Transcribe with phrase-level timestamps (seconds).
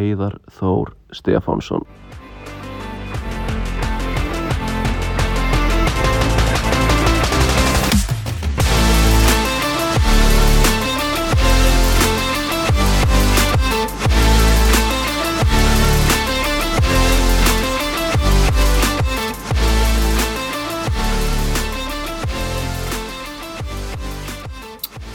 [0.00, 1.84] Heiðar Þór Stefánsson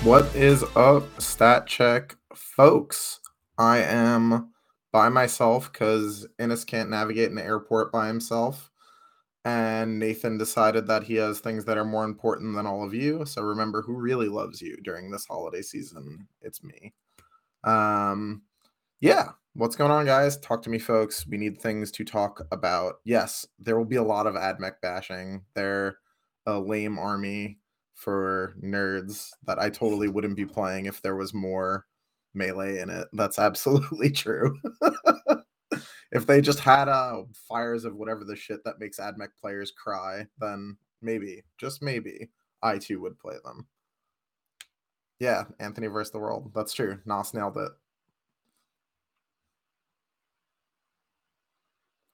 [0.05, 3.19] What is up, stat check, folks?
[3.57, 4.54] I am
[4.95, 8.71] by myself because Innes can't navigate an airport by himself.
[9.43, 13.25] And Nathan decided that he has things that are more important than all of you.
[13.25, 16.29] So remember who really loves you during this holiday season.
[16.41, 16.93] It's me.
[17.65, 18.43] Um,
[19.01, 19.31] yeah.
[19.53, 20.37] What's going on, guys?
[20.37, 21.27] Talk to me, folks.
[21.27, 23.01] We need things to talk about.
[23.03, 25.41] Yes, there will be a lot of AdMech bashing.
[25.55, 25.97] They're
[26.45, 27.59] a lame army
[27.95, 31.85] for nerds that I totally wouldn't be playing if there was more
[32.35, 33.07] melee in it.
[33.13, 34.59] That's absolutely true.
[36.11, 40.27] if they just had uh fires of whatever the shit that makes AdMech players cry,
[40.39, 42.29] then maybe, just maybe,
[42.61, 43.67] I too would play them.
[45.19, 46.51] Yeah, Anthony versus the world.
[46.53, 46.99] That's true.
[47.05, 47.71] Nos nailed it.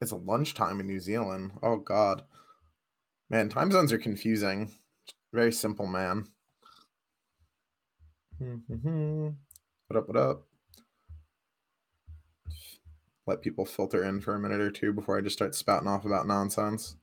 [0.01, 1.51] It's lunchtime in New Zealand.
[1.61, 2.23] Oh god.
[3.29, 4.71] Man, time zones are confusing.
[5.33, 6.25] Very simple man.
[8.39, 9.27] Hmm, hmm, hmm.
[9.91, 10.43] What up, what up?
[13.27, 16.05] Let people filter in for a minute or two before I just start spouting off
[16.05, 16.95] about nonsense.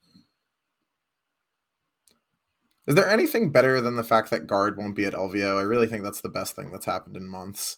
[2.87, 5.59] Is there anything better than the fact that guard won't be at LVO?
[5.59, 7.77] I really think that's the best thing that's happened in months.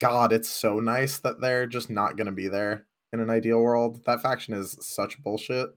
[0.00, 3.60] God, it's so nice that they're just not going to be there in an ideal
[3.60, 4.04] world.
[4.04, 5.76] That faction is such bullshit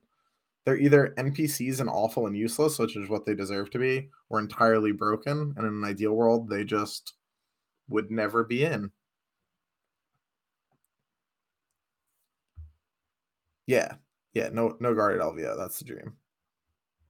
[0.67, 4.37] they're either NPCs and awful and useless, which is what they deserve to be, or
[4.37, 5.53] entirely broken.
[5.55, 7.13] And in an ideal world, they just
[7.89, 8.91] would never be in.
[13.65, 13.95] Yeah,
[14.33, 15.57] yeah, no, no guarded LVO.
[15.57, 16.13] That's the dream.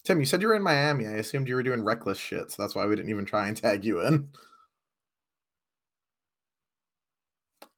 [0.03, 1.05] Tim, you said you were in Miami.
[1.05, 3.57] I assumed you were doing reckless shit, so that's why we didn't even try and
[3.61, 4.29] tag you in.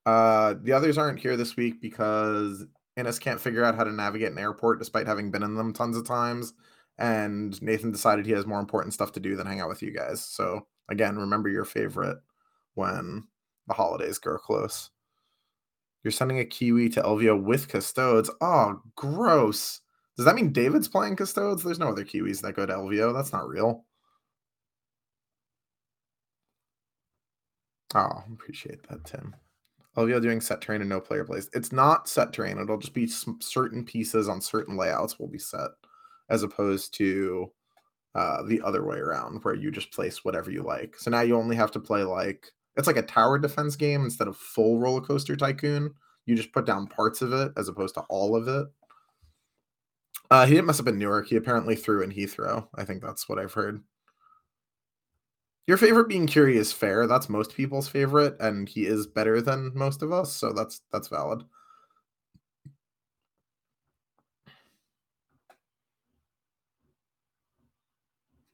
[0.06, 2.66] Uh, the others aren't here this week because
[2.98, 5.98] Innes can't figure out how to navigate an airport despite having been in them tons
[5.98, 6.54] of times.
[6.98, 9.92] And Nathan decided he has more important stuff to do than hang out with you
[9.92, 10.24] guys.
[10.24, 12.18] So again, remember your favorite
[12.80, 13.28] when
[13.68, 14.90] the holidays grow close.
[16.04, 18.32] You're sending a Kiwi to LVO with Custodes.
[18.40, 19.82] Oh, gross.
[20.16, 21.62] Does that mean David's playing Custodes?
[21.62, 23.14] There's no other Kiwis that go to LVO.
[23.14, 23.84] That's not real.
[27.94, 29.36] Oh, appreciate that, Tim.
[29.98, 31.50] LVO doing set terrain and no player plays.
[31.54, 32.58] It's not set terrain.
[32.60, 35.72] It'll just be certain pieces on certain layouts will be set,
[36.30, 37.52] as opposed to
[38.16, 40.96] uh, the other way around, where you just place whatever you like.
[40.98, 44.28] So now you only have to play like it's like a tower defense game instead
[44.28, 45.94] of full roller coaster tycoon.
[46.26, 48.68] You just put down parts of it as opposed to all of it.
[50.32, 51.28] Uh, he didn't mess up in Newark.
[51.28, 52.68] He apparently threw in Heathrow.
[52.76, 53.84] I think that's what I've heard.
[55.68, 57.06] Your favorite being Curie is fair.
[57.06, 61.10] That's most people's favorite, and he is better than most of us, so that's that's
[61.10, 61.44] valid.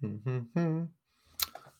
[0.02, 0.84] Hmm, hmm, hmm.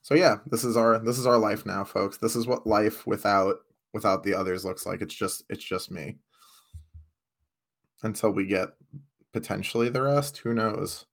[0.06, 2.18] So yeah, this is our this is our life now, folks.
[2.18, 3.56] This is what life without
[3.92, 5.02] without the others looks like.
[5.02, 6.18] It's just it's just me.
[8.04, 8.70] Until we get
[9.34, 11.08] potentially the rest, who knows?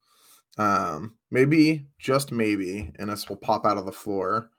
[0.58, 4.50] Um, maybe, just maybe, Innes will pop out of the floor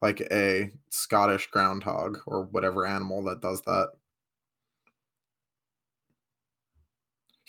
[0.00, 3.90] like a Scottish groundhog or whatever animal that does that.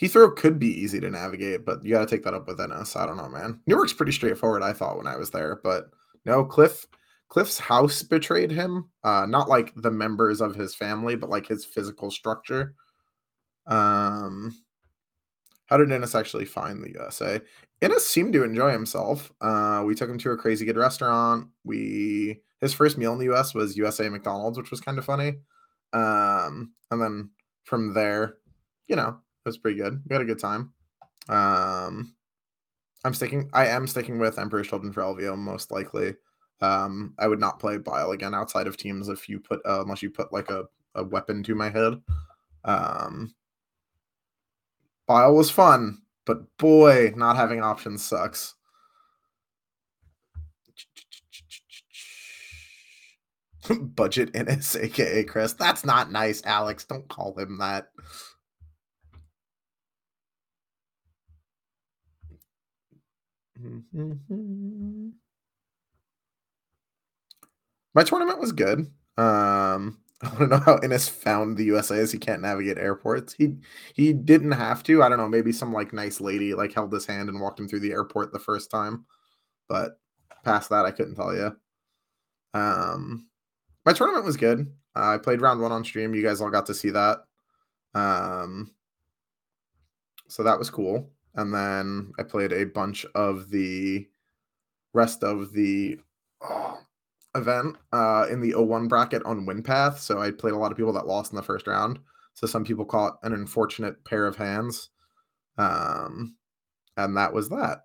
[0.01, 2.97] Heathrow could be easy to navigate, but you got to take that up with Innes.
[2.97, 3.61] I don't know, man.
[3.65, 5.89] Newark's pretty straightforward, I thought, when I was there, but
[6.27, 6.85] no, Cliff.
[7.29, 8.89] Cliff's house betrayed him.
[9.03, 12.73] Uh, not like the members of his family, but like his physical structure.
[13.65, 14.55] Um,
[15.65, 17.41] how did Innes actually find the USA?
[17.81, 19.31] Innes seemed to enjoy himself.
[19.41, 21.49] Uh, we took him to a crazy good restaurant.
[21.63, 25.39] We his first meal in the US was USA McDonald's, which was kind of funny.
[25.93, 27.29] Um, and then
[27.65, 28.37] from there,
[28.87, 30.01] you know, it was pretty good.
[30.07, 30.73] We had a good time.
[31.29, 32.15] Um,
[33.05, 33.49] I'm sticking.
[33.53, 36.15] I am sticking with Emperor's Children for LVO most likely.
[36.61, 40.01] Um, I would not play Bile again outside of teams if you put uh, unless
[40.01, 40.65] you put like a,
[40.95, 42.01] a weapon to my head.
[42.65, 43.33] Um,
[45.05, 48.55] Bile was fun, but boy, not having options sucks.
[53.79, 55.53] Budget Innes, aka Chris.
[55.53, 56.85] That's not nice, Alex.
[56.85, 57.89] Don't call him that.
[67.93, 68.91] My tournament was good.
[69.17, 73.33] Um, I don't know how Innes found the USA as he can't navigate airports.
[73.33, 73.55] He
[73.93, 75.03] he didn't have to.
[75.03, 75.27] I don't know.
[75.27, 78.31] Maybe some like nice lady like held his hand and walked him through the airport
[78.31, 79.05] the first time.
[79.67, 79.99] But
[80.43, 81.55] past that, I couldn't tell you.
[82.53, 83.27] Um,
[83.85, 84.71] my tournament was good.
[84.95, 86.15] Uh, I played round one on stream.
[86.15, 87.19] You guys all got to see that.
[87.93, 88.71] Um,
[90.27, 91.11] so that was cool.
[91.37, 94.07] And then I played a bunch of the
[94.93, 95.99] rest of the
[96.41, 96.79] oh,
[97.35, 99.99] event uh, in the 01 bracket on WinPath.
[99.99, 101.99] So I played a lot of people that lost in the first round.
[102.33, 104.89] So some people caught an unfortunate pair of hands.
[105.57, 106.35] Um,
[106.97, 107.83] and that was that.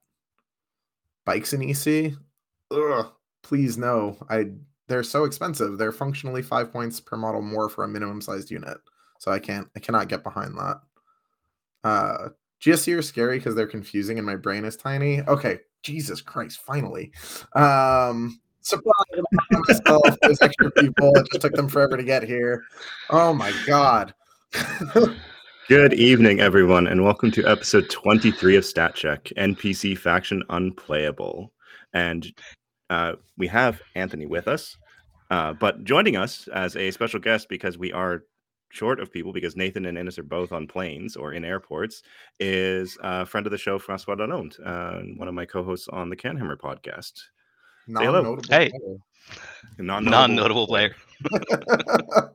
[1.25, 2.15] Bikes in EC,
[2.71, 3.13] ugh,
[3.43, 4.17] please no.
[4.29, 4.51] I
[4.89, 5.79] they're so expensive.
[5.79, 8.79] They're functionally five points per model more for a minimum sized unit.
[9.21, 10.81] So I can't I cannot get behind that.
[11.85, 12.29] Uh
[12.63, 15.21] GSC are scary because they're confusing and my brain is tiny.
[15.23, 17.11] Okay, Jesus Christ, finally.
[17.57, 18.93] Um surprise
[19.51, 20.17] myself.
[20.23, 21.13] Extra people.
[21.17, 22.63] It just took them forever to get here.
[23.11, 24.15] Oh my god.
[25.69, 31.53] Good evening, everyone, and welcome to episode 23 of Stat Check NPC Faction Unplayable.
[31.95, 32.33] And
[32.91, 34.77] uh, we have Anthony with us,
[35.33, 38.23] uh, but joining us as a special guest because we are
[38.73, 42.03] short of people because Nathan and Innes are both on planes or in airports
[42.41, 46.17] is a friend of the show, Francois Lalonde, uh, one of my co-hosts on the
[46.17, 47.13] Canhammer podcast.
[47.87, 48.39] Say hello.
[48.49, 48.71] Hey.
[49.79, 50.95] Non-notable- non-notable player.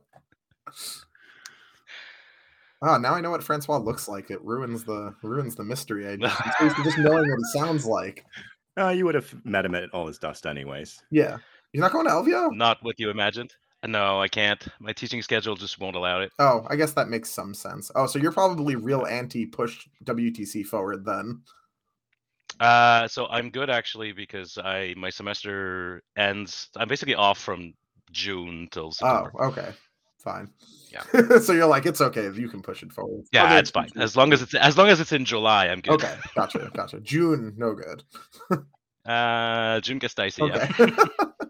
[2.80, 4.30] Ah, now I know what Francois looks like.
[4.30, 6.06] It ruins the ruins the mystery.
[6.06, 8.24] I just, I'm used to just knowing what he sounds like.
[8.78, 11.02] Uh, you would have met him at all his dust, anyways.
[11.10, 11.38] Yeah.
[11.72, 12.54] You're not going to LVO?
[12.56, 13.52] Not what you imagined.
[13.86, 14.66] No, I can't.
[14.80, 16.32] My teaching schedule just won't allow it.
[16.38, 17.90] Oh, I guess that makes some sense.
[17.94, 21.42] Oh, so you're probably real anti push WTC forward then.
[22.58, 26.70] Uh, so I'm good actually because I my semester ends.
[26.76, 27.72] I'm basically off from
[28.10, 29.30] June till September.
[29.38, 29.68] Oh, September.
[29.68, 29.76] okay.
[30.18, 30.50] Fine.
[30.90, 31.38] Yeah.
[31.38, 32.28] so you're like, it's okay.
[32.32, 33.24] You can push it forward.
[33.32, 35.68] yeah, Okay, it's fine as long as it's as long as it's in July.
[35.68, 35.92] I'm good.
[35.94, 36.98] Okay, gotcha, gotcha.
[37.00, 38.02] June, no good.
[39.06, 40.42] Uh, June gets dicey.
[40.44, 40.70] Yeah.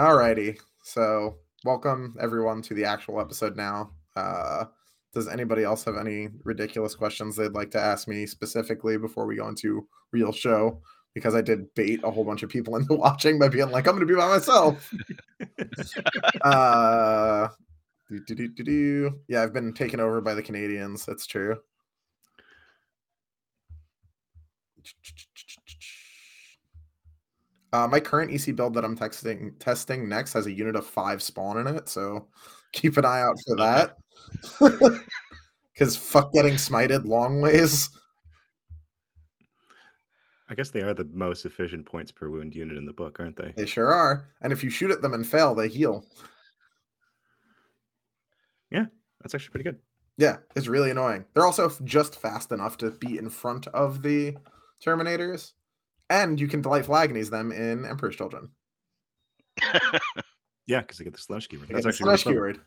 [0.00, 0.58] Alrighty.
[0.82, 3.90] So welcome everyone to the actual episode now.
[4.16, 4.64] Uh
[5.12, 9.36] does anybody else have any ridiculous questions they'd like to ask me specifically before we
[9.36, 10.80] go into real show?
[11.12, 13.92] Because I did bait a whole bunch of people into watching by being like, I'm
[13.92, 14.90] gonna be by myself.
[16.44, 17.48] uh
[18.08, 21.04] yeah, I've been taken over by the Canadians.
[21.04, 21.58] That's true.
[27.72, 31.22] Uh, my current EC build that I'm texting testing next has a unit of five
[31.22, 32.26] spawn in it, so
[32.72, 33.96] keep an eye out for that.
[35.72, 37.88] Because fuck getting smited long ways.
[40.48, 43.36] I guess they are the most efficient points per wound unit in the book, aren't
[43.36, 43.54] they?
[43.56, 44.30] They sure are.
[44.42, 46.04] And if you shoot at them and fail, they heal.
[48.72, 48.86] Yeah,
[49.20, 49.78] that's actually pretty good.
[50.16, 51.24] Yeah, it's really annoying.
[51.32, 54.36] They're also just fast enough to be in front of the
[54.84, 55.52] Terminators.
[56.10, 58.50] And you can Delightful Agonies them in Emperor's Children.
[60.70, 61.68] Yeah, because they get the slash keyword.
[61.68, 62.52] That's actually really slash clever.
[62.52, 62.60] keyword.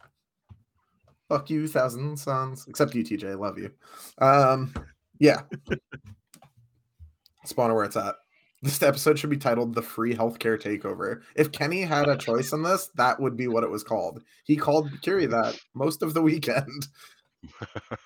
[1.30, 2.66] Fuck you, thousand sons.
[2.68, 3.40] Except you, TJ.
[3.40, 3.72] Love you.
[4.18, 4.74] Um,
[5.20, 5.44] yeah.
[7.48, 8.16] Spawner where it's at.
[8.62, 12.62] This episode should be titled "The Free Healthcare Takeover." If Kenny had a choice in
[12.62, 14.22] this, that would be what it was called.
[14.44, 16.88] He called Curie that most of the weekend.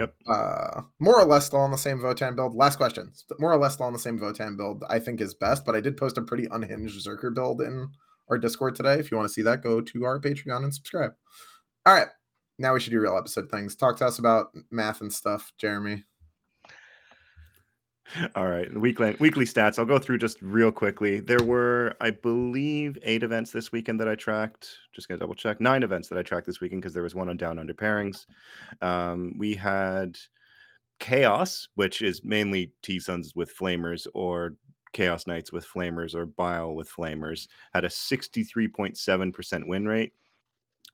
[0.00, 0.14] Yep.
[0.26, 2.54] Uh, more or less still on the same Votann build.
[2.54, 3.12] Last question.
[3.38, 4.82] More or less still on the same Votann build.
[4.88, 7.86] I think is best, but I did post a pretty unhinged Zerker build in
[8.30, 8.94] our Discord today.
[8.94, 11.12] If you want to see that, go to our Patreon and subscribe.
[11.84, 12.08] All right,
[12.58, 13.76] now we should do real episode things.
[13.76, 16.04] Talk to us about math and stuff, Jeremy.
[18.34, 19.78] All right, weekly weekly stats.
[19.78, 21.20] I'll go through just real quickly.
[21.20, 24.68] There were, I believe, eight events this weekend that I tracked.
[24.92, 25.60] Just gonna double check.
[25.60, 28.26] Nine events that I tracked this weekend because there was one on down under pairings.
[28.82, 30.18] Um, we had
[30.98, 34.54] chaos, which is mainly T Sons with flamers or
[34.92, 37.46] Chaos Knights with flamers or Bile with flamers.
[37.72, 40.12] Had a sixty-three point seven percent win rate.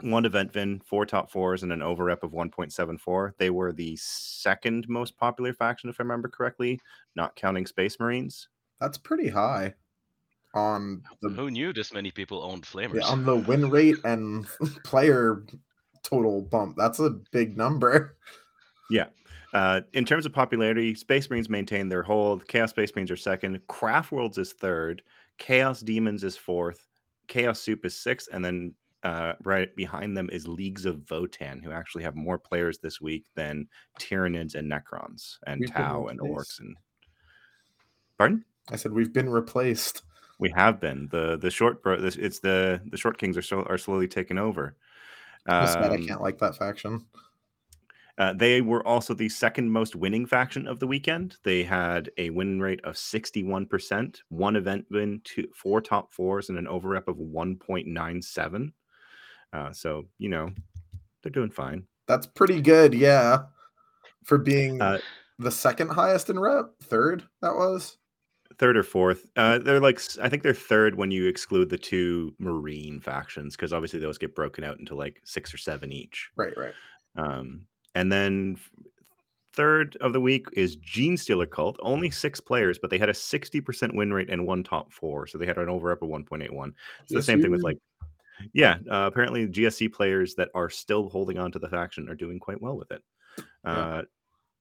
[0.02, 3.32] One event win, four top fours, and an overrep of 1.74.
[3.38, 6.80] They were the second most popular faction, if I remember correctly,
[7.14, 8.48] not counting Space Marines.
[8.80, 9.74] That's pretty high
[10.54, 12.96] on the Who knew this many people owned flamers?
[13.00, 14.46] yeah, on the win rate and
[14.84, 15.44] player
[16.02, 16.76] total bump.
[16.76, 18.16] That's a big number.
[18.90, 19.06] Yeah.
[19.52, 22.46] Uh, in terms of popularity, Space Marines maintain their hold.
[22.46, 23.60] Chaos Space Marines are second.
[23.68, 25.02] Craft Worlds is third.
[25.38, 26.86] Chaos Daemons is fourth.
[27.28, 28.28] Chaos Soup is sixth.
[28.32, 28.74] And then
[29.06, 33.24] uh, right behind them is Leagues of Votann, who actually have more players this week
[33.36, 33.68] than
[34.00, 36.18] Tyranids and Necrons and We've Tau and.
[36.18, 36.76] Orcs and.
[38.18, 38.44] Pardon?
[38.68, 40.02] I said we've been replaced.
[40.40, 42.00] We have been the the short bro.
[42.00, 44.74] This, it's the the short kings are so are slowly taking over.
[45.46, 47.06] I'm I Um, can't like that faction.
[48.18, 51.36] Uh, they were also the second most winning faction of the weekend.
[51.44, 56.58] They had a win rate of 61%, one event win, two, four top fours, and
[56.58, 58.72] an overrep of 1.97.
[59.56, 60.50] Uh, so, you know,
[61.22, 61.84] they're doing fine.
[62.06, 63.44] That's pretty good, yeah.
[64.24, 64.98] For being Uh,
[65.38, 67.96] the second highest in rep, third that was.
[68.58, 69.26] Third or fourth.
[69.34, 73.72] Uh, they're like, I think they're third when you exclude the two Marine factions, because
[73.72, 76.30] obviously those get broken out into like six or seven each.
[76.36, 76.74] Right, right.
[77.16, 77.62] Um,
[77.94, 78.58] and then
[79.54, 81.78] third of the week is Genestealer Cult.
[81.80, 85.26] Only six players, but they had a 60% win rate and one top four.
[85.26, 86.72] So they had an over up of 1.81.
[87.02, 87.78] It's the same thing with like,
[88.52, 92.38] yeah, uh, apparently GSC players that are still holding on to the faction are doing
[92.38, 93.02] quite well with it.
[93.64, 93.70] Yeah.
[93.70, 94.02] Uh,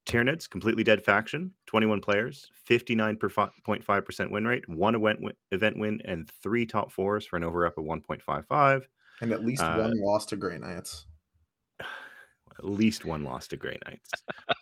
[0.05, 6.29] Tyranids, completely dead faction, 21 players, 59.5% win rate, one event win, event win, and
[6.43, 8.83] three top fours for an over up of 1.55.
[9.21, 11.07] And at least Uh, one loss to Grey Knights.
[11.79, 14.11] at least one loss to Grey Knights,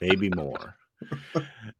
[0.02, 0.76] maybe more.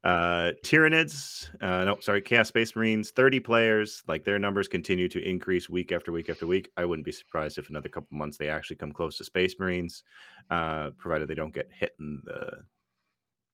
[0.04, 4.04] Uh, Tyranids, uh, no, sorry, Chaos Space Marines, 30 players.
[4.06, 6.70] Like their numbers continue to increase week after week after week.
[6.76, 10.04] I wouldn't be surprised if another couple months they actually come close to Space Marines,
[10.50, 12.64] uh, provided they don't get hit in the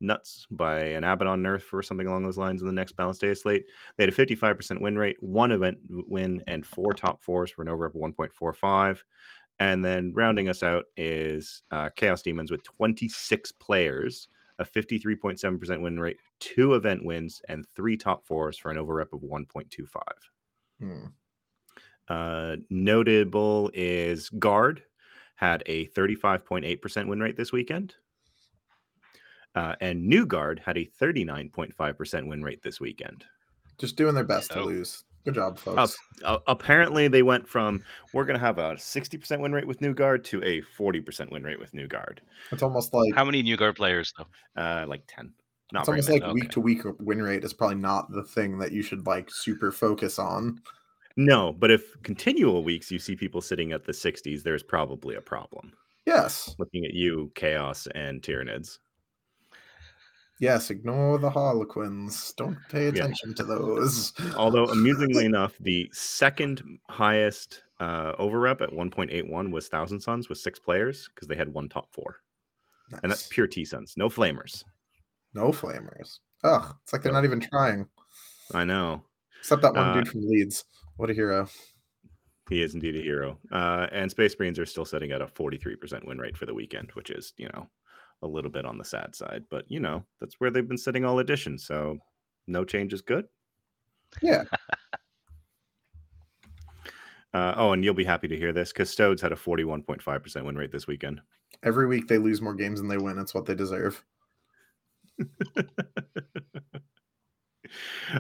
[0.02, 3.34] nuts by an Abaddon nerf or something along those lines in the next balance day
[3.34, 3.66] slate.
[3.98, 7.70] They had a 55% win rate, one event win, and four top fours for an
[7.70, 9.00] over of 1.45.
[9.60, 16.00] And then rounding us out is uh, Chaos Daemons with 26 players, a 53.7% win
[16.00, 19.88] rate, two event wins, and three top fours for an over rep of 1.25.
[20.80, 21.06] Hmm.
[22.08, 24.84] Uh, notable is Guard
[25.36, 27.96] had a 35.8% win rate this weekend.
[29.56, 33.26] Uh, and New Guard had a 39.5% win rate this weekend.
[33.78, 34.66] Just doing their best to Oh.
[34.66, 35.04] lose.
[35.26, 35.98] Good job, folks.
[36.24, 37.84] uh, apparently, they went from
[38.14, 41.44] we're going to have a 60% win rate with New Guard to a 40% win
[41.44, 42.22] rate with New Guard.
[42.52, 44.62] It's almost like How many New Guard players though?
[44.62, 45.32] Uh, like 10.
[45.72, 46.22] Not it's very almost many.
[46.22, 49.30] like week to week win rate is probably not the thing that you should like
[49.30, 50.62] super focus on.
[51.16, 55.22] No, but if continual weeks you see people sitting at the 60s, there's probably a
[55.22, 55.74] problem.
[56.06, 56.56] Yes.
[56.58, 58.80] Looking at you, Chaos and Tyranids.
[60.40, 62.34] Yes, ignore the Harlequins.
[62.38, 62.90] Don't pay Yeah.
[63.04, 64.14] attention to those.
[64.36, 70.38] Although, amusingly enough, the second highest uh, over rep at 1.81 was Thousand Sons with
[70.38, 72.22] six players because they had one top four.
[73.04, 74.64] And that's pure T Sons, no flamers.
[75.34, 76.20] no flamers.
[76.44, 77.20] Ugh, it's like they're No.
[77.20, 77.88] not even trying.
[78.54, 79.04] I know.
[79.40, 80.66] Except that one Uh, dude from Leeds.
[80.98, 81.48] What a hero.
[82.50, 83.38] He is indeed a hero.
[83.52, 86.90] Uh, and Space Marines are still sitting at a 43% win rate for the weekend,
[86.94, 87.70] which is, you know,
[88.22, 89.46] a little bit on the sad side.
[89.50, 91.58] But, you know, that's where they've been sitting all edition.
[91.58, 91.98] So
[92.48, 93.28] no change is good.
[94.22, 94.44] Yeah.
[97.34, 98.74] Uh, oh, and you'll be happy to hear this.
[98.74, 101.22] Custodes had a 41.5% win rate this weekend.
[101.62, 103.20] Every week they lose more games than they win.
[103.20, 104.04] It's what they deserve.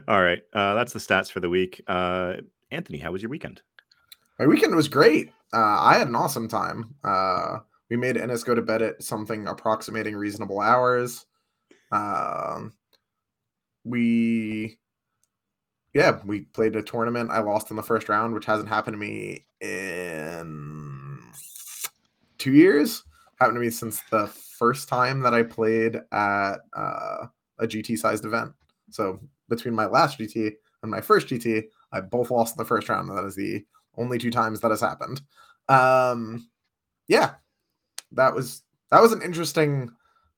[0.08, 0.44] all right.
[0.53, 1.82] Uh, that's the stats for the week.
[1.88, 2.36] Uh,
[2.72, 3.62] Anthony, how was your weekend?
[4.38, 5.29] My weekend was great.
[5.51, 6.94] Uh, I had an awesome time.
[7.89, 11.25] We made Innes go to bed at something approximating reasonable hours.
[11.91, 12.74] Um,
[13.84, 14.77] we,
[15.93, 17.31] yeah, we played a tournament.
[17.31, 21.19] I lost in the first round, which hasn't happened to me in
[22.38, 23.03] two years.
[23.39, 27.27] Happened to me since the first time that I played at uh,
[27.60, 28.51] a GT sized event.
[28.91, 30.53] So between my last GT
[30.84, 33.10] and my first GT, I both lost in the first round.
[33.10, 33.63] That is the
[33.98, 35.22] only two times that has happened.
[35.67, 36.50] Um,
[37.08, 37.36] yeah,
[38.13, 39.92] that was that was an interesting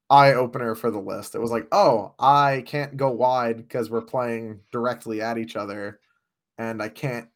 [0.09, 1.35] eye opener for the list.
[1.35, 5.99] It was like, oh, I can't go wide because we're playing directly at each other,
[6.57, 7.29] and I can't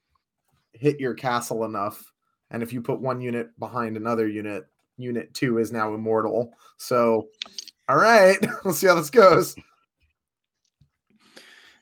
[0.74, 2.12] hit your castle enough.
[2.52, 4.66] And if you put one unit behind another unit,
[4.98, 6.54] unit two is now immortal.
[6.78, 7.30] So,
[7.88, 9.56] all right, we'll see how this goes.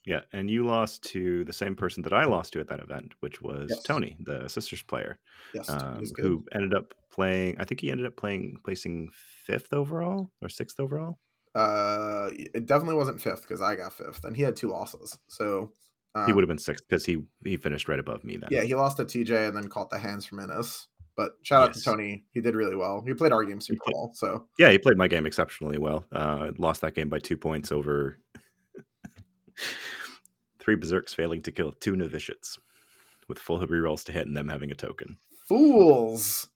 [0.05, 0.21] Yeah.
[0.33, 3.41] And you lost to the same person that I lost to at that event, which
[3.41, 3.83] was Yes.
[3.83, 5.19] Tony, the sisters player,
[5.53, 9.09] Yes, um, who ended up playing, I think he ended up playing, placing
[9.45, 11.19] fifth overall or sixth overall.
[11.55, 15.15] Uh, it definitely wasn't fifth because I got fifth, and he had two losses.
[15.27, 15.71] So
[16.15, 18.49] um, he would have been sixth because he he finished right above me then.
[18.51, 20.87] Yeah, he lost to TJ and then caught the hands from Innes.
[21.15, 22.23] But shout out to Tony.
[22.33, 23.03] He did really well.
[23.05, 24.11] He played our game super played- well.
[24.15, 26.05] So Yeah, he played my game exceptionally well.
[26.11, 28.17] Uh, lost that game by two points over
[30.59, 32.57] three berserks failing to kill two novitiates
[33.27, 35.17] with full rerolls to hit and them having a token.
[35.47, 36.47] fools.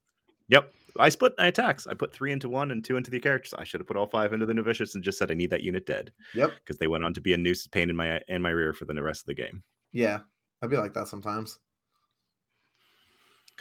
[0.49, 0.71] Yep.
[0.99, 1.85] I split my attacks.
[1.85, 3.53] I put three into one and two into the characters.
[3.57, 5.61] I should have put all five into the novitiates and just said I need that
[5.61, 6.53] unit dead Yep.
[6.55, 8.85] because they went on to be a nuisance pain in my in my rear for
[8.85, 9.61] the rest of the game.
[9.91, 10.19] Yeah.
[10.61, 11.59] I'd be like that sometimes.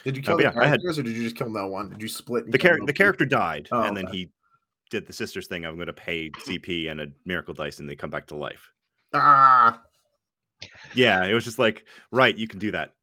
[0.03, 1.89] Did you Uh, kill the yeah, characters or did you just kill no one?
[1.89, 2.49] Did you split?
[2.51, 4.31] the kill char- no the character died, Oh, and then he
[4.89, 5.65] did the sisters thing.
[5.65, 8.71] I'm going to pay CP and a miracle dice, and they come back to life.
[9.21, 9.81] Ah,
[10.95, 12.93] Yeah, it was just like, right, you can do that.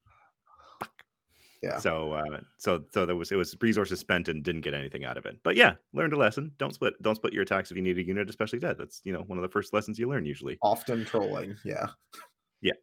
[1.62, 1.78] Yeah.
[1.78, 5.16] So, uh, so, so there was it was resources spent and didn't get anything out
[5.16, 5.38] of it.
[5.42, 6.52] But yeah, learned a lesson.
[6.58, 6.92] Don't split.
[7.00, 8.76] Don't split your attacks if you need a unit, especially dead.
[8.78, 10.58] That's you know one of the first lessons you learn usually.
[10.60, 11.56] often trolling.
[11.64, 11.86] Yeah.
[12.60, 12.74] Yeah.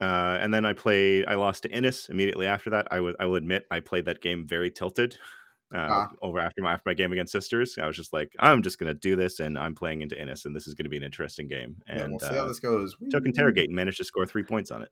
[0.00, 1.26] Uh, and then I played.
[1.26, 2.88] I lost to Innes immediately after that.
[2.90, 3.14] I would.
[3.20, 5.18] I will admit I played that game very tilted.
[5.72, 6.10] Uh, Ah.
[6.20, 8.94] Over after my after my game against Sisters, I was just like, I'm just gonna
[8.94, 11.76] do this, and I'm playing into Innes, and this is gonna be an interesting game.
[11.86, 12.96] yeah And we'll see how uh, this goes.
[13.10, 14.90] took interrogate and managed to score three points on it.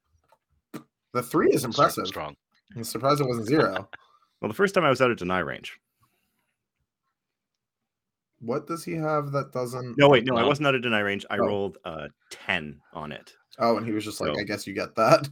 [1.14, 2.06] The three is Start impressive.
[2.06, 2.36] Strong.
[2.76, 3.88] I'm surprised it wasn't zero.
[4.40, 5.80] Well, the first time I was out of deny range.
[8.40, 9.98] what does he have that doesn't?
[9.98, 11.26] No, wait, no, I wasn't out of deny range.
[11.28, 11.46] I oh.
[11.46, 13.32] rolled a ten on it.
[13.58, 15.28] Oh, and he was just like, So- I guess you get that.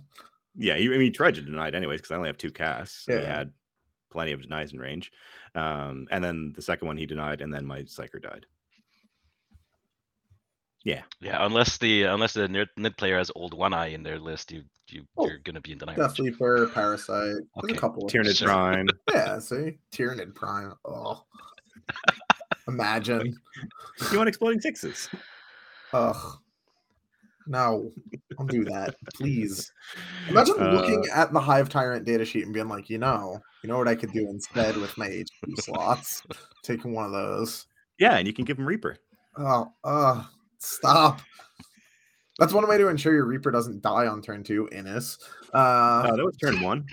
[0.57, 2.51] Yeah, he, I mean, he tried to deny it anyways because I only have two
[2.51, 3.07] casts.
[3.07, 3.37] and He Yeah.
[3.37, 3.53] had
[4.11, 5.13] plenty of denies in range.
[5.55, 8.47] Um, and then the second one he denied, and then my psyker died.
[10.85, 14.21] Yeah, Yeah, unless the unless the nerd, mid player has old one eye in their
[14.21, 15.99] list, you you Oh, you're gonna be in denial.
[15.99, 17.35] Deathleaper, Parasite.
[17.35, 17.75] There's Okay.
[17.77, 18.07] a couple.
[18.07, 18.47] of Tyranid Sure.
[18.49, 18.87] Prime.
[19.13, 20.75] Yeah, see, Tyranid Prime.
[20.85, 21.25] Oh,
[22.69, 23.37] imagine.
[24.13, 25.09] you want exploding sixes?
[25.93, 26.39] Ugh.
[27.47, 27.93] No,
[28.37, 29.73] don't do that, please.
[30.29, 33.79] Imagine looking Uh, at the Hive Tyrant datasheet and being like, you know, you know
[33.79, 36.23] what I could do instead with my HQ slots?
[36.63, 37.67] Taking one of those.
[37.99, 38.97] Yeah, and you can give him Reaper.
[39.39, 40.25] Oh, uh,
[40.59, 41.21] stop.
[42.39, 45.19] That's one way to ensure your Reaper doesn't die on turn two, Innes.
[45.55, 46.85] Uh, Oh, that was turn one.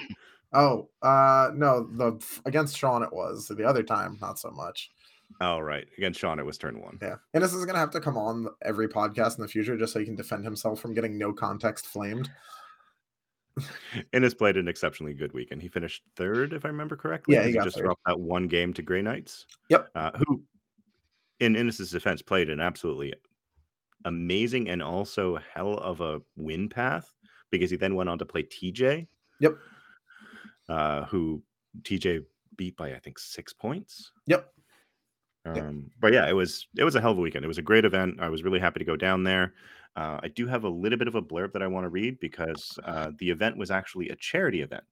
[0.54, 3.48] oh, uh, no, the against Sean it was.
[3.48, 4.92] The other time, not so much.
[5.42, 5.88] Oh, right.
[5.98, 7.00] Against Sean, it was turn one.
[7.02, 10.00] Yeah, Innes is gonna have to come on every podcast in the future just so
[10.00, 12.30] he can defend himself from getting no context flamed.
[14.14, 15.62] Innes played an exceptionally good weekend.
[15.62, 17.36] He finished third, if I remember correctly.
[17.36, 17.86] Yeah, he got just third.
[17.86, 19.46] dropped that one game to Grey Knights.
[19.70, 19.90] Yep.
[19.96, 20.42] Uh, who,
[21.40, 23.14] in Innes's defense, played an absolutely
[24.06, 27.14] amazing and also hell of a win path
[27.52, 29.08] because he then went on to play TJ.
[29.40, 29.58] Yep.
[30.70, 31.42] Uh, who
[31.82, 34.12] TJ beat by I think six points.
[34.28, 34.53] Yep.
[35.46, 37.44] Um, but yeah, it was it was a hell of a weekend.
[37.44, 38.20] It was a great event.
[38.20, 39.54] I was really happy to go down there.
[39.96, 42.20] Uh, I do have a little bit of a blurb that I want to read
[42.20, 44.84] because uh, the event was actually a charity event.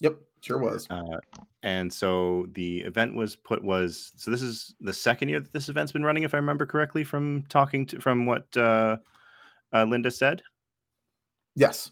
[0.00, 0.86] Yep, sure was.
[0.90, 1.18] Uh,
[1.62, 5.68] and so the event was put was so this is the second year that this
[5.68, 8.98] event's been running, if I remember correctly, from talking to from what uh,
[9.72, 10.42] uh, Linda said.
[11.54, 11.90] Yes.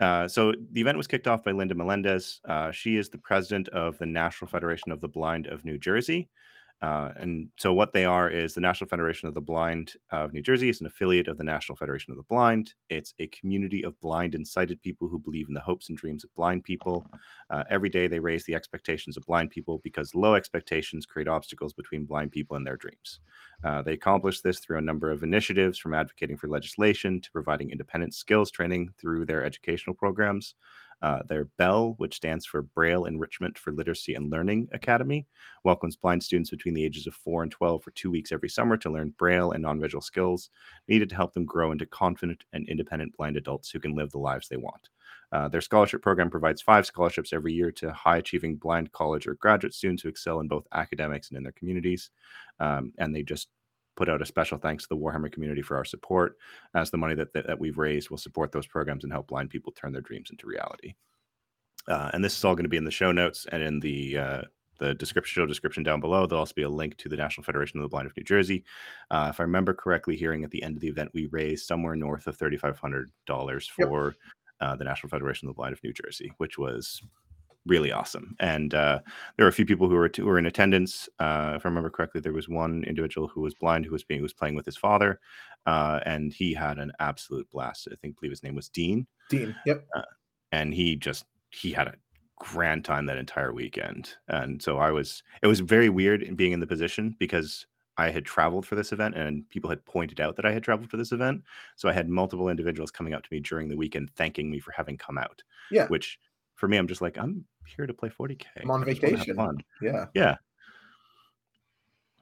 [0.00, 2.40] Uh, so the event was kicked off by Linda Melendez.
[2.46, 6.28] Uh, she is the president of the National Federation of the Blind of New Jersey.
[6.82, 10.42] Uh, and so what they are is the National Federation of the Blind of New
[10.42, 12.74] Jersey is an affiliate of the National Federation of the Blind.
[12.90, 16.22] It's a community of blind and sighted people who believe in the hopes and dreams
[16.22, 17.06] of blind people.
[17.48, 21.72] Uh, every day they raise the expectations of blind people because low expectations create obstacles
[21.72, 23.20] between blind people and their dreams.
[23.64, 27.70] Uh, they accomplish this through a number of initiatives, from advocating for legislation to providing
[27.70, 30.54] independent skills training through their educational programs.
[31.02, 35.26] Uh, their BELL, which stands for Braille Enrichment for Literacy and Learning Academy,
[35.62, 38.76] welcomes blind students between the ages of 4 and 12 for two weeks every summer
[38.78, 40.50] to learn Braille and non visual skills
[40.88, 44.18] needed to help them grow into confident and independent blind adults who can live the
[44.18, 44.88] lives they want.
[45.32, 49.34] Uh, their scholarship program provides five scholarships every year to high achieving blind college or
[49.34, 52.10] graduate students who excel in both academics and in their communities.
[52.60, 53.48] Um, and they just
[53.96, 56.36] put out a special thanks to the Warhammer community for our support,
[56.74, 59.50] as the money that, that, that we've raised will support those programs and help blind
[59.50, 60.94] people turn their dreams into reality.
[61.88, 64.18] Uh, and this is all going to be in the show notes and in the
[64.18, 64.42] uh,
[64.78, 66.26] the description show description down below.
[66.26, 68.62] There'll also be a link to the National Federation of the Blind of New Jersey.
[69.10, 71.96] Uh, if I remember correctly, hearing at the end of the event, we raised somewhere
[71.96, 73.88] north of thirty five hundred dollars Yep.
[73.88, 74.16] for
[74.60, 77.00] uh, the National Federation of the Blind of New Jersey, which was
[77.66, 78.36] really awesome.
[78.40, 79.00] And uh,
[79.36, 81.08] there were a few people who were, who were in attendance.
[81.18, 84.20] Uh, if I remember correctly, there was one individual who was blind who was being
[84.20, 85.20] who was playing with his father,
[85.66, 87.88] uh, and he had an absolute blast.
[87.90, 89.54] I think believe his name was Dean, Dean.
[89.66, 89.86] Yep.
[90.52, 91.94] and he just he had a
[92.38, 94.14] grand time that entire weekend.
[94.28, 97.66] And so I was it was very weird in being in the position because
[97.98, 100.90] I had traveled for this event and people had pointed out that I had traveled
[100.90, 101.42] for this event.
[101.76, 104.72] So I had multiple individuals coming up to me during the weekend thanking me for
[104.72, 105.42] having come out.
[105.70, 105.86] Yeah.
[105.86, 106.18] Which
[106.56, 108.44] for me, I'm just like, I'm here to play 40k.
[108.62, 109.64] I'm on I just wanna have vacation.
[109.82, 110.06] Yeah.
[110.14, 110.36] Yeah.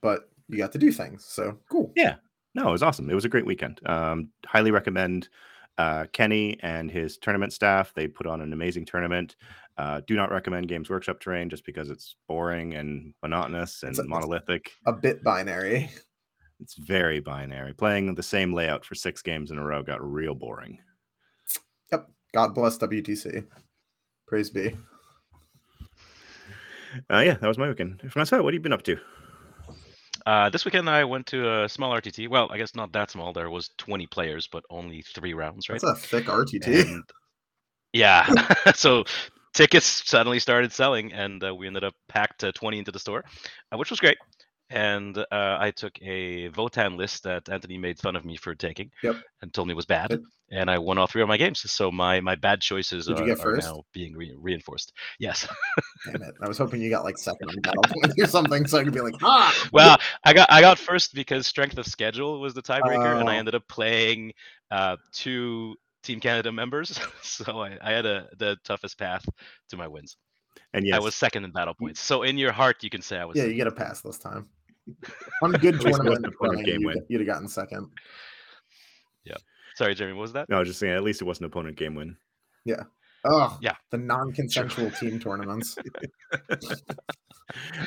[0.00, 1.24] But you got to do things.
[1.24, 1.92] So cool.
[1.96, 2.16] Yeah.
[2.54, 3.10] No, it was awesome.
[3.10, 3.80] It was a great weekend.
[3.86, 5.28] Um, highly recommend
[5.78, 7.92] uh, Kenny and his tournament staff.
[7.94, 9.36] They put on an amazing tournament.
[9.76, 14.04] Uh, do not recommend Games Workshop terrain just because it's boring and monotonous and a-
[14.04, 14.70] monolithic.
[14.86, 15.90] A bit binary.
[16.60, 17.72] It's very binary.
[17.74, 20.78] Playing the same layout for six games in a row got real boring.
[21.90, 22.08] Yep.
[22.32, 23.44] God bless WTC.
[24.28, 24.76] Praise be.
[27.10, 28.02] Uh, yeah, that was my weekend.
[28.10, 28.96] Francois, what have you been up to?
[30.26, 32.28] Uh, this weekend I went to a small RTT.
[32.28, 33.32] Well, I guess not that small.
[33.32, 35.80] There was 20 players, but only three rounds, right?
[35.80, 36.66] That's a thick RTT.
[36.66, 37.04] And-
[37.92, 38.26] yeah.
[38.74, 39.04] so
[39.52, 43.24] tickets suddenly started selling, and uh, we ended up packed uh, 20 into the store,
[43.72, 44.16] uh, which was great.
[44.70, 48.90] And uh, I took a Votann list that Anthony made fun of me for taking,
[49.02, 49.16] Yep.
[49.42, 50.18] and told me was bad,
[50.50, 51.60] and I won all three of my games.
[51.70, 54.92] So my my bad choices are, are now being re- reinforced.
[55.18, 55.46] Yes.
[56.06, 56.34] Damn it.
[56.40, 57.50] I was hoping you got like second
[57.92, 61.14] points or something so I could be like, ah well, I got I got first
[61.14, 63.38] because strength of schedule was the tiebreaker, and I Oh.
[63.40, 64.32] ended up playing
[64.70, 69.24] uh, two Team Canada members, so I, I had a the toughest path
[69.68, 70.16] to my wins.
[70.72, 72.00] And yes, I was second in battle points.
[72.00, 73.36] So in your heart, you can say I was.
[73.36, 73.50] Yeah, second.
[73.52, 74.48] you get a pass this time.
[75.42, 77.06] On good At least it wasn't tournament a opponent running, game you, win.
[77.08, 77.88] you'd have gotten second.
[79.24, 79.36] Yeah.
[79.76, 80.16] Sorry, Jeremy.
[80.16, 80.48] What was that?
[80.48, 82.16] no, I was just saying, at least it wasn't opponent game win.
[82.64, 82.82] Yeah.
[83.24, 83.74] Oh, Yeah.
[83.90, 85.76] The non-consensual team tournaments.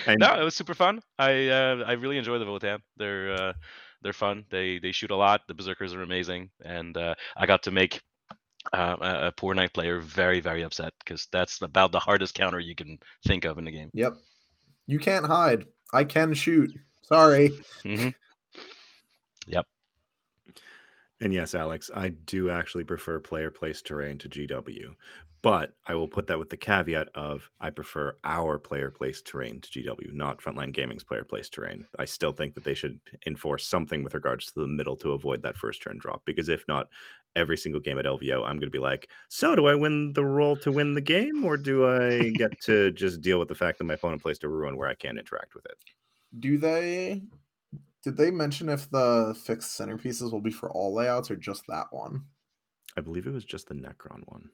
[0.06, 1.02] And No, it was super fun.
[1.20, 2.80] I uh, I really enjoy the Votann.
[2.96, 3.54] They're uh,
[4.02, 4.46] they're fun.
[4.50, 5.42] They they shoot a lot.
[5.48, 8.02] The berserkers are amazing, and uh, I got to make
[8.74, 12.60] uh, a, a poor knight player very very upset because that's about the hardest counter
[12.60, 13.90] you can think of in the game.
[13.94, 14.18] Yep.
[14.88, 15.66] You can't hide.
[15.94, 16.72] I can shoot.
[17.02, 17.52] Sorry.
[17.84, 18.10] hmm
[21.20, 24.96] And yes, Alex, I do actually prefer player place terrain to GW,
[25.42, 29.60] but I will put that with the caveat of I prefer our player place terrain
[29.62, 31.88] to GW, not Frontline Gaming's player place terrain.
[31.98, 35.42] I still think that they should enforce something with regards to the middle to avoid
[35.42, 36.88] that first turn drop, because if not,
[37.38, 40.26] every single game at LVO, I'm going to be like, so do I win the
[40.26, 43.78] roll to win the game, or do I get to just deal with the fact
[43.78, 45.78] that my opponent placed a ruin where I can't interact with it?
[46.40, 47.22] Do they
[48.04, 51.88] did they mention if the fixed centerpieces will be for all layouts or just that
[51.92, 52.24] one?
[52.98, 54.50] I believe it was just the Necron one.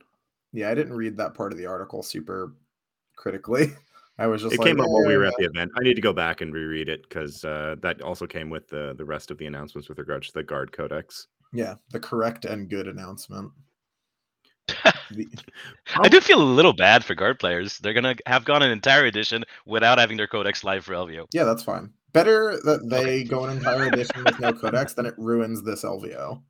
[0.52, 2.56] Yeah, I didn't read that part of the article super
[3.16, 3.74] critically.
[4.20, 5.72] I was just it like, came up while we were "Eh, at the event.
[5.76, 8.94] I need to go back and reread it because uh, that also came with the
[8.96, 11.28] the rest of the announcements with regards to the guard codex.
[11.54, 13.52] Yeah, the correct and good announcement.
[15.12, 15.28] The-
[16.02, 17.78] I do feel a little bad for guard players.
[17.78, 21.28] They're gonna have gone an entire edition without having their codex live for LVO.
[21.34, 21.92] yeah, that's fine.
[22.14, 26.42] Better that they go an entire edition with no codex than it ruins this LVO.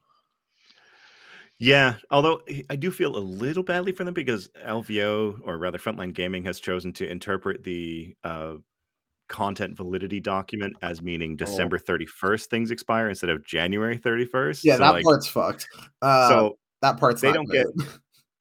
[1.59, 5.77] Yeah, although I- I do feel a little badly for them because LVO or rather
[5.77, 8.55] Frontline Gaming has chosen to interpret the uh,
[9.33, 14.63] content validity document as meaning December 31st things expire instead of January 31st.
[14.63, 15.67] Yeah, so, that like, part's fucked.
[16.03, 17.65] Uh, so that part's they don't get-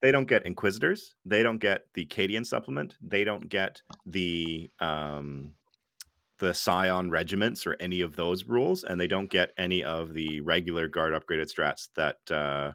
[0.03, 5.51] they don't get inquisitors they don't get the cadian supplement they don't get the um
[6.39, 10.41] the scion regiments or any of those rules and they don't get any of the
[10.41, 12.73] regular guard upgraded strats that uh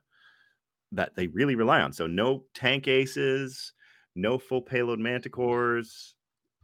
[0.90, 3.74] that they really rely on so no tank aces
[4.14, 6.14] no full payload manticores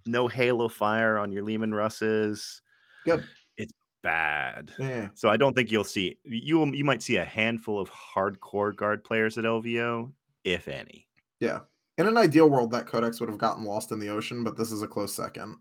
[0.06, 2.62] no halo fire on your Leman Russes
[3.04, 3.24] Good.
[3.56, 5.08] it's bad Yeah.
[5.14, 8.74] so I don't think you'll see you will- you might see a handful of hardcore
[8.76, 10.12] guard players at LVO,
[10.44, 11.08] if any.
[11.40, 11.60] Yeah.
[11.96, 14.72] In an ideal world, that codex would have gotten lost in the ocean, but this
[14.72, 15.56] is a close second.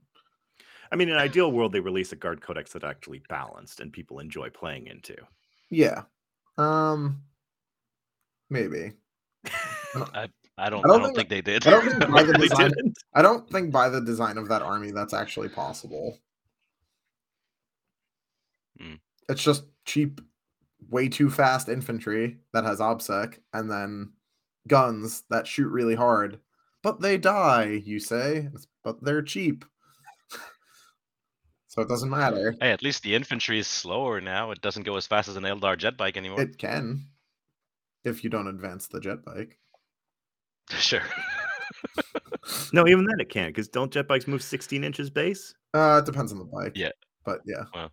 [0.91, 3.93] I mean, in an ideal world, they release a guard codex that actually balanced and
[3.93, 5.15] people enjoy playing into.
[5.69, 6.03] Yeah.
[6.57, 7.21] Um
[8.49, 8.93] maybe.
[9.95, 10.27] I
[10.69, 10.79] don't.
[10.79, 11.67] I I don't don't, think- think, they did.
[11.67, 12.71] I don't think by the design.
[13.13, 16.19] I don't think by the design of that army that's actually possible.
[18.79, 18.95] Hmm.
[19.29, 20.21] It's just cheap,
[20.89, 24.11] way too fast infantry that has obsec, and then
[24.67, 26.39] guns that shoot really hard.
[26.81, 28.49] But they die, you say.
[28.83, 29.63] But they're cheap.
[31.67, 32.55] so it doesn't matter.
[32.59, 34.51] Hey, at least the infantry is slower now.
[34.51, 36.41] It doesn't go as fast as an Eldar jet bike anymore.
[36.41, 37.07] It can.
[38.03, 39.57] If you don't advance the jet bike.
[40.69, 41.03] Sure.
[42.73, 45.53] No, even then it can't because don't jet bikes move 16 inches base?
[45.73, 46.73] Uh it depends on the bike.
[46.75, 46.89] Yeah.
[47.23, 47.87] But yeah,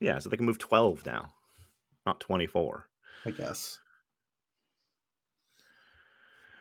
[0.00, 1.32] Yeah, so they can move 12 now,
[2.06, 2.88] not 24.
[3.24, 3.78] I guess.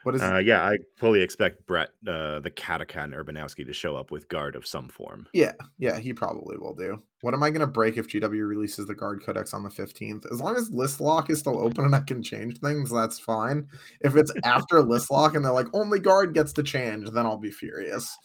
[0.05, 4.11] What is Uh, yeah, I fully expect Brett, uh, the Katakan Urbanowski, to show up
[4.11, 5.25] with guard of some form.
[5.33, 7.01] Yeah, yeah, he probably will do.
[7.21, 10.31] What am I gonna break if GW releases the guard codex on the 15th?
[10.31, 13.67] As long as list lock is still open and I can change things, that's fine.
[14.01, 17.39] If it's after list lock and they're like only guard gets to change, then I'll
[17.39, 18.15] be furious.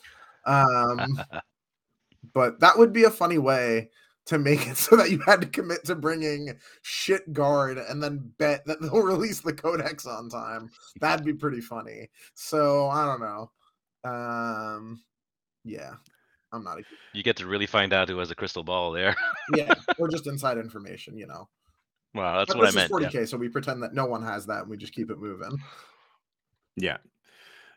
[0.45, 1.19] Um
[2.35, 3.88] but that would be a funny way
[4.31, 8.33] to make it so that you had to commit to bringing shit guard and then
[8.38, 10.71] bet that they'll release the codex on time.
[11.01, 12.09] That'd be pretty funny.
[12.35, 13.51] So I don't know.
[14.11, 15.03] Um
[15.64, 15.95] yeah.
[16.53, 19.14] I'm not a you get to really find out who has a crystal ball there.
[19.57, 21.49] yeah, or just inside information, you know.
[22.14, 23.12] wow, that's But what I this is meant.
[23.12, 23.21] yeah.
[23.21, 25.57] 40k, so we pretend that no one has that and we just keep it moving.
[26.77, 26.97] Yeah.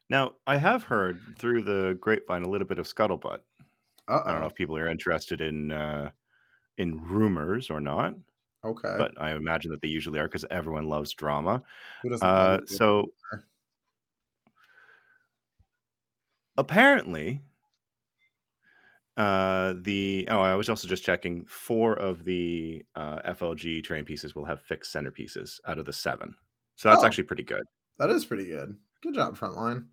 [0.10, 3.40] Now, I have heard through the grapevine a little bit of scuttlebutt.
[4.08, 6.10] Uh I don't know if people are interested in uh,
[6.78, 8.16] in rumors or not.
[8.66, 8.96] Okay.
[8.98, 11.62] but I imagine that they usually are because everyone loves drama.
[12.22, 13.12] Uh, so
[16.58, 17.42] apparently,
[19.18, 21.46] uh, the oh, I was also just checking.
[21.46, 26.34] Four of the uh, FLG train pieces will have fixed centerpieces out of the seven,
[26.76, 27.06] so that's Oh.
[27.06, 27.64] actually pretty good.
[28.00, 28.76] that is pretty good.
[29.02, 29.86] Good job, Frontline.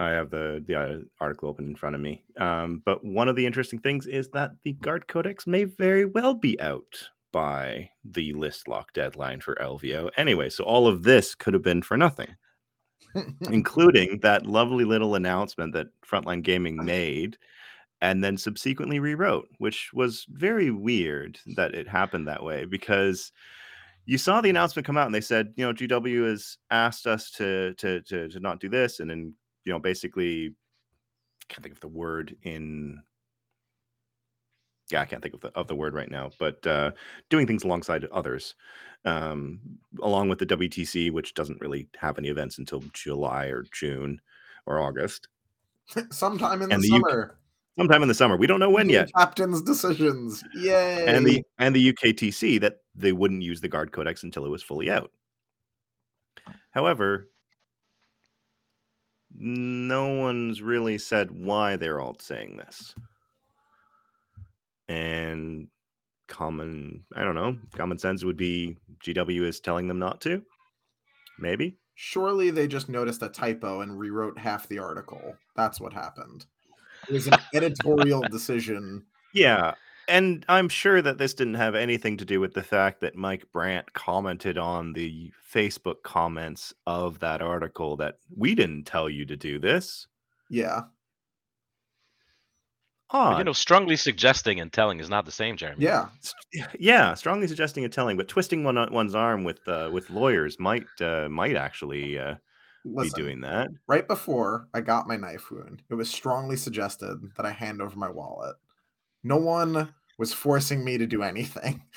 [0.00, 2.24] I have the the uh, article open in front of me.
[2.38, 6.34] Um, but one of the interesting things is that the Guard Codex may very well
[6.34, 10.10] be out by the list lock deadline for LVO.
[10.16, 12.34] Anyway, so all of this could have been for nothing,
[13.42, 17.36] including that lovely little announcement that Frontline Gaming made
[18.00, 23.32] and then subsequently rewrote, which was very weird that it happened that way because
[24.06, 27.30] you saw the announcement come out and they said, you know, GW has asked us
[27.32, 29.34] to to to, to not do this, and then
[29.70, 30.48] you know, basically,
[31.48, 33.00] I can't think of the word in.
[34.90, 36.90] Yeah, I can't think of the of the word right now, but uh,
[37.28, 38.56] doing things alongside others,
[39.04, 39.60] um,
[40.02, 44.20] along with the WTC, which doesn't really have any events until July or June
[44.66, 45.28] or August,
[46.10, 47.38] Sometime in And the, the UK summer.
[47.78, 48.36] sometime in the summer.
[48.36, 49.12] We don't know when yet.
[49.16, 50.42] Captain's decisions.
[50.56, 51.06] Yay.
[51.06, 54.64] and the and the UKTC that they wouldn't use the guard codex until it was
[54.64, 55.12] fully out.
[56.72, 57.28] However,
[59.36, 62.94] no one's really said why they're all saying this.
[64.88, 65.68] And
[66.26, 70.42] common, I don't know, common sense would be GW is telling them not to.
[71.38, 71.76] Maybe.
[71.94, 75.36] Surely they just noticed a typo and rewrote half the article.
[75.54, 76.46] That's what happened.
[77.08, 79.04] It was an editorial decision.
[79.34, 79.74] Yeah.
[80.10, 83.44] And I'm sure that this didn't have anything to do with the fact that Mike
[83.52, 89.36] Brandt commented on the Facebook comments of that article that we didn't tell you to
[89.36, 90.08] do this.
[90.48, 90.82] Yeah.
[93.12, 93.38] But, Odd.
[93.38, 95.84] you know, strongly suggesting and telling is not the same, Jeremy.
[95.84, 96.06] Yeah.
[96.78, 100.86] yeah, strongly suggesting and telling, but twisting one one's arm with uh, with lawyers might
[101.00, 102.34] uh, might actually uh,
[102.84, 103.68] be doing that.
[103.86, 107.96] right before I got my knife wound, it was strongly suggested that I hand over
[107.96, 108.56] my wallet.
[109.24, 111.82] No one was forcing me to do anything.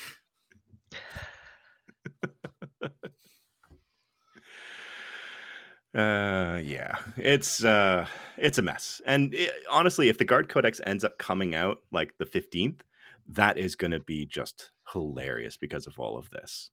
[5.95, 8.03] Uh, yeah, it's uh,
[8.37, 8.99] it's a mess.
[9.05, 12.81] And it, honestly, if the guard codex ends up coming out like the fifteenth,
[13.27, 16.71] that is going to be just hilarious because of all of this.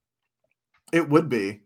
[0.91, 1.61] It would be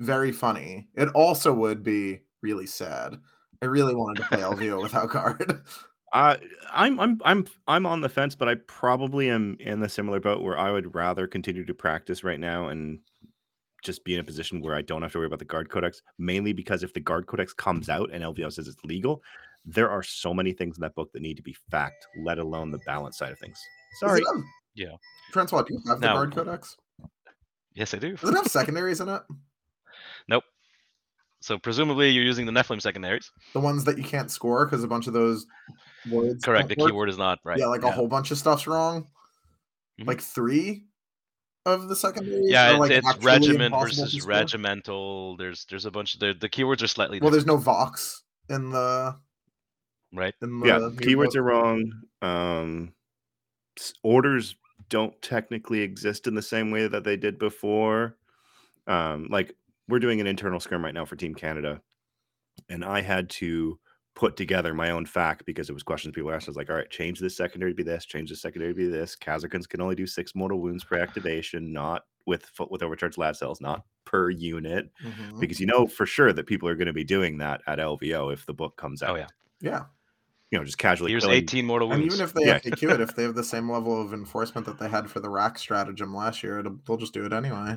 [0.00, 0.88] very funny.
[0.96, 3.20] It also would be really sad.
[3.62, 5.62] I really wanted to play LVO without guard.
[6.16, 6.36] Uh,
[6.72, 10.42] I'm I'm I'm I'm on the fence, but I probably am in the similar boat
[10.42, 13.00] where I would rather continue to practice right now and
[13.82, 16.00] just be in a position where I don't have to worry about the guard codex.
[16.18, 19.22] Mainly because if the guard codex comes out and LVO says it's legal,
[19.66, 22.70] there are so many things in that book that need to be fact, let alone
[22.70, 23.58] the balance side of things.
[24.00, 24.42] Sorry, it have-
[24.74, 24.96] Yeah.
[25.32, 26.78] Francois, do you have the guard codex?
[27.74, 28.16] Yes, I do.
[28.16, 29.20] Does it have secondaries in it?
[30.28, 30.44] Nope.
[31.40, 33.30] So presumably you're using the Nephilim secondaries.
[33.52, 35.46] The ones that you can't score because a bunch of those
[36.10, 36.44] words.
[36.44, 36.68] Correct.
[36.68, 37.58] The keyword is not right.
[37.58, 39.06] Yeah, like a whole bunch of stuff's wrong.
[40.00, 40.06] Mhm.
[40.06, 40.86] Like three
[41.64, 42.50] of the secondaries.
[42.50, 45.36] Yeah, are, it's, like, it's regiment versus regimental.
[45.36, 48.22] There's there's a bunch of the the keywords are slightly Well, different, there's no Vox
[48.48, 49.16] in the
[50.12, 50.34] right?
[50.42, 51.36] in the yeah, new keywords book.
[51.36, 51.92] are wrong.
[52.22, 52.92] Um,
[54.02, 54.56] orders
[54.88, 58.16] don't technically exist in the same way that they did before.
[58.86, 59.52] Um, like
[59.88, 61.80] we're doing an internal scrum right now for Team Canada,
[62.68, 63.78] and I had to
[64.16, 66.48] put together my own fact because it was questions people asked.
[66.48, 68.76] I was like, all right, change this secondary to be this, change this secondary to
[68.76, 69.14] be this.
[69.14, 73.36] Kazakans can only do six mortal wounds per activation, not with fo- with overcharged lab
[73.36, 75.38] cells, not per unit, Mhm.
[75.38, 78.32] because you know for sure that people are going to be doing that at LVO
[78.32, 79.10] if the book comes out.
[79.10, 79.26] Oh yeah.
[79.60, 79.84] Yeah,
[80.50, 81.10] you know, just casually.
[81.12, 82.02] Here's killing- 18 mortal wounds.
[82.02, 82.14] and wounds.
[82.14, 82.58] even if they Yeah.
[82.88, 85.28] FAQ it, if they have the same level of enforcement that they had for the
[85.30, 87.76] rack stratagem last year, it'll, they'll just do it anyway.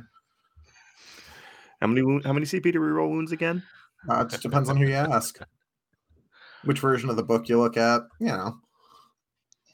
[1.82, 3.63] How many how many CP to reroll wounds again?
[4.10, 5.39] Uh, it just depends on who you ask.
[6.65, 8.58] Which version of the book you look at, you know.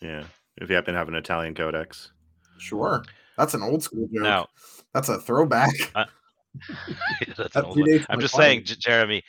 [0.01, 0.25] Yeah,
[0.57, 2.11] if you happen to have an Italian codex.
[2.57, 3.03] Sure,
[3.37, 4.23] that's an old school joke.
[4.23, 4.47] Now,
[4.93, 5.73] That's a throwback.
[5.93, 9.23] that's That an old I'm just saying, J- Jeremy,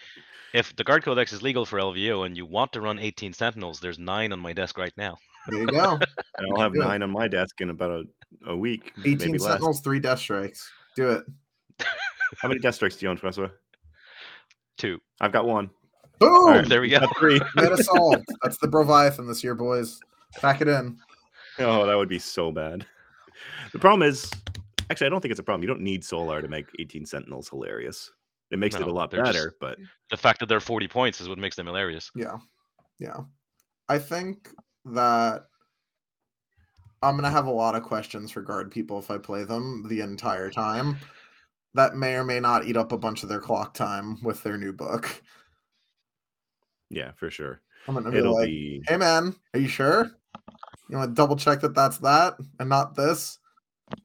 [0.54, 3.80] if the guard codex is legal for LVO and you want to run 18 sentinels,
[3.80, 5.16] there's nine on my desk right now.
[5.48, 5.98] There you go.
[6.38, 6.84] And I'll have Do it.
[6.84, 8.04] nine on my desk in about a,
[8.50, 8.92] a week.
[9.04, 9.52] 18 maybe less.
[9.52, 10.70] sentinels, three death strikes.
[10.94, 11.24] Do it.
[12.38, 13.52] How many death strikes do you own, Professor?
[14.76, 15.00] Two.
[15.20, 15.70] I've got one.
[16.18, 16.32] Boom!
[16.32, 17.00] All right, there we go.
[17.18, 17.40] Three.
[17.56, 18.24] Meta solved.
[18.42, 20.00] That's the Broviathan this year, boys.
[20.36, 20.98] Pack it in.
[21.58, 22.86] Oh, that would be so bad.
[23.72, 24.30] The problem is,
[24.90, 25.62] actually, I don't think it's a problem.
[25.62, 28.10] You don't need Solar to make 18 Sentinels hilarious.
[28.50, 29.78] It makes it a lot they're just- better, but
[30.10, 32.10] The fact that they're 40 points is what makes them hilarious.
[32.14, 32.36] Yeah.
[32.98, 33.18] Yeah.
[33.88, 34.50] I think
[34.86, 35.46] that
[37.02, 40.00] I'm gonna have a lot of questions for guard people if I play them the
[40.00, 40.96] entire time.
[41.74, 44.56] That may or may not eat up a bunch of their clock time with their
[44.56, 45.22] new book.
[46.90, 47.60] Yeah, for sure.
[47.88, 50.10] I'm gonna be It'll like, be "Hey man, are you sure?
[50.88, 53.38] You want to double check that that's that and not this?"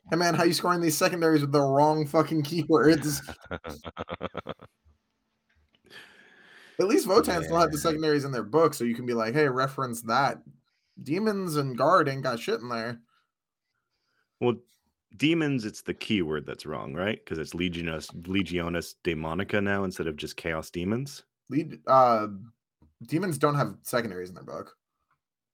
[0.10, 3.22] Hey man, how you scoring these secondaries with the wrong fucking keywords?
[6.80, 9.34] At least Votann still have the secondaries in their book, so you can be like,
[9.34, 10.41] "Hey, reference that."
[11.02, 13.00] Demons and guard ain't got shit in there.
[14.39, 14.56] well
[15.17, 17.20] demons, it's the keyword that's wrong, right?
[17.24, 21.24] Because it's Legionis Legiones Daemonica now instead of just Chaos Daemons.
[21.50, 22.28] Lead uh
[23.06, 24.76] demons don't have secondaries in their book.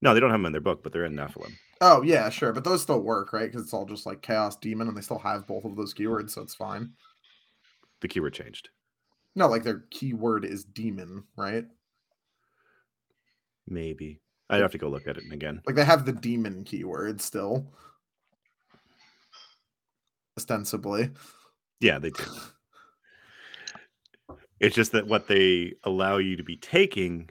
[0.01, 1.53] No, they don't have them in their book, but they're in Nephilim.
[1.81, 3.49] Oh yeah, sure, but those still work, right?
[3.51, 6.31] Because it's all just like chaos demon, and they still have both of those keywords,
[6.31, 6.91] so it's fine.
[8.01, 8.69] The keyword changed.
[9.35, 11.65] No, like their keyword is demon, right?
[13.67, 14.21] Maybe.
[14.49, 15.61] I'd have to go look at it again.
[15.65, 17.67] Like they have the demon keyword still,
[20.37, 21.09] ostensibly.
[21.79, 22.23] Yeah, they do.
[24.59, 27.29] It's just that what they allow you to be taking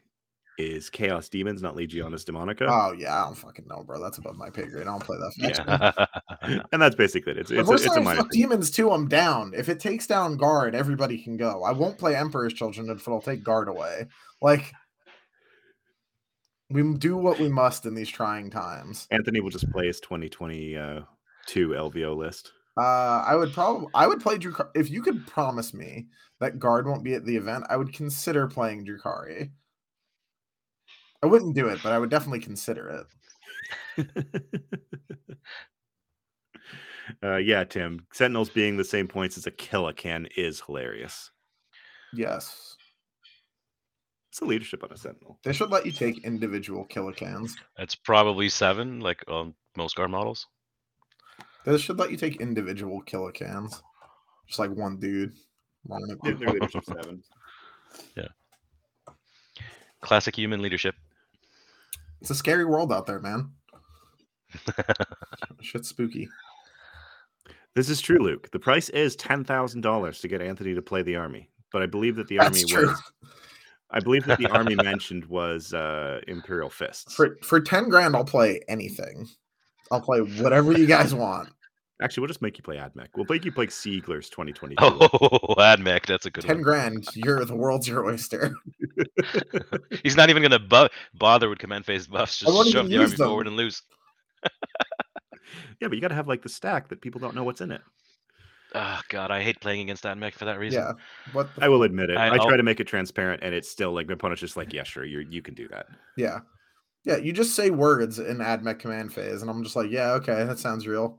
[0.58, 2.66] is Chaos Daemons, not Legiones Daemonica.
[2.68, 4.00] Oh yeah, I don't fucking know, bro.
[4.00, 4.86] That's above my pay grade.
[4.86, 6.06] I don't play that.
[6.42, 6.56] yeah.
[6.72, 7.38] and that's basically it.
[7.38, 9.52] It's, it's, a, it's a minor demons too, I'm down.
[9.56, 11.62] If it takes down guard, everybody can go.
[11.64, 14.06] I won't play Emperor's Children if it'll take guard away.
[14.40, 14.72] Like
[16.70, 19.06] we do what we must in these trying times.
[19.10, 21.04] Anthony will just play his 2022
[21.48, 22.52] LVO list.
[22.78, 26.08] Uh, I would probably I would play Drukhari if you could promise me
[26.40, 27.64] that guard won't be at the event.
[27.70, 29.50] I would consider playing Drukhari.
[31.22, 33.04] I wouldn't do it, but I would definitely consider
[33.98, 34.06] it.
[37.22, 38.06] uh, yeah, Tim.
[38.12, 41.30] Sentinels being the same points as a Killa Kan is hilarious.
[42.12, 42.76] Yes,
[44.30, 45.38] It's the leadership on a Sentinel.
[45.44, 47.56] they should let you take individual Killa Kans.
[47.78, 50.46] It's probably seven, like on most guard models.
[51.64, 53.82] They should let you take individual Killa Kans,
[54.46, 55.34] just like one dude.
[55.88, 56.18] running it.
[56.22, 57.22] They're- they're leadership seven.
[60.00, 60.94] Classic human leadership.
[62.20, 63.50] It's a scary world out there, man.
[65.60, 66.28] Shit's spooky.
[67.74, 68.50] This is true, Luke.
[68.52, 71.86] The price is ten thousand dollars to get Anthony to play the army, but I
[71.86, 72.86] believe that the army That's true.
[72.88, 73.02] was.
[73.90, 77.14] I believe that the army mentioned was uh, Imperial Fists.
[77.14, 79.28] For for ten grand, I'll play anything.
[79.90, 81.50] I'll play whatever you guys want.
[82.02, 83.08] Actually, we'll just make you play AdMech.
[83.16, 84.76] We'll make you play Sieglers 2022.
[84.78, 84.98] Oh,
[85.58, 86.62] Admech, that's a good Ten one.
[86.62, 88.54] grand, you're the world's your oyster.
[90.02, 92.38] He's not even gonna bu- bother with command phase buffs.
[92.38, 93.16] Just shove the army them.
[93.16, 93.82] forward and lose.
[95.80, 97.70] Yeah, but you got to have like the stack that people don't know what's in
[97.70, 97.82] it.
[98.74, 100.80] Oh god, I hate playing against Admech for that reason.
[100.82, 100.92] Yeah.
[101.32, 102.16] What the I will admit it.
[102.16, 104.72] I- I, try to make it transparent, and it's still like my opponent's just like,
[104.72, 105.86] yeah, sure, you you can do that.
[106.16, 106.40] Yeah.
[107.04, 110.12] Yeah, you just say words in ad AdMech command phase, and I'm just like, yeah,
[110.14, 111.18] okay, that sounds real.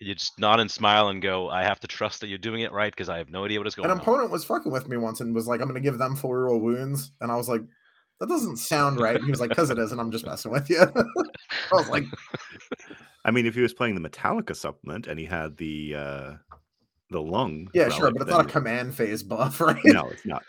[0.00, 2.72] You just nod and smile and go, I have to trust that you're doing it
[2.72, 3.96] right because I have no idea what is going on.
[3.96, 4.02] An on.
[4.02, 6.60] opponent was fucking with me once and was like, I'm gonna give them full reroll
[6.60, 7.12] wounds.
[7.20, 7.62] And I was like,
[8.20, 9.16] that doesn't sound right.
[9.16, 10.80] And he was like, because it is, and I'm just messing with you.
[10.80, 12.04] I was like,
[13.24, 16.32] I mean, if he was playing the Metalica supplement and he had the uh
[17.10, 19.78] the lung, yeah, sure, but it's not a command phase buff, right?
[19.84, 20.42] no, it's not.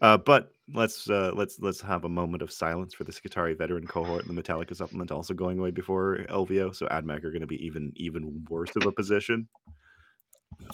[0.00, 3.86] Uh, but let's uh, let's let's have a moment of silence for the Skitarii veteran
[3.86, 6.74] cohort and the Metalica supplement also going away before LVO.
[6.74, 9.48] So AdMech are going to be even even worse of a position.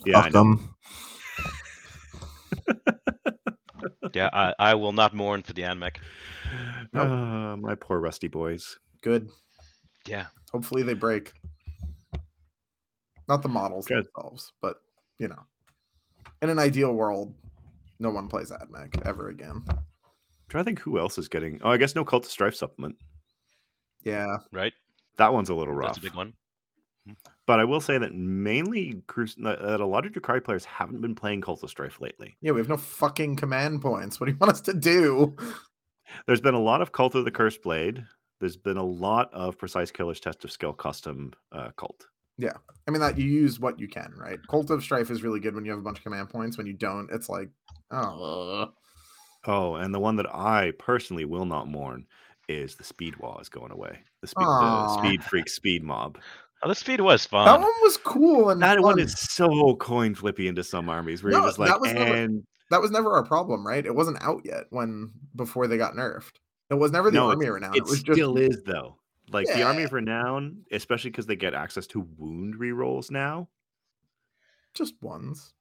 [0.04, 0.58] Yeah, I know.
[4.14, 5.96] Yeah, I, I will not mourn for the Admech.
[6.92, 7.08] Nope.
[7.08, 8.78] Ah, my poor rusty boys.
[9.02, 9.28] Good.
[10.06, 10.26] Yeah.
[10.52, 11.32] Hopefully they break.
[13.28, 14.06] Not the models Good.
[14.06, 14.82] themselves, but
[15.18, 15.42] you know.
[16.42, 17.34] In an ideal world,
[18.00, 19.62] no one plays AdMech ever again.
[20.48, 21.60] trying to think who else is getting.
[21.62, 22.96] Oh, I guess no Cult of Strife supplement.
[24.02, 24.38] Yeah.
[24.52, 24.72] Right?
[25.18, 25.90] That one's a little rough.
[25.94, 26.32] That's a big one.
[27.46, 31.14] But I will say that mainly that that a lot of Drukhari players haven't been
[31.14, 32.36] playing Cult of Strife lately.
[32.40, 34.20] Yeah, we have no fucking command points.
[34.20, 35.36] What do you want us to do?
[36.26, 38.04] There's been a lot of Cult of the Cursed Blade.
[38.38, 42.06] There's been a lot of Precise Killer's Test of Skill custom uh, Cult.
[42.38, 42.54] Yeah,
[42.86, 44.38] I mean that you use what you can, right?
[44.48, 46.56] Cult of Strife is really good when you have a bunch of command points.
[46.56, 47.50] When you don't, it's like,
[47.90, 48.66] oh uh.
[49.46, 52.06] Oh, and the one that I personally will not mourn
[52.48, 53.98] is the Speed Wall is going away.
[54.20, 56.18] The Speed, the Speed Freak Speed Mob.
[56.62, 57.46] Oh, the speed was fun.
[57.46, 61.32] that one was cool and That one is so coin flippy into some armies where
[61.32, 63.84] you're No, just like, that was never- and that was never our problem, right?
[63.86, 66.32] It wasn't out yet when before they got nerfed.
[66.68, 67.74] It was never the No, army renown.
[67.74, 68.96] it It was just still is though.
[69.32, 73.48] Like the Army of Renown, especially because they get access to wound rerolls now.
[74.74, 75.54] just ones.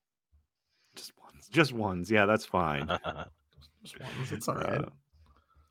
[0.95, 1.28] Just one.
[1.47, 2.11] Just ones.
[2.11, 2.87] Yeah, that's fine.
[3.83, 4.81] Just ones, It's all right.
[4.81, 4.89] Uh,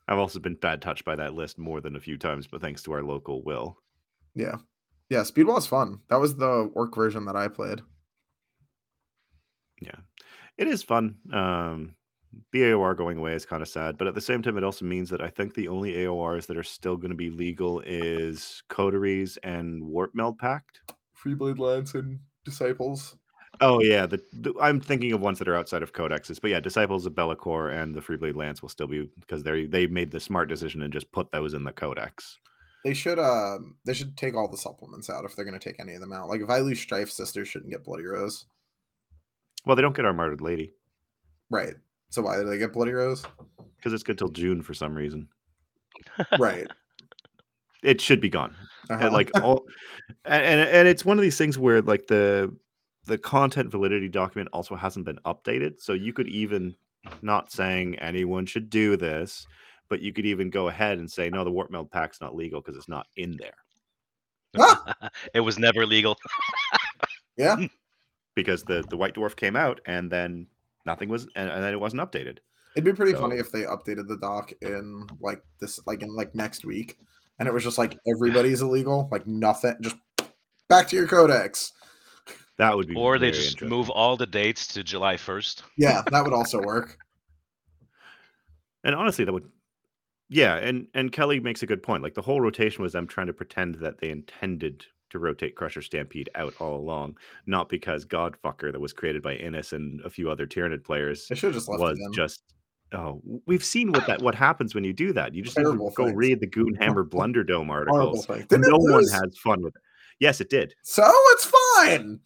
[0.08, 2.82] I've also been bad touched by that list more than a few times, but thanks
[2.84, 3.76] to our local Will.
[4.34, 4.56] Yeah.
[5.10, 6.00] Yeah, Speedball is fun.
[6.08, 7.80] That was the work version that I played.
[9.80, 9.96] Yeah,
[10.56, 11.16] it is fun.
[11.32, 11.94] Um,
[12.52, 15.08] BAOR going away is kind of sad, but at the same time, it also means
[15.10, 19.38] that I think the only AORs that are still going to be legal is Coteries
[19.42, 20.80] and Warp Meld Pact.
[21.16, 23.16] Freeblade Lance and Disciples.
[23.60, 26.60] Oh yeah, the, the I'm thinking of ones that are outside of codexes, but yeah,
[26.60, 30.20] Disciples of Be'lakor and the Freeblade Lance will still be because they they made the
[30.20, 32.38] smart decision and just put those in the codex.
[32.84, 35.94] They should uh they should take all the supplements out if they're gonna take any
[35.94, 36.28] of them out.
[36.28, 38.46] Like if I lose Strife Sisters shouldn't get Bloody Rose.
[39.66, 40.72] Well, they don't get our Martyred Lady
[41.50, 41.74] Right.
[42.10, 43.24] So why do they get Bloody Rose?
[43.76, 45.28] because it's good till June for some reason.
[46.38, 46.66] Right.
[47.82, 48.56] It should be gone.
[48.90, 49.06] Uh-huh.
[49.06, 49.64] And like all,
[50.24, 52.52] and and it's one of these things where like the
[53.08, 56.74] the content validity document also hasn't been updated, so you could even
[57.22, 59.46] not saying anyone should do this,
[59.88, 62.60] but you could even go ahead and say no, the warp meld pack's not legal
[62.60, 63.54] because it's not in there
[64.58, 64.94] Ah!
[65.34, 66.16] it was never legal.
[67.36, 67.56] yeah.
[68.34, 70.46] because the the white dwarf came out and then
[70.86, 72.38] nothing was and, and then it wasn't updated.
[72.76, 76.14] It'd be pretty So- funny if they updated the doc in like this like in
[76.14, 76.98] like next week
[77.38, 79.96] and it was just like everybody's illegal, like nothing just
[80.68, 81.72] back to your codex.
[82.58, 85.62] That would be or they just move all the dates to July 1st.
[85.76, 86.98] Yeah, that would also work.
[88.84, 89.48] And honestly, that would,
[90.28, 90.56] yeah.
[90.56, 92.02] And and Kelly makes a good point.
[92.02, 95.80] Like the whole rotation was them trying to pretend that they intended to rotate Crusher
[95.82, 100.30] Stampede out all along, not because Godfucker that was created by Innes and a few
[100.30, 102.42] other Tyranid players They should just left was it just.
[102.92, 105.34] Oh, we've seen what that what happens when you do that.
[105.34, 106.16] You just need to Terrible go things.
[106.16, 108.26] read the Goonhammer Blunderdome Horrible articles.
[108.26, 108.46] thing.
[108.48, 109.82] Didn't it No one has fun with it.
[110.20, 110.74] Yes, it did.
[110.82, 111.44] So it's
[111.86, 112.20] fine.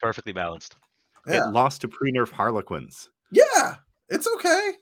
[0.00, 0.76] Perfectly balanced.
[1.26, 1.48] Yeah.
[1.48, 3.10] It lost to pre-nerf Harlequins.
[3.30, 3.76] Yeah.
[4.08, 4.72] It's okay.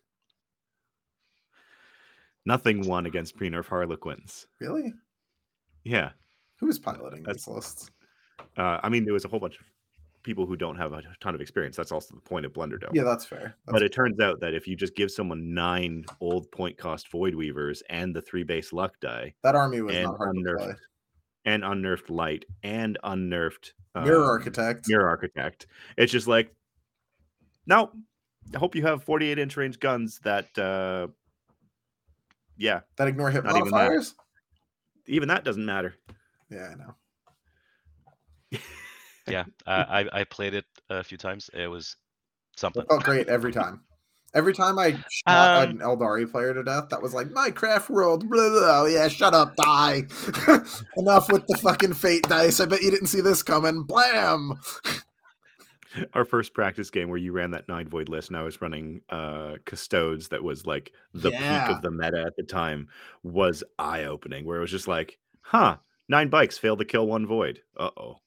[2.46, 4.46] Nothing won against pre-nerf Harlequins.
[4.60, 4.92] Really?
[5.84, 6.10] Yeah.
[6.60, 7.90] Who was piloting That's- these lists?
[8.56, 9.64] Uh, I mean, there was a whole bunch of
[10.22, 11.76] people who don't have a ton of experience.
[11.76, 12.94] That's also the point of Blunderdome.
[12.94, 13.56] Yeah, that's fair.
[13.66, 17.34] but it turns out that if you just give someone nine old point cost Void
[17.34, 20.72] Weavers and the three base luck die that army was and not hard to play.
[21.44, 24.88] Unnerfed and unnerfed light and unnerfed Mirror um, Architect.
[24.88, 25.66] Mirror Architect,
[25.96, 26.54] it's just like,
[27.66, 27.90] no.
[28.54, 31.08] I hope you have 48 inch range guns that, uh,
[32.56, 33.90] yeah, that ignore hit Not even that.
[33.90, 34.14] modifiers.
[35.06, 35.94] even that doesn't matter.
[36.50, 36.94] Yeah, I know.
[39.28, 41.50] Yeah, uh, I I played it a few times.
[41.52, 41.96] It was
[42.56, 42.82] something.
[42.88, 43.82] Oh, great every time.
[44.38, 48.30] Every time I shot Um, an Eldari player to death, that was like Minecraft world.
[48.30, 48.84] Blah, blah, blah.
[48.86, 50.04] Yeah, shut up, die.
[50.96, 52.60] Enough with the fucking fate dice.
[52.60, 53.82] I bet you didn't see this coming.
[53.82, 54.52] Blam.
[56.14, 59.00] Our first practice game where you ran that nine void list and I was running
[59.08, 62.88] uh custodes that was like the peak of the meta at the time
[63.24, 65.78] was eye opening, where it was just like, huh,
[66.08, 67.62] nine bikes failed to kill one void.
[67.76, 68.20] Uh oh.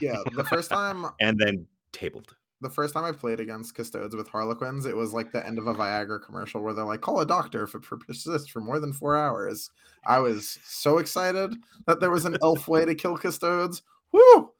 [0.00, 2.34] Yeah, the first time And then tabled.
[2.60, 5.66] The first time I played against Custodes with Harlequins, it was like the end of
[5.66, 8.92] a Viagra commercial where they're like, call a doctor if it persists for more than
[8.92, 9.70] four hours.
[10.06, 11.54] I was so excited
[11.86, 13.82] that there was an elf way to kill Custodes.
[14.12, 14.50] Woo!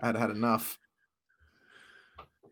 [0.00, 0.78] I had had enough.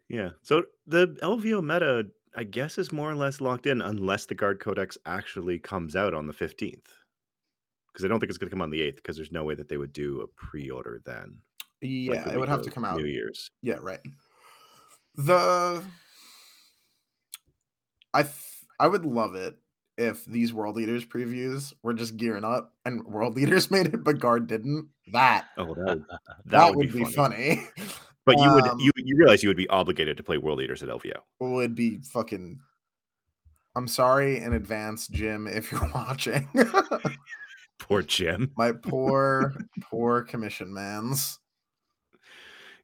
[0.08, 0.30] Yeah.
[0.42, 4.60] So the LVO meta, I guess, is more or less locked in unless the guard
[4.60, 6.80] codex actually comes out on the 15th.
[7.92, 9.54] Because I don't think it's going to come on the 8th because there's no way
[9.54, 11.38] that they would do a pre order then.
[11.82, 12.96] Like Yeah, the it would have to come out.
[12.96, 13.50] New Year's.
[13.62, 14.00] Yeah, right.
[15.16, 15.82] The
[18.14, 18.34] I th-
[18.78, 19.56] I would love it
[19.98, 24.18] if these World Eaters previews were just gearing up and world Eaters made it, but
[24.18, 24.88] guard didn't.
[25.12, 26.04] That Oh, that would,
[26.46, 27.66] that, would, be, funny.
[28.24, 30.82] But you would Um, you you realize you would be obligated to play World Eaters
[30.82, 31.18] at LVO.
[31.40, 32.58] would be fucking.
[33.76, 36.48] I'm sorry in advance, Jim, if you're watching.
[37.78, 38.50] Poor Jim.
[38.56, 41.38] My poor, poor commission man's.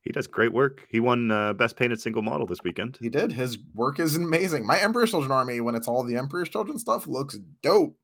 [0.02, 0.86] He does great work.
[0.88, 2.98] He won uh, best painted single model this weekend.
[3.00, 3.32] He did.
[3.32, 4.66] His work is amazing.
[4.66, 7.96] My Emperor's Children army, when it's all the Emperor's Children stuff, looks dope.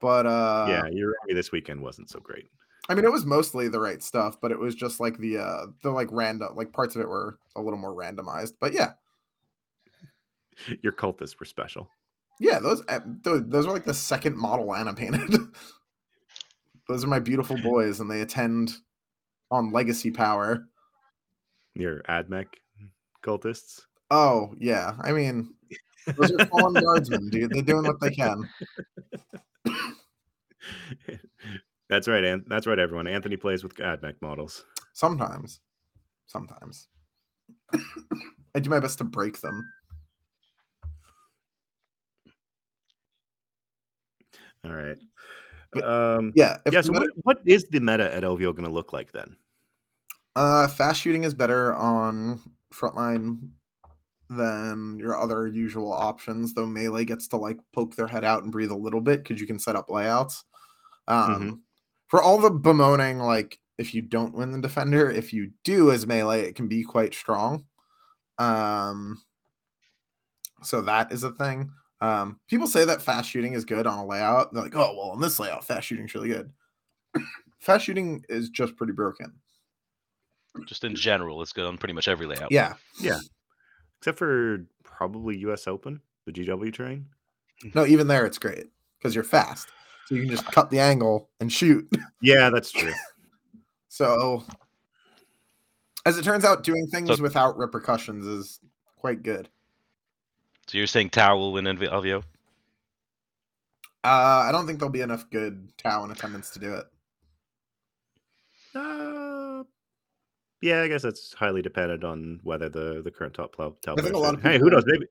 [0.00, 2.48] But uh yeah, your army this weekend wasn't so great.
[2.88, 5.66] I mean, it was mostly the right stuff, but it was just like the uh
[5.82, 8.54] the like random like parts of it were a little more randomized.
[8.58, 8.92] But yeah,
[10.82, 11.88] Your cultists were special.
[12.40, 15.38] yeah, those uh, those, those are like the second model Anna painted.
[16.88, 18.72] those are my beautiful boys, and they attend
[19.50, 20.66] on Legacy Power.
[21.74, 22.46] Your AdMech
[23.24, 23.80] cultists.
[24.10, 25.54] Oh yeah, I mean,
[26.18, 27.50] those are fallen guardsmen, dude.
[27.50, 28.48] They're doing what they can.
[31.88, 33.06] that's right, and that's right, everyone.
[33.06, 34.64] Anthony plays with AdMech models.
[34.92, 35.60] Sometimes,
[36.26, 36.88] sometimes.
[38.54, 39.64] I do my best to break them.
[44.64, 44.98] All right.
[45.72, 46.58] But- Um, Yeah.
[46.70, 46.82] Yeah.
[46.82, 49.36] So what, what is the meta at LVO going to look like then?
[50.34, 52.40] Uh, fast shooting is better on
[52.72, 53.50] frontline
[54.30, 58.52] than your other usual options, though melee gets to like poke their head out and
[58.52, 60.44] breathe a little bit because you can set up layouts.
[61.06, 61.62] Um,
[62.08, 66.06] For all the bemoaning, like if you don't win the defender, if you do as
[66.06, 67.64] melee, it can be quite strong.
[68.38, 69.22] Um,
[70.62, 71.70] so that is a thing.
[72.00, 74.52] Um, people say that fast shooting is good on a layout.
[74.52, 76.50] They're like, oh well, on this layout, fast shooting's really good.
[77.60, 79.32] fast shooting is just pretty broken.
[80.66, 82.52] Just in general, it's good on pretty much every layout.
[82.52, 82.74] Yeah.
[83.00, 83.18] Yeah,
[83.98, 87.06] except for probably US Open, the GW train.
[87.74, 88.66] No, even there it's great
[88.98, 89.68] because you're fast.
[90.06, 91.88] So you can just cut the angle and shoot.
[92.20, 92.92] Yeah, that's true.
[93.88, 94.44] So
[96.06, 98.60] as it turns out, doing things So- without repercussions is
[98.96, 99.48] quite good.
[100.68, 102.18] So you're saying Tau will win NV LVO?
[104.04, 106.86] Uh, I don't think there'll be enough good Tau in attendance to do it.
[110.62, 113.74] Yeah, I guess that's highly dependent on whether the the current top club.
[113.86, 114.84] I think a lot of hey, who knows?
[114.86, 115.06] Maybe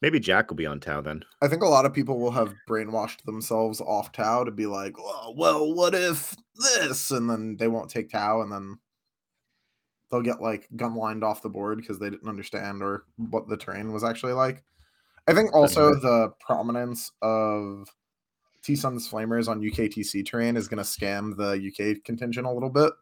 [0.00, 1.24] maybe Jack will be on Tau then.
[1.42, 4.94] I think a lot of people will have brainwashed themselves off Tau to be like,
[4.98, 7.10] oh, well, what if this?
[7.10, 8.78] And then they won't take Tau and then
[10.10, 13.56] they'll get like gun lined off the board because they didn't understand or what the
[13.56, 14.62] terrain was actually like.
[15.26, 17.88] I think also the prominence of
[18.62, 22.70] T Sons Flamers on UKTC terrain is going to scam the UK contingent a little
[22.70, 22.92] bit.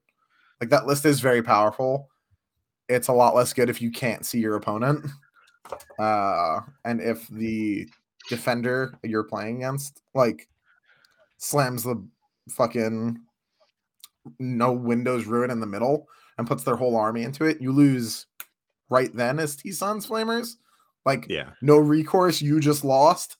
[0.60, 2.08] Like that list is very powerful.
[2.88, 5.06] It's a lot less good if you can't see your opponent.
[5.98, 7.88] Uh, and if the
[8.28, 10.48] defender you're playing against like
[11.38, 12.04] slams the
[12.48, 13.18] fucking
[14.38, 16.06] no windows ruin in the middle
[16.38, 18.26] and puts their whole army into it, you lose
[18.88, 20.56] right then as T Sons Flamers.
[21.06, 23.36] Like Yeah, no recourse, you just lost.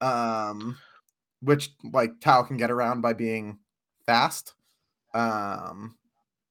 [0.00, 0.76] Um,
[1.42, 3.58] which like Tau can get around by being
[4.06, 4.54] fast.
[5.14, 5.96] Um,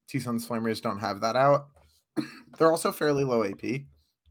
[0.09, 1.67] T Sons Flamers don't have that out.
[2.57, 3.81] They're also fairly low AP,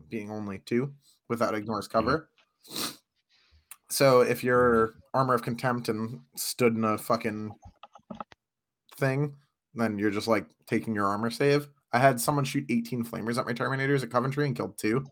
[0.09, 0.93] being only two
[1.29, 2.31] without ignores cover.
[3.91, 7.53] So if you're armor of contempt and stood in a fucking
[8.97, 9.35] thing,
[9.75, 11.69] then you're just like taking your armor save.
[11.93, 15.07] I had someone shoot 18 flamers at my terminators at Coventry and killed two.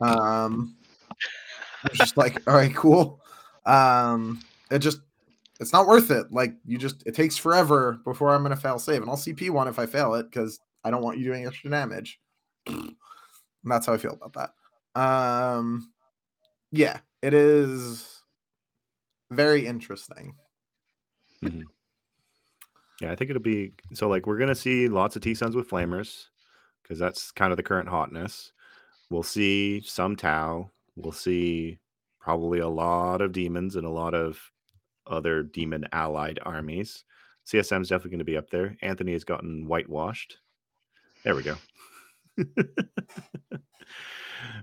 [0.00, 0.76] Um,
[1.84, 3.20] I was just like, all right, cool.
[3.64, 4.40] Um,
[4.70, 5.00] it just
[5.60, 6.32] it's not worth it.
[6.32, 9.68] Like you just it takes forever before I'm gonna fail save, and I'll CP one
[9.68, 12.18] if I fail it because I don't want you doing extra damage.
[12.66, 12.96] And
[13.64, 14.52] that's how I feel about
[14.94, 15.00] that.
[15.00, 15.92] Um,
[16.72, 18.22] yeah, it is
[19.30, 20.34] very interesting.
[21.42, 21.50] yeah.
[23.02, 24.08] I think it'll be so.
[24.08, 26.28] Like we're gonna see lots of T Sons with Flamers
[26.82, 28.52] because that's kind of the current hotness.
[29.10, 30.70] We'll see some Tau.
[30.96, 31.78] We'll see
[32.18, 34.38] probably a lot of demons and a lot of
[35.10, 37.04] other demon allied armies.
[37.46, 38.76] CSM is definitely going to be up there.
[38.82, 40.36] Anthony has gotten whitewashed.
[41.24, 41.56] There we go.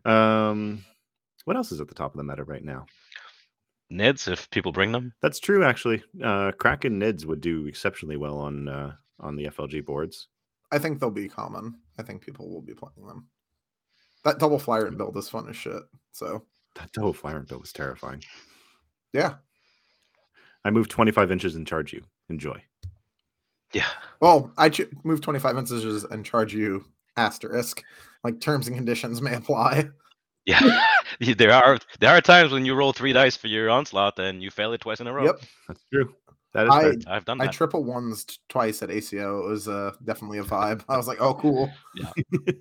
[0.09, 0.83] um,
[1.45, 2.85] what else is at the top of the meta right now?
[3.91, 5.13] Nids, if people bring them.
[5.21, 6.03] That's true, actually.
[6.21, 10.27] Uh, Kraken Nids would do exceptionally well on uh, on the FLG boards.
[10.71, 11.75] I think they'll be common.
[11.97, 13.27] I think people will be playing them.
[14.25, 15.81] That double flyer and build is fun as shit.
[16.11, 16.43] So
[16.75, 18.21] That double fire build was terrifying.
[19.13, 19.35] yeah.
[20.67, 22.03] I moved 25 inches and charge you.
[22.29, 22.61] Enjoy.
[23.71, 23.87] Yeah.
[24.19, 26.83] Well, I ch- move 25 inches and charge you
[27.15, 27.81] asterisk.
[28.25, 29.87] Like terms and conditions may apply.
[30.45, 30.81] Yeah.
[31.37, 34.51] there are there are times when you roll three dice for your onslaught and you
[34.51, 35.23] fail it twice in a row.
[35.23, 35.41] Yep.
[35.69, 36.13] That's true.
[36.53, 36.93] That is I- fair.
[37.07, 39.45] I've done I triple ones t- twice at ACO.
[39.45, 40.83] It was uh, definitely a vibe.
[40.89, 41.71] I was like, oh, cool.
[41.95, 42.11] Yeah.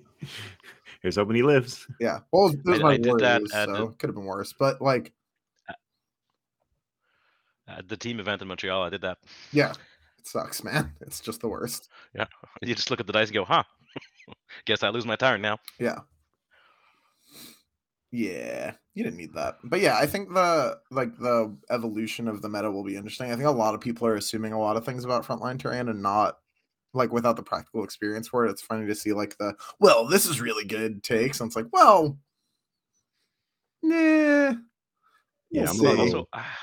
[1.01, 1.85] Here's hoping he lives.
[1.99, 2.19] Yeah.
[2.31, 4.53] Well, it was I- my I did that Warriors, so the- could have been worse.
[4.57, 5.11] But like,
[7.67, 9.17] At the team event in Montreal, I did that.
[9.51, 9.71] yeah,
[10.17, 10.93] it sucks, man.
[11.01, 11.89] It's just the worst.
[12.13, 12.25] Yeah,
[12.61, 13.63] you just look at the dice and go, huh?
[14.65, 15.57] Guess I lose my turn now.
[15.79, 15.99] Yeah.
[18.09, 19.57] Yeah, you didn't need that.
[19.65, 23.31] But yeah, I think the like the evolution of the meta will be interesting.
[23.31, 25.89] I think a lot of people are assuming a lot of things about frontline terrain
[25.89, 26.37] and not
[26.93, 28.49] like without the practical experience for it.
[28.49, 31.41] It's funny to see like the well, this is really good takes.
[31.41, 32.17] And it's like, well,
[33.83, 34.55] nah.
[35.51, 36.01] Yeah, we'll I'm see.
[36.01, 36.57] Also, ah,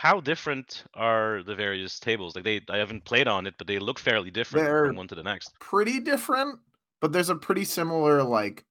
[0.00, 2.36] how different are the various tables?
[2.36, 5.08] Like they, I haven't played on it, but they look fairly different They're- from one
[5.08, 5.58] to the next.
[5.58, 6.60] pretty different,
[7.00, 8.64] but there's a pretty similar like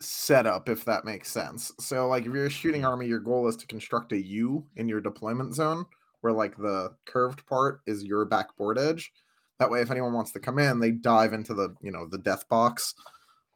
[0.00, 1.72] setup if that makes sense.
[1.80, 4.88] So like if you're a shooting army, your goal is to construct a U in
[4.88, 5.86] your deployment zone
[6.20, 9.10] where like the curved part is your backboard edge.
[9.58, 12.18] That way, if anyone wants to come in, they dive into the you know the
[12.18, 12.94] death box.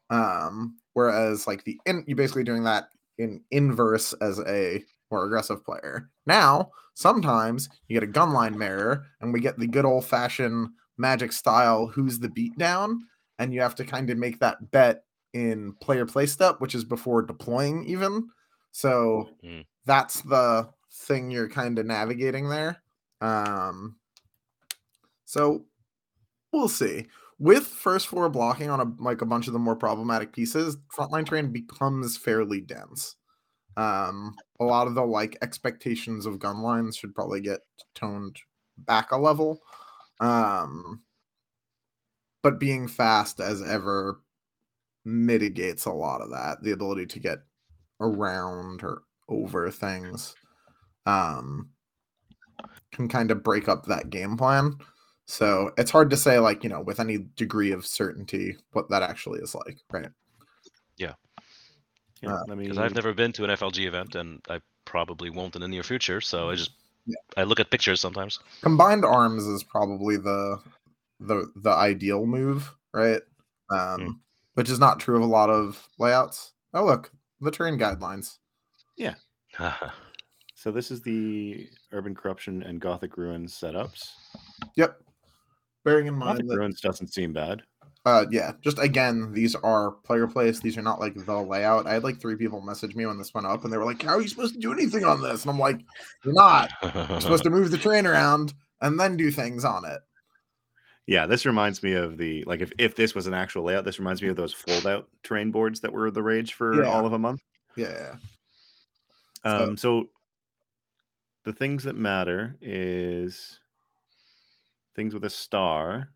[0.09, 2.89] Um, whereas like the in, you're basically doing that
[3.19, 4.83] in inverse as a
[5.13, 6.09] more aggressive player.
[6.25, 11.31] Now, sometimes you get a gunline mirror, and we get the good old fashioned magic
[11.31, 12.97] style who's the beatdown,
[13.39, 16.83] and you have to kind of make that bet in player play step, which is
[16.83, 18.27] before deploying even.
[18.71, 19.65] So Mm.
[19.85, 22.83] that's the thing you're kind of navigating there.
[23.21, 23.97] Um,
[25.25, 25.65] so
[26.51, 27.07] we'll see.
[27.39, 31.25] With first floor blocking on a like a bunch of the more problematic pieces, frontline
[31.25, 33.15] terrain becomes fairly dense.
[33.75, 37.61] Um, a lot of the like expectations of gun lines should probably get
[37.95, 38.37] toned
[38.77, 39.61] back a level.
[40.19, 41.01] Um,
[42.41, 44.19] but being fast as ever
[45.05, 46.61] mitigates a lot of that.
[46.61, 47.39] The ability to get
[47.99, 50.35] around or over things
[51.05, 51.69] um
[52.91, 54.77] can kind of break up that game plan.
[55.25, 59.03] So it's hard to say, like, you know, with any degree of certainty what that
[59.03, 60.09] actually is like, right?
[60.97, 61.13] Yeah,
[62.25, 62.65] Uh, let me.
[62.65, 65.83] Because I've never been to an FLG event, and I probably won't in the near
[65.83, 66.21] future.
[66.21, 66.71] So I just
[67.05, 67.15] Yeah.
[67.37, 68.39] I look at pictures sometimes.
[68.61, 70.59] Combined arms is probably the
[71.19, 73.21] the the ideal move, right?
[73.69, 74.21] Um
[74.55, 76.53] which is not true of a lot of layouts.
[76.73, 77.11] Oh look,
[77.41, 78.37] the terrain guidelines.
[78.97, 79.15] Yeah.
[80.55, 84.07] so this is the Urban Corruption and Gothic Ruins setups.
[84.75, 84.99] Yep.
[85.83, 87.63] Bearing in mind Gothic that Ruins doesn't seem bad.
[88.05, 88.51] Uh, yeah.
[88.61, 90.59] Just again, these are player plays.
[90.59, 91.87] These are not like the layout.
[91.87, 94.01] I had like three people message me when this went up, and they were like,
[94.01, 95.79] "How are you supposed to do anything on this?" And I'm like,
[96.25, 96.71] "You're not.
[96.83, 96.91] You're
[97.21, 100.01] supposed to move the train around and then do things on it."
[101.07, 103.99] Yeah, this reminds me of the like if if this was an actual layout, this
[103.99, 106.89] reminds me of those fold out terrain boards that were the rage for Yeah.
[106.89, 107.41] all of a month.
[107.77, 108.15] Yeah.
[109.45, 110.09] Um, so
[111.43, 113.59] the things that matter is
[114.95, 116.09] things with a star.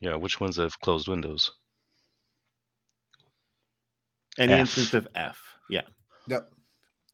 [0.00, 1.50] Yeah, which ones have closed windows?
[4.38, 4.60] Any F.
[4.60, 5.40] instance of F.
[5.68, 5.82] Yeah.
[6.28, 6.50] Yep.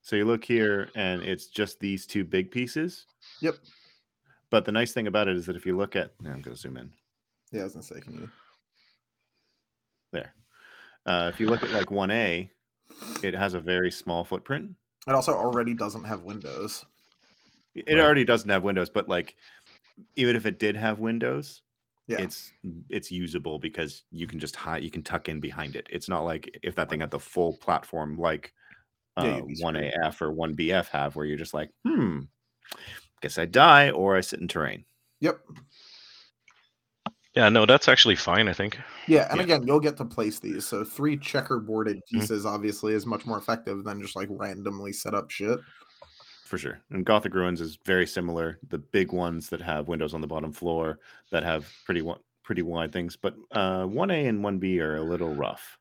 [0.02, 3.06] So you look here and it's just these two big pieces.
[3.40, 3.54] Yep.
[4.50, 6.76] But the nice thing about it is that if you look at I'm gonna zoom
[6.76, 6.90] in.
[7.50, 7.62] Yeah.
[7.62, 8.28] I was gonna say, can you?
[10.12, 10.34] There.
[11.06, 12.48] Uh, if you look at like 1A,
[13.22, 14.70] it has a very small footprint.
[15.06, 16.84] It also already doesn't have windows.
[17.74, 17.98] It Right.
[18.00, 19.34] already doesn't have windows, but like
[20.16, 21.62] even if it did have windows,
[22.06, 22.20] Yeah.
[22.20, 22.52] it's
[22.90, 25.86] it's usable because you can just hide you can tuck in behind it.
[25.90, 28.52] It's not like if that thing had the full platform like
[29.16, 29.94] uh, you'd be one screwed.
[30.02, 32.20] AF or one BF have where you're just like, hmm,
[33.22, 34.84] guess I die or I sit in terrain.
[35.20, 35.38] Yep.
[37.34, 38.48] Yeah, no, that's actually fine.
[38.48, 38.78] I think.
[39.08, 39.44] Yeah, and Yeah.
[39.44, 40.66] again, you'll get to place these.
[40.66, 42.20] So three checkerboarded Mm-hmm.
[42.20, 45.58] pieces obviously is much more effective than just like randomly set up shit.
[46.54, 46.80] For sure.
[46.90, 48.60] And Gothic Ruins is very similar.
[48.68, 51.00] The big ones that have windows on the bottom floor
[51.32, 52.08] that have pretty
[52.44, 55.78] pretty wide things, but uh, 1A and 1B are a little rough.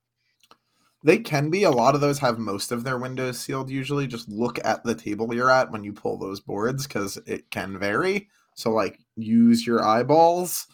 [1.04, 1.62] They can be.
[1.62, 4.08] A lot of those have most of their windows sealed usually.
[4.08, 7.78] Just look at the table you're at when you pull those boards because it can
[7.78, 8.28] vary.
[8.56, 10.66] So like use your eyeballs.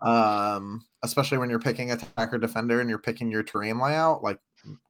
[0.00, 4.38] Um, especially when you're picking attacker defender and you're picking your terrain layout, like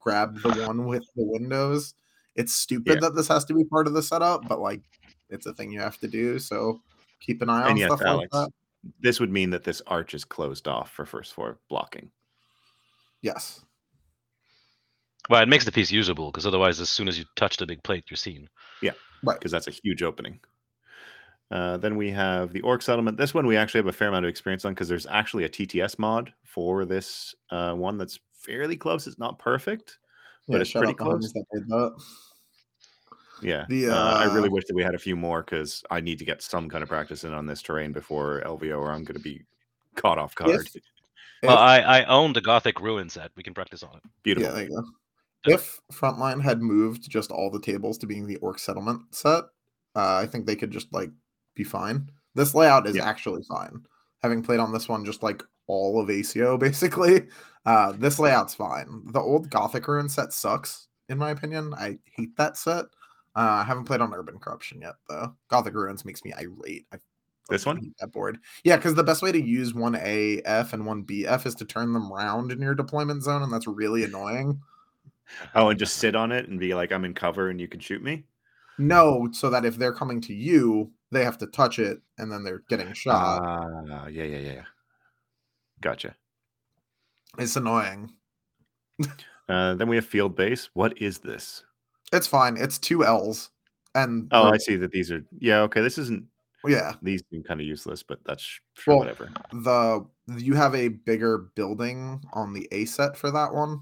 [0.00, 1.94] grab the one with the windows.
[2.36, 3.00] It's stupid Yeah.
[3.00, 4.82] that this has to be part of the setup, but like
[5.28, 6.38] it's a thing you have to do.
[6.38, 6.80] So
[7.20, 8.52] keep an eye on And yes, stuff Alex, like that.
[9.00, 12.10] this would mean that this arch is closed off for first floor blocking.
[13.22, 13.64] Yes.
[15.28, 17.82] Well, it makes the piece usable because otherwise, as soon as you touch the big
[17.82, 18.48] plate, you're seen.
[18.82, 19.38] Yeah, right.
[19.38, 20.40] because that's a huge opening.
[21.50, 23.16] Uh, then we have the Orc settlement.
[23.16, 25.48] This one we actually have a fair amount of experience on because there's actually a
[25.48, 29.06] TTS mod for this uh, one that's fairly close.
[29.06, 29.98] It's not perfect,
[30.50, 31.32] but it's pretty out the homies close.
[31.32, 32.02] that made that.
[33.42, 33.64] Yeah.
[33.68, 36.18] The, uh, I really uh, wish that we had a few more because I need
[36.18, 39.16] to get some kind of practice in on this terrain before LVO, or I'm going
[39.16, 39.42] to be
[39.96, 40.50] caught off guard.
[40.74, 40.82] If-
[41.42, 43.30] Well, If- I I own the Gothic Ruin set.
[43.36, 44.02] We can practice on it.
[44.22, 44.48] Beautiful.
[44.50, 44.84] Yeah, there you go.
[45.46, 49.44] If Frontline had moved just all the tables to being the Orc settlement set,
[49.96, 51.10] uh, I think they could just like
[51.54, 52.10] be fine.
[52.34, 53.08] This layout is Yeah.
[53.08, 53.86] actually fine.
[54.22, 57.26] Having played on this one just like all of ACO basically,
[57.66, 59.02] uh, this layout's fine.
[59.06, 61.74] The old Gothic Ruin set sucks, in my opinion.
[61.74, 62.86] I hate that set.
[63.36, 65.34] Uh, I haven't played on Urban Corruption yet, though.
[65.48, 66.86] Gothic Ruins makes me irate.
[66.92, 66.98] I
[67.48, 67.94] This one?
[68.00, 68.38] that board.
[68.64, 71.92] Yeah, because the best way to use one AF and one BF is to turn
[71.92, 74.60] them round in your deployment zone, and that's really annoying.
[75.54, 77.80] Oh, and just sit on it and be like, I'm in cover and you can
[77.80, 78.24] shoot me.
[78.78, 82.42] No, so that if they're coming to you, they have to touch it and then
[82.42, 83.42] they're getting shot.
[83.86, 84.52] Yeah, yeah, yeah.
[84.52, 84.62] yeah.
[85.80, 86.16] Gotcha.
[87.38, 88.10] It's annoying.
[89.48, 90.70] Uh, then we have field base.
[90.74, 91.64] What is this?
[92.12, 92.56] It's fine.
[92.56, 93.50] It's two L's.
[93.94, 95.24] And Oh, I see that these are.
[95.38, 95.80] Yeah, okay.
[95.80, 96.24] This isn't.
[96.66, 99.30] yeah, These seem kind of useless, but that's sure, Well, whatever.
[99.52, 100.04] the
[100.36, 103.80] you have a bigger building on the A set for that one.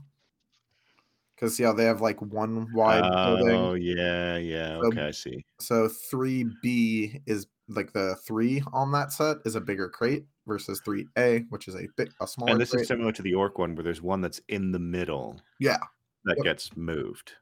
[1.35, 3.55] Because yeah, they have like one wide building.
[3.55, 4.79] Oh, yeah, yeah.
[4.81, 5.45] So- Okay, I see.
[5.61, 10.81] So three B is like the three on that set is a bigger crate versus
[10.85, 12.51] three A, which is a bit a smaller.
[12.53, 12.83] And this crate.
[12.83, 15.79] is similar to the orc one, where there's one that's in the middle yeah,
[16.25, 16.45] that Yep.
[16.45, 17.35] gets moved.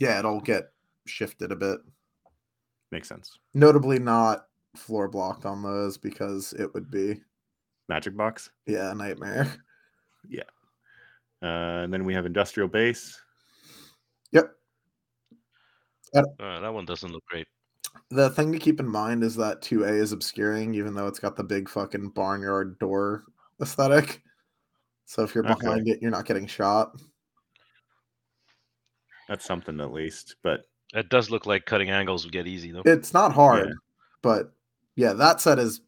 [0.00, 0.72] yeah, it'll get
[1.06, 1.78] shifted a bit.
[2.90, 3.38] Makes sense.
[3.54, 7.20] Notably, not floor blocked on those because it would be
[7.88, 8.50] Magic box.
[8.66, 9.46] yeah nightmare.
[10.28, 10.42] Yeah.
[11.42, 13.20] Uh, and then we have industrial base.
[14.32, 14.50] Yep.
[16.16, 16.22] Uh,
[16.60, 17.46] that one doesn't look great.
[18.10, 21.36] The thing to keep in mind is that 2A is obscuring, even though it's got
[21.36, 23.24] the big fucking barnyard door
[23.60, 24.22] aesthetic.
[25.06, 25.64] So if you're Okay.
[25.64, 26.96] behind it, you're not getting shot.
[29.28, 30.36] That's something at least.
[30.42, 32.82] But It does look like cutting angles would get easy though.
[32.84, 33.74] It's not hard, Yeah.
[34.22, 34.52] but
[34.96, 35.80] yeah, that set is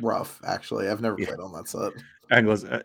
[0.00, 0.40] rough.
[0.44, 1.26] Actually, I've never Yeah.
[1.26, 1.92] played on that set.
[2.30, 2.82] Anglos, uh,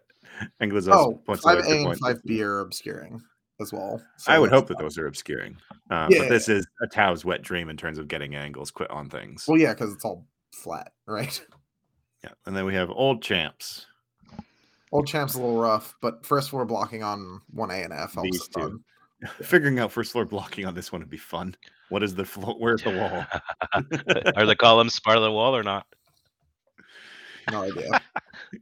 [0.61, 3.22] Anglos Oh, points five out a A good and five B are obscuring
[3.62, 4.01] as well.
[4.28, 5.58] I would hope that those are obscuring.
[5.89, 8.89] Uh, Yeah, but this is a Tau's wet dream in terms of getting angles quit
[8.91, 9.45] on things.
[9.47, 11.39] Well, yeah, because it's all flat, right?
[12.24, 12.32] Yeah.
[12.45, 13.86] And then we have old champs.
[14.91, 18.14] Old champ's a little rough, but first floor blocking on one A and F.
[18.14, 18.62] helps These two.
[18.62, 18.84] ton.
[19.41, 21.56] Figuring out first floor blocking on this one would be fun.
[21.89, 22.56] What is the floor?
[22.60, 23.26] Where's the wall?
[24.36, 25.86] Are the columns part of the wall or not?
[27.51, 28.01] No idea.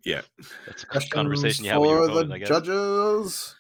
[0.06, 0.22] yeah.
[0.68, 2.48] That's a Questions conversation you have with your for opponent, the I guess.
[2.48, 3.56] judges.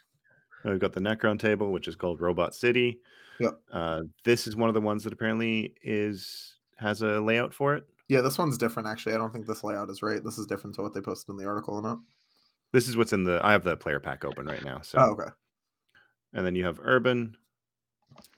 [0.64, 2.99] We've got the Necron table, which is called Robot City.
[3.39, 3.59] Yep.
[3.72, 7.86] Uh, this is one of the ones that apparently is has a layout for it.
[8.09, 8.88] Yeah, this one's different.
[8.88, 10.24] Actually, I don't think this layout is right.
[10.24, 11.76] This is different to what they posted in the article.
[11.76, 11.99] or not.
[12.74, 13.39] This is what's in the.
[13.43, 14.82] I have the player pack open right now.
[14.82, 15.30] So, Oh, okay.
[16.34, 17.36] and then you have Urban.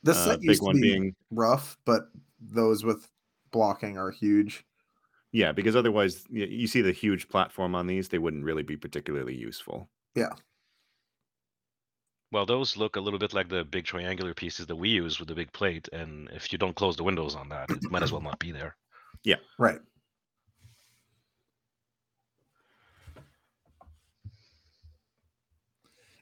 [0.03, 2.03] This uh, set big used to one be being rough, but
[2.39, 3.07] those with
[3.51, 4.65] blocking are huge.
[5.31, 9.35] yeah, because otherwise you see the huge platform on these, they wouldn't really be particularly
[9.35, 9.89] useful.
[12.33, 15.27] Well, those look a little bit like the big triangular pieces that we use with
[15.27, 18.11] the big plate, and if you don't close the windows on that, it might as
[18.11, 18.75] well not be there.
[19.23, 19.35] Yeah.
[19.59, 19.79] Right.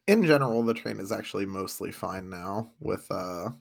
[0.07, 3.51] In general, the train is actually mostly fine now with uh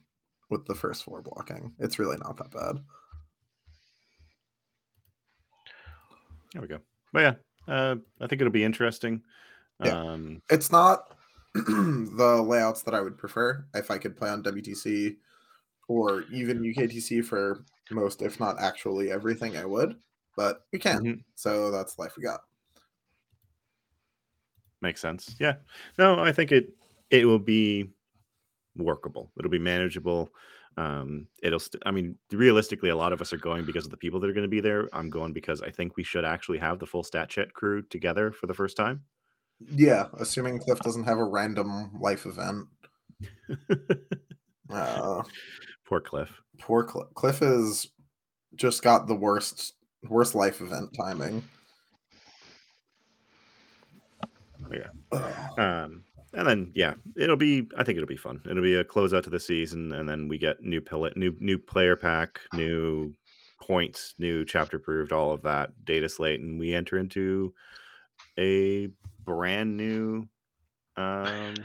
[0.50, 1.72] with the first floor blocking.
[1.78, 2.80] It's really not that bad.
[6.52, 6.80] There we go.
[7.12, 7.34] But yeah,
[7.72, 9.22] uh, I think it'll be interesting.
[9.84, 9.96] Yeah.
[9.96, 11.14] Um, It's not
[11.54, 15.16] the layouts that I would prefer if I could play on WTC
[15.88, 19.96] or even UKTC for most, if not actually everything I would.
[20.36, 21.00] But we can.
[21.02, 21.24] Mhm.
[21.34, 22.42] So that's life we got.
[24.80, 25.36] makes sense.
[25.38, 25.56] Yeah.
[25.98, 26.72] No, I think it
[27.10, 27.90] it will be
[28.76, 29.30] workable.
[29.38, 30.32] It'll be manageable.
[30.76, 31.58] Um, it'll.
[31.58, 34.30] St- I mean, realistically, a lot of us are going because of the people that
[34.30, 34.88] are going to be there.
[34.92, 38.30] I'm going because I think we should actually have the full stat chat crew together
[38.30, 39.02] for the first time.
[39.74, 42.66] Yeah, assuming Cliff doesn't have a random life event.
[44.72, 45.20] Uh,
[45.84, 46.30] Poor Cliff.
[46.60, 47.08] poor Cliff.
[47.14, 47.88] Cliff is
[48.54, 49.74] just got the worst
[50.08, 51.42] worst life event timing.
[54.72, 54.86] Yeah.
[55.58, 57.66] Um, and then yeah, it'll be.
[57.76, 58.40] I think it'll be fun.
[58.48, 61.58] It'll be a closeout to the season, and then we get new pilot, new new
[61.58, 63.12] player pack, new
[63.60, 67.52] points, new Chapter Approved, all of that data slate, and we enter into
[68.38, 68.88] a
[69.34, 70.28] brand new.
[70.96, 71.54] Um,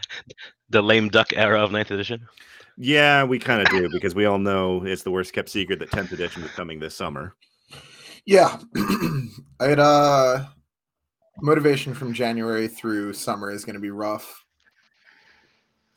[0.69, 2.27] The lame duck era of ninth edition.
[2.75, 5.91] yeah, we kind of do because we all know it's the worst kept secret that
[5.91, 7.35] 10th edition is coming this summer.
[8.25, 8.57] Yeah.
[9.59, 10.45] I had uh
[11.41, 14.43] motivation from January through summer is gonna be rough.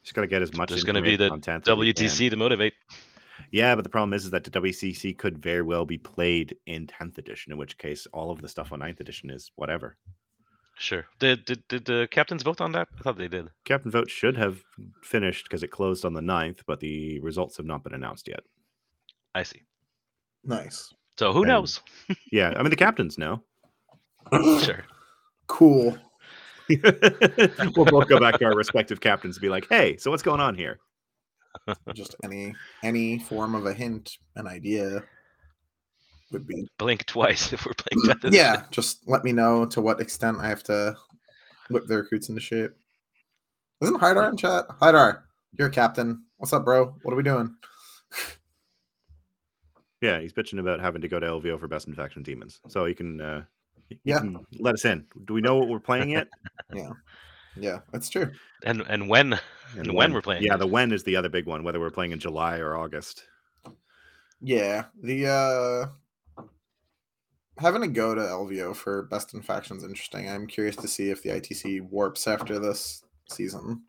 [0.02, 0.70] Just got to get as much.
[0.70, 2.06] There's going to be the content as we can.
[2.06, 2.72] WTC to motivate.
[3.50, 6.86] Yeah, but the problem is, is that the WCC could very well be played in
[6.86, 9.98] 10th edition, in which case all of the stuff on 9th edition is whatever.
[10.78, 11.06] Sure.
[11.18, 12.88] Did, did did the captains vote on that?
[12.98, 13.48] I thought they did.
[13.64, 14.62] Captain Vote should have
[15.02, 18.40] finished because it closed on the 9th, but the results have not been announced yet.
[19.34, 19.62] I see.
[20.44, 20.94] Nice.
[21.18, 21.80] So who And- knows?
[22.32, 23.42] Yeah, I mean, the captains know.
[24.62, 24.84] Sure.
[25.48, 25.98] Cool.
[26.68, 30.40] we'll both go back to our respective captains and be like, hey, so what's going
[30.40, 30.78] on here?
[31.94, 32.54] Just any
[32.84, 35.02] any form of a hint, an idea
[36.32, 38.34] would be Blink twice if we're playing captains.
[38.34, 38.62] yeah.
[38.70, 40.96] Just let me know to what extent I have to
[41.70, 42.72] whip the recruits into shape.
[43.80, 44.66] Isn't Hydar in chat?
[44.80, 45.22] Hydar,
[45.58, 46.24] you're a captain.
[46.38, 46.94] What's up, bro?
[47.02, 47.54] What are we doing?
[50.00, 52.60] Yeah, he's bitching about having to go to LVO for best infection demons.
[52.68, 53.42] So you can, uh,
[53.88, 54.20] you Yeah.
[54.20, 55.04] can let us in.
[55.24, 56.28] Do we know what we're playing yet?
[56.72, 56.90] Yeah,
[57.56, 58.30] yeah, that's true.
[58.64, 59.40] And and when
[59.76, 60.58] And when we're playing Yeah, it.
[60.58, 63.24] the when is the other big one, whether we're playing in July or August.
[64.40, 65.86] Yeah, the uh
[67.58, 70.28] having to go to LVO for best in factions interesting.
[70.28, 73.82] I'm curious to see if the ITC warps after this season.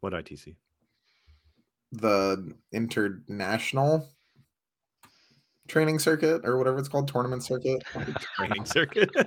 [0.00, 0.56] What ITC?
[1.92, 4.08] The international
[5.68, 7.82] training circuit or whatever it's called, tournament circuit.
[8.36, 9.10] Training circuit.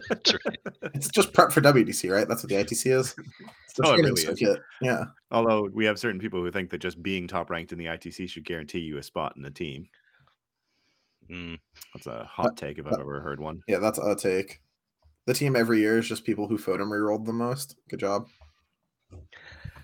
[0.93, 2.27] It's just prep for WDC, right?
[2.27, 3.15] That's what the ITC is.
[3.65, 4.57] It's the Oh, it training really is.
[4.81, 5.05] Yeah.
[5.29, 8.29] Although we have certain people who think that just being top ranked in the ITC
[8.29, 9.87] should guarantee you a spot in the team.
[11.29, 11.59] Mm.
[11.93, 13.61] That's a hot take if I've ever heard one.
[13.67, 14.61] Yeah, that's a take.
[15.25, 17.77] The team every year is just people who photo rerolled the most.
[17.89, 18.27] Good job.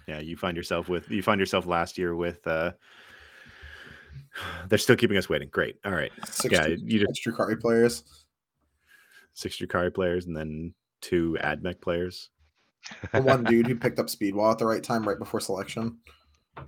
[0.07, 2.71] Yeah, you find yourself with you find yourself last year with uh
[4.67, 5.49] they're still keeping us waiting.
[5.49, 5.77] Great.
[5.85, 6.11] All right.
[6.27, 8.03] Six, Yeah, you just six Drukhari players.
[9.33, 12.29] six Drukhari players and then two AdMech players.
[13.13, 15.97] The one dude who picked up Speedwall at the right time right before selection.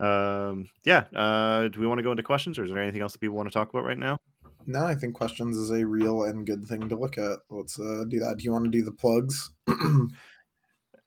[0.00, 1.04] um yeah.
[1.14, 3.36] Uh do we want to go into questions or is there anything else that people
[3.36, 4.18] want to talk about right now?
[4.66, 7.38] No, I think questions is a real and good thing to look at.
[7.48, 8.36] Let's uh, do that.
[8.36, 9.50] Do you want to do the plugs?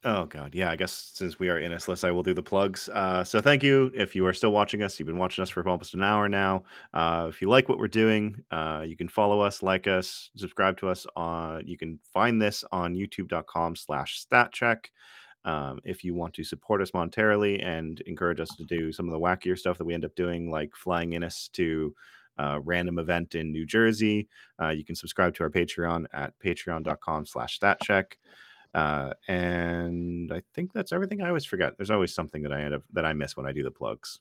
[0.06, 0.70] Oh god, yeah.
[0.70, 2.90] I guess since we are in list, I will do the plugs.
[2.90, 5.00] Uh, so thank you if you are still watching us.
[5.00, 6.64] You've been watching us for almost an hour now.
[6.94, 10.78] Uh, if you like what we're doing, uh, you can follow us, like us, subscribe
[10.80, 11.08] to us.
[11.16, 14.88] On you can find this on YouTube.com/slash StatCheck.
[15.46, 19.12] Um, if you want to support us monetarily and encourage us to do some of
[19.12, 21.94] the wackier stuff that we end up doing, like flying in us to
[22.38, 24.28] a random event in New Jersey,
[24.62, 28.14] uh, you can subscribe to our Patreon at patreon.com/slash StatCheck.
[28.74, 31.22] Uh, and I think that's everything.
[31.22, 31.78] I always forget.
[31.78, 34.20] There's always something that I end up that I miss when I do the plugs.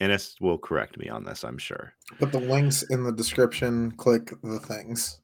[0.00, 1.92] Innes will correct me on this, I'm sure.
[2.18, 3.92] Put the links in the description.
[3.92, 5.20] Click the things.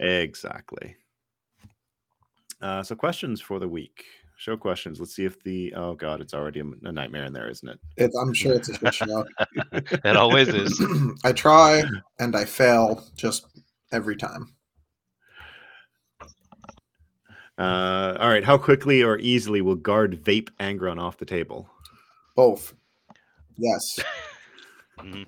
[0.00, 0.96] Exactly.
[2.60, 4.04] Uh, so questions for the week.
[4.36, 5.00] Show questions.
[5.00, 7.78] Let's see if the oh god, it's already a, a nightmare in there, isn't it?
[7.96, 9.24] It's, I'm sure it's a shit show.
[9.72, 10.80] It always is.
[11.24, 11.82] I try
[12.20, 13.46] and I fail just
[13.90, 14.54] every time.
[17.58, 18.44] Uh, all right.
[18.44, 21.68] How quickly or easily will guard vape Angron off the table?
[22.36, 22.74] Both.
[23.56, 23.98] Yes.
[25.00, 25.26] Mhm.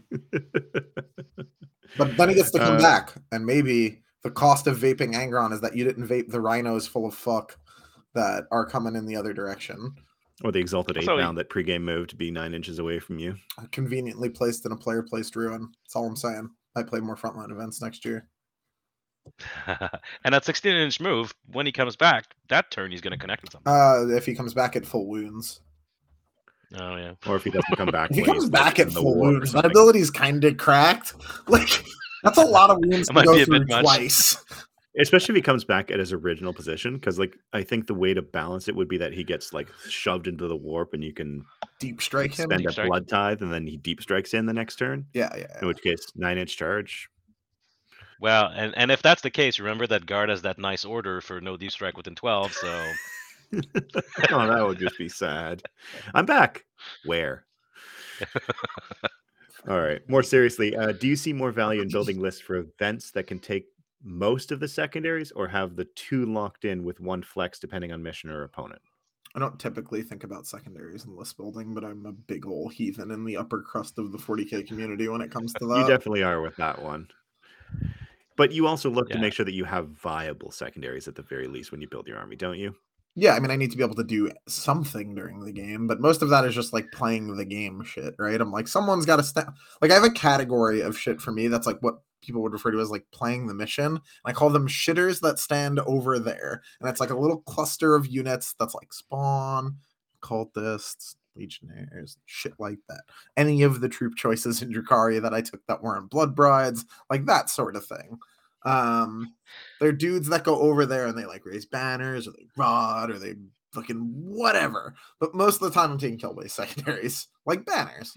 [1.96, 5.52] But then he gets to come Uh, back, and maybe the cost of vaping Angron
[5.52, 7.56] is that you didn't vape the rhinos full of fuck
[8.14, 9.94] that are coming in the other direction.
[10.44, 13.18] or the exalted eight So he- that pregame moved to be nine inches away from
[13.18, 13.36] you.
[13.72, 15.68] Conveniently placed in a player placed ruin.
[15.84, 16.48] That's all I'm saying.
[16.76, 18.26] I play more frontline events next year.
[19.66, 23.42] and that 16 inch move, when he comes back, that turn he's going to connect
[23.42, 23.72] with something.
[23.72, 25.60] Uh, if he comes back at full wounds.
[26.80, 27.12] oh, yeah.
[27.26, 29.28] Or if he doesn't come back, If he comes back at in the full warp
[29.28, 31.14] or wounds, that ability's kind of cracked.
[31.48, 31.84] Like
[32.22, 34.36] that's a lot of wounds That to go be through twice.
[35.00, 38.12] especially if he comes back at his original position because like i think the way
[38.12, 41.12] to balance it would be that he gets like shoved into the warp and you
[41.14, 41.44] can
[41.78, 42.46] Deep strike him.
[42.46, 42.88] spend Deep a strike.
[42.88, 45.58] blood tithe and then he deep strikes in the next turn Yeah, yeah.
[45.62, 47.08] in which case nine inch charge
[48.20, 51.40] Well, and, and if that's the case, remember that guard has that nice order for
[51.40, 52.52] no deep strike within 12.
[52.52, 52.84] So
[53.54, 55.62] oh that would just be sad
[56.14, 56.64] i'm back
[57.04, 57.46] where
[59.68, 63.10] all right more seriously uh, do you see more value in building lists for events
[63.10, 63.66] that can take
[64.02, 68.02] most of the secondaries or have the two locked in with one flex depending on
[68.02, 68.80] mission or opponent
[69.34, 73.12] I don't typically think about secondaries in list building, but I'm a big old heathen
[73.12, 75.78] in the upper crust of the 40k community when it comes to that.
[75.78, 77.06] you definitely are with that one.
[78.36, 81.46] But you also look to make sure that you have viable secondaries at the very
[81.46, 82.74] least when you build your army, don't you?
[83.16, 86.00] Yeah, I mean, I need to be able to do something during the game, but
[86.00, 88.40] most of that is just like playing the game shit, right?
[88.40, 89.48] I'm like, someone's got to stand.
[89.82, 92.70] Like, I have a category of shit for me that's like what people would refer
[92.70, 93.84] to as like playing the mission.
[93.86, 96.62] And I call them shitters that stand over there.
[96.80, 99.76] And it's like a little cluster of units that's like spawn,
[100.22, 103.02] cultists, legionnaires, shit like that.
[103.36, 107.26] Any of the troop choices in Drukhari that I took that weren't blood brides, like
[107.26, 108.18] that sort of thing.
[108.64, 109.34] Um,
[109.80, 113.18] they're dudes that go over there and they like raise banners or they rod or
[113.18, 113.34] they
[113.72, 114.94] fucking whatever.
[115.18, 118.12] But most of the time I'm taking kill base secondaries, like banners.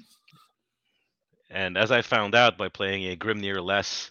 [1.49, 4.09] And as I found out by playing a Grimnir less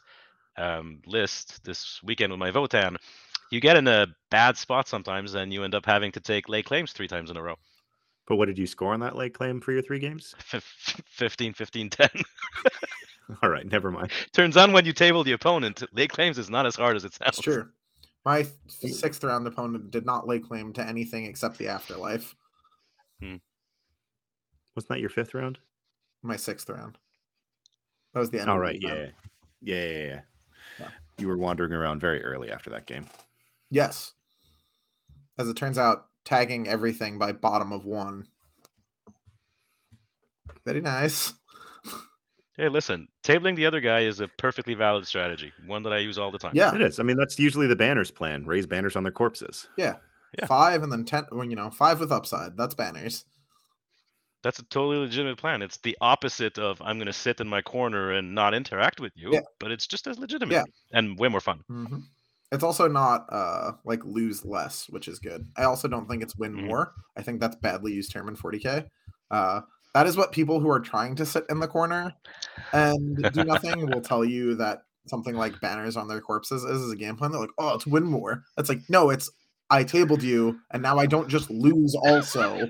[0.56, 2.96] um, list this weekend with my Votann,
[3.50, 6.62] you get in a bad spot sometimes and you end up having to take lay
[6.62, 7.56] claims three times in a row.
[8.26, 10.34] But what did you score on that late claim for your three games?
[10.38, 12.08] Fif- 15, 15, 10.
[13.42, 14.10] All right, never mind.
[14.32, 17.14] Turns on when you table the opponent, lay claims is not as hard as it
[17.14, 17.36] sounds.
[17.36, 17.68] That's true.
[18.24, 22.34] My sixth round opponent did not lay claim to anything except the afterlife.
[23.20, 23.36] Hmm.
[24.74, 25.58] Wasn't that your fifth round?
[26.22, 26.98] My sixth round.
[28.14, 28.50] That was the end.
[28.50, 29.06] All of the right, yeah.
[29.60, 30.20] Yeah, yeah, yeah.
[30.78, 30.88] Yeah.
[31.18, 33.06] You were wandering around very early after that game.
[33.70, 34.12] Yes.
[35.38, 38.26] As it turns out, tagging everything by bottom of one.
[40.64, 41.34] Very nice.
[42.56, 46.18] Hey, listen, tabling the other guy is a perfectly valid strategy, one that I use
[46.18, 46.52] all the time.
[46.54, 47.00] Yeah, It is.
[47.00, 48.44] I mean, that's usually the banners plan.
[48.44, 49.68] Raise banners on their corpses.
[49.76, 49.96] yeah.
[50.38, 50.46] Yeah.
[50.46, 51.26] Five and then ten.
[51.30, 52.56] Well, you know, five with upside.
[52.56, 53.26] That's banners.
[54.42, 55.60] That's a totally legitimate plan.
[55.60, 59.12] It's the opposite of I'm going to sit in my corner and not interact with
[59.14, 59.40] you, Yeah.
[59.60, 60.64] but it's just as legitimate yeah.
[60.92, 61.60] and way more fun.
[61.68, 61.98] hmm
[62.50, 65.46] It's also not uh like lose less, which is good.
[65.58, 66.64] I also don't think it's win Mhm.
[66.66, 66.94] more.
[67.14, 68.86] I think that's badly used term in 40k.
[69.30, 69.60] Uh,
[69.94, 72.12] that is what people who are trying to sit in the corner
[72.72, 76.92] and do nothing will tell you that something like banners on their corpses is, is
[76.92, 77.30] a game plan.
[77.32, 78.44] They're like, oh, it's win more.
[78.56, 79.30] It's like, no, it's
[79.70, 82.68] I tabled you, and now I don't just lose also.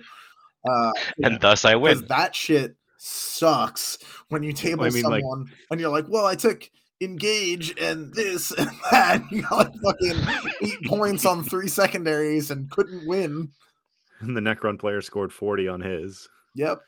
[0.69, 0.93] Uh,
[1.23, 2.07] And thus I win.
[2.09, 3.99] that shit sucks
[4.29, 6.69] when you table I mean, like- someone and you're like, well, I took
[7.01, 9.23] engage and this and that.
[9.33, 13.51] You got like fucking eight points on three secondaries and couldn't win.
[14.21, 16.29] And the Necron player scored 40 on his.
[16.55, 16.81] Yep.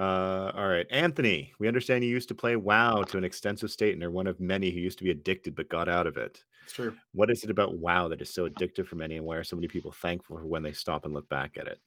[0.00, 1.52] Uh, all right, Anthony.
[1.58, 4.40] We understand you used to play WoW to an extensive state, and are one of
[4.40, 6.42] many who used to be addicted but got out of it.
[6.64, 6.96] It's true.
[7.12, 9.56] What is it about WoW that is so addictive for many, and why are so
[9.56, 11.80] many people thankful for when they stop and look back at it?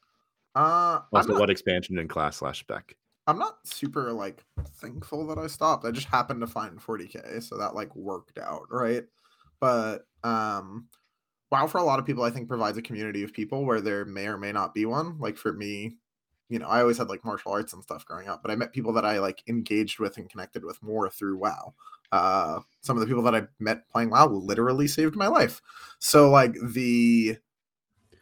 [0.54, 2.96] Uh, Also, not, what expansion in class slash spec?
[3.26, 4.44] I'm not super like
[4.76, 5.84] thankful that I stopped.
[5.84, 9.06] I just happened to find 40k, so that like worked out, right?
[9.60, 10.88] But um
[11.52, 14.06] WoW for a lot of people I think provides a community of people where there
[14.06, 15.18] may or may not be one.
[15.20, 15.98] Like for me,
[16.54, 18.74] you know, I always had like martial arts and stuff growing up, but I met
[18.74, 21.74] people that I like engaged with and connected with more through WoW.
[22.12, 25.64] Uh some of the people that I met playing WoW literally saved my life.
[25.98, 27.38] So like the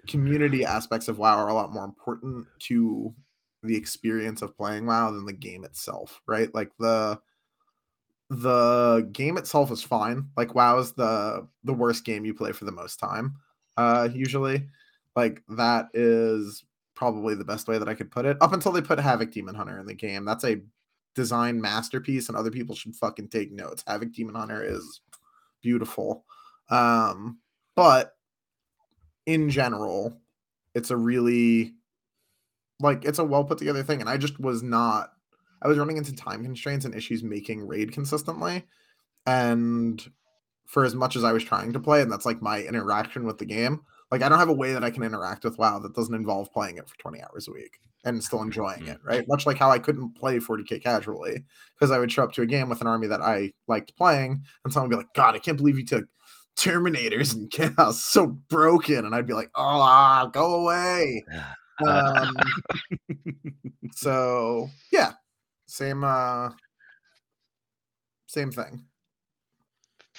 [0.08, 3.14] community aspects of WoW are a lot more important to
[3.64, 6.56] the experience of playing WoW than the game itself, right?
[6.56, 7.20] Like the
[8.30, 10.30] the game itself is fine.
[10.38, 13.36] Like WoW is the the worst game you play for the most time.
[13.76, 14.70] Uh usually.
[15.18, 16.64] Like that is
[16.96, 18.38] probably the best way that I could put it.
[18.42, 20.26] Up until they put Havoc Demon Hunter in the game.
[20.26, 20.62] That's a
[21.16, 23.84] design masterpiece and other people should fucking take notes.
[23.88, 25.02] Havoc Demon Hunter is
[25.62, 26.26] beautiful.
[26.70, 27.40] Um
[27.76, 28.16] but
[29.26, 30.18] in general,
[30.74, 31.74] it's a really
[32.82, 35.14] like it's a well put together thing and i just was not
[35.62, 38.64] i was running into time constraints and issues making raid consistently
[39.26, 40.12] and
[40.66, 43.38] for as much as i was trying to play and that's like my interaction with
[43.38, 43.82] the game
[44.12, 46.52] like i don't have a way that i can interact with wow that doesn't involve
[46.52, 49.28] playing it for 20 hours a week and still enjoying it right?
[49.28, 51.44] Much like how i couldn't play 40k casually
[51.74, 54.44] because i would show up to a game with an army that i liked playing
[54.64, 56.06] and someone would be like god i can't believe you took
[56.58, 59.06] terminators and chaos so broken.
[59.06, 61.24] And i'd be like oh ah, go away.
[61.88, 62.36] Um,
[63.96, 65.14] so yeah,
[65.66, 66.52] same uh
[68.28, 68.86] same thing.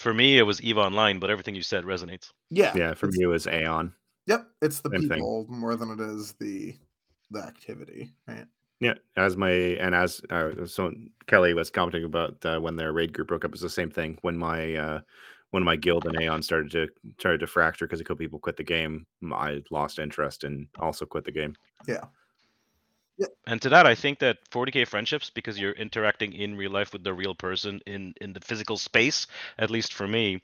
[0.03, 2.31] For me, it was Eve Online, but everything you said resonates.
[2.51, 3.93] Yeah, Yeah, for it's- me it was Aion.
[4.27, 5.11] Yep, it's the Same thing.
[5.19, 6.77] people more than it is the
[7.31, 8.47] the activity, right?
[8.81, 10.93] Yeah, as my and as uh, so
[11.29, 14.19] Kelly was commenting about uh, when their raid group broke up, it's the same thing.
[14.23, 15.01] When my uh,
[15.51, 16.89] when my guild and Aion started to
[17.19, 21.07] started to fracture because a couple people quit the game, I lost interest and also
[21.07, 21.55] quit the game.
[21.87, 22.05] Yeah.
[23.47, 27.05] And to that, I think that 40k friendships, because you're interacting in real life with
[27.05, 29.27] the real person in in the physical space,
[29.59, 30.41] at least for me,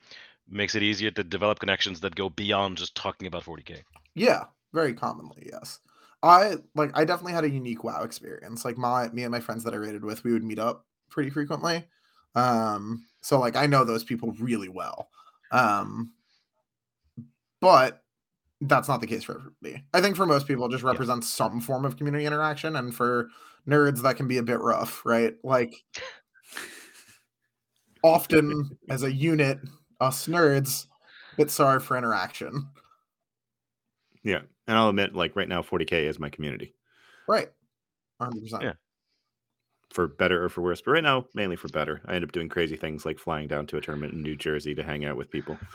[0.47, 3.83] makes it easier to develop connections that go beyond just talking about 40k.
[4.15, 5.79] Yeah, very commonly, yes.
[6.21, 8.65] I like I definitely had a unique WoW experience.
[8.65, 11.29] Like my me and my friends that I raided with, we would meet up pretty
[11.29, 11.85] frequently.
[12.35, 15.09] Um, so like I know those people really well.
[15.51, 16.11] Um,
[17.61, 18.03] but
[18.61, 19.83] that's not the case for everybody.
[19.93, 23.29] I think for most people, it just represents some form of community interaction, and for
[23.67, 25.35] nerds, that can be a bit rough, right?
[25.43, 25.75] Like
[28.03, 29.59] often as a unit,
[29.99, 30.87] us nerds,
[31.37, 32.67] bit sorry for interaction.
[34.23, 36.73] Yeah, and I'll admit, like right now, 40k is my community
[37.27, 37.49] Right.
[38.21, 38.61] 100%.
[38.61, 38.73] Yeah.
[39.93, 40.81] for better or for worse.
[40.81, 42.01] But right now, mainly for better.
[42.05, 44.75] I end up doing crazy things like flying down to a tournament in New Jersey
[44.75, 45.57] to hang out with people.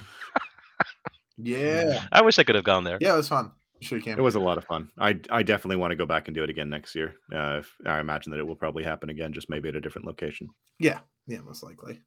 [1.38, 2.04] Yeah.
[2.12, 2.98] I wish I could have gone there.
[3.00, 3.52] Yeah, it was fun.
[3.80, 4.18] Sure you can.
[4.18, 4.88] It was a lot of fun.
[4.98, 7.14] I I definitely want to go back and do it again next year.
[7.32, 10.06] Uh, if, I imagine that it will probably happen again, just maybe at a different
[10.06, 10.48] location.
[10.78, 11.00] Yeah.
[11.26, 12.00] Yeah, most likely.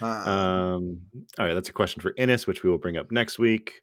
[0.00, 1.00] Uh, Um,
[1.38, 3.80] all right, that's a question for Innes, which we will bring up next week.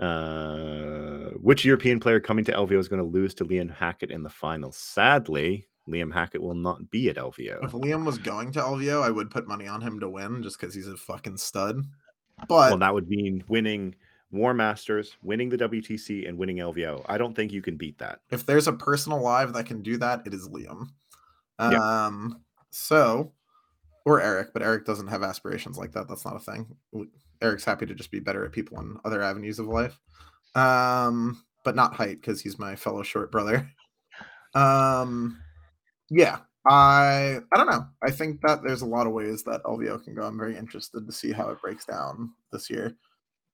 [0.00, 4.22] Uh, which European player coming to LVO is going to lose to Liam Hackett in
[4.22, 4.72] the final?
[4.72, 7.64] Sadly, Liam Hackett will not be at LVO.
[7.64, 7.82] if LVO.
[7.84, 10.74] Liam was going to LVO, I would put money on him to win just because
[10.74, 11.82] he's a fucking stud.
[12.46, 13.94] But Well, that would mean winning
[14.30, 17.04] War Masters, winning the WTC, and winning LVO.
[17.06, 18.20] I don't think you can beat that.
[18.30, 20.88] if there's a person alive that can do that, it is Liam.
[21.60, 22.06] Yeah.
[22.06, 23.32] Um, so
[24.08, 26.08] or Eric, but Eric doesn't have aspirations like that.
[26.08, 26.66] That's not a thing.
[27.42, 29.98] Eric's happy to just be better at people in other avenues of life.
[30.54, 33.70] Um, but not height because he's my fellow short brother.
[34.54, 35.38] Um,
[36.08, 36.38] yeah,
[36.68, 37.86] I I don't know.
[38.02, 40.22] I think that there's a lot of ways that LVO can go.
[40.22, 42.96] I'm very interested to see how it breaks down this year.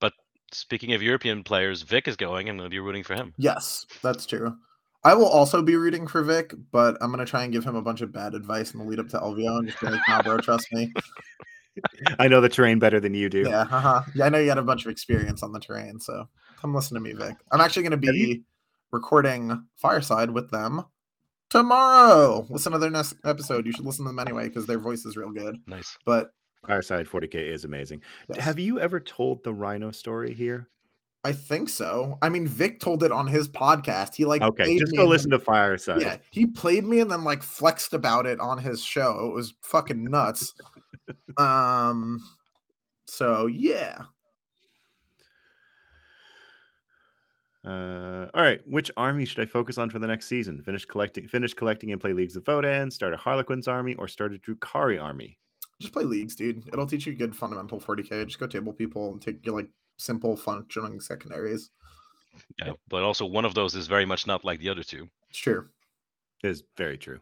[0.00, 0.12] But
[0.52, 2.48] speaking of European players, Vic is going.
[2.48, 3.32] I'm going to be rooting for him.
[3.38, 4.56] Yes, that's true.
[5.04, 7.82] I will also be rooting for Vic, but I'm gonna try and give him a
[7.82, 10.22] bunch of bad advice in the lead up to LVO and just be like, nah,
[10.22, 10.92] bro, trust me.
[12.18, 13.40] I know the terrain better than you do.
[13.40, 14.02] Yeah, uh-huh.
[14.14, 16.26] yeah, I know you had a bunch of experience on the terrain, so
[16.58, 17.36] come listen to me, Vic.
[17.52, 18.44] I'm actually gonna Have be
[18.92, 20.84] recording Fireside with them
[21.58, 22.46] tomorrow.
[22.50, 23.66] Listen to their next episode.
[23.66, 25.56] You should listen to them anyway because their voice is real good.
[25.66, 25.96] Nice.
[26.04, 26.30] But
[26.66, 28.02] Fireside 40k is amazing.
[28.28, 30.68] yes, Have you ever told the Rhino story here?
[31.26, 32.18] I think so.
[32.20, 34.14] I mean, Vic told it on his podcast.
[34.14, 36.02] He like Okay, played just me go listen then- to Fireside.
[36.02, 39.28] Yeah, he played me and then like flexed about it on his show.
[39.30, 40.52] It was fucking nuts.
[41.38, 42.20] um,
[43.06, 44.02] so yeah,
[47.64, 48.60] Uh, all right.
[48.66, 50.62] Which army should I focus on for the next season?
[50.62, 54.34] Finish collecting, finish collecting and play Leagues of Votann, start a Harlequin's army, or start
[54.34, 55.38] a Drukhari army?
[55.80, 56.66] just play leagues, dude.
[56.72, 58.26] It'll teach you good fundamental 40k.
[58.26, 61.70] Just go table people and take your like simple functioning secondaries.
[62.58, 65.08] Yeah, but also one of those is very much not like the other two.
[65.30, 65.68] It's true.
[66.42, 67.20] It is very true.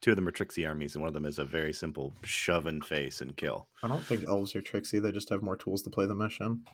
[0.00, 2.66] Two of them are tricksy armies, and one of them is a very simple shove
[2.66, 3.68] and face and kill.
[3.82, 4.98] I don't think elves are tricksy.
[4.98, 6.64] They just have more tools to play the mission.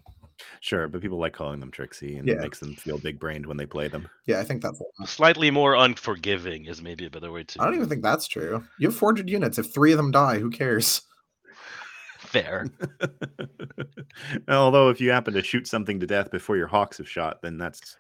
[0.61, 2.35] Sure, but people like calling them tricksy, and Yeah.
[2.35, 4.09] it makes them feel big brained when they play them.
[4.27, 4.81] Yeah, I think that's.
[5.07, 7.63] Slightly more unforgiving is maybe a better way to.
[7.63, 8.63] I don't even think that's true.
[8.79, 9.59] You have 400 units.
[9.59, 11.03] If three of them die, who cares?
[12.19, 12.67] Fair.
[14.49, 17.57] Although, if you happen to shoot something to death before your hawks have shot, then
[17.59, 17.97] that's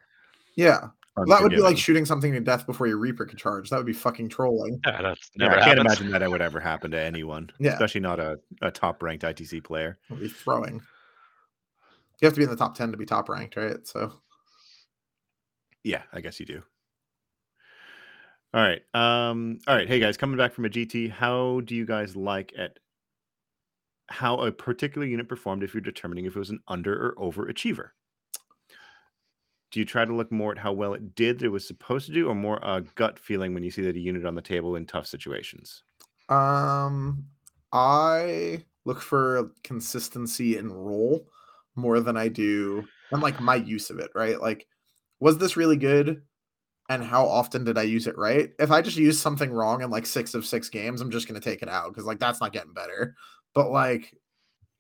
[0.57, 3.70] Yeah, well, that would be like shooting something to death before your Reaper can charge.
[3.70, 4.80] That would be fucking trolling.
[4.87, 5.99] Yeah, that's Yeah, never I can't happens.
[6.01, 7.72] imagine that it would ever happen to anyone, Yeah.
[7.72, 9.99] especially not a, a top ranked ITC player.
[10.11, 10.82] It would be throwing.
[12.20, 13.86] You have to be in the top 10 to be top ranked, right?
[13.86, 14.12] So
[15.84, 16.62] Yeah, I guess you do.
[18.54, 18.82] All right.
[18.94, 19.88] Um, all right.
[19.88, 22.78] Hey guys, coming back from a GT, how do you guys like at
[24.08, 27.48] how a particular unit performed if you're determining if it was an under or over
[27.48, 27.92] achiever?
[29.72, 32.06] Do you try to look more at how well it did that it was supposed
[32.06, 34.40] to do, or more a gut feeling when you see that a unit on the
[34.40, 35.82] table in tough situations?
[36.28, 37.26] Um,
[37.72, 41.28] I look for consistency in role
[41.76, 44.40] more than I do and like my use of it, right?
[44.40, 44.66] Like,
[45.20, 46.22] was this really good?
[46.88, 48.50] And how often did I use it right?
[48.58, 51.40] If I just use something wrong in like six of six games, I'm just gonna
[51.40, 53.14] take it out because like that's not getting better.
[53.54, 54.14] But like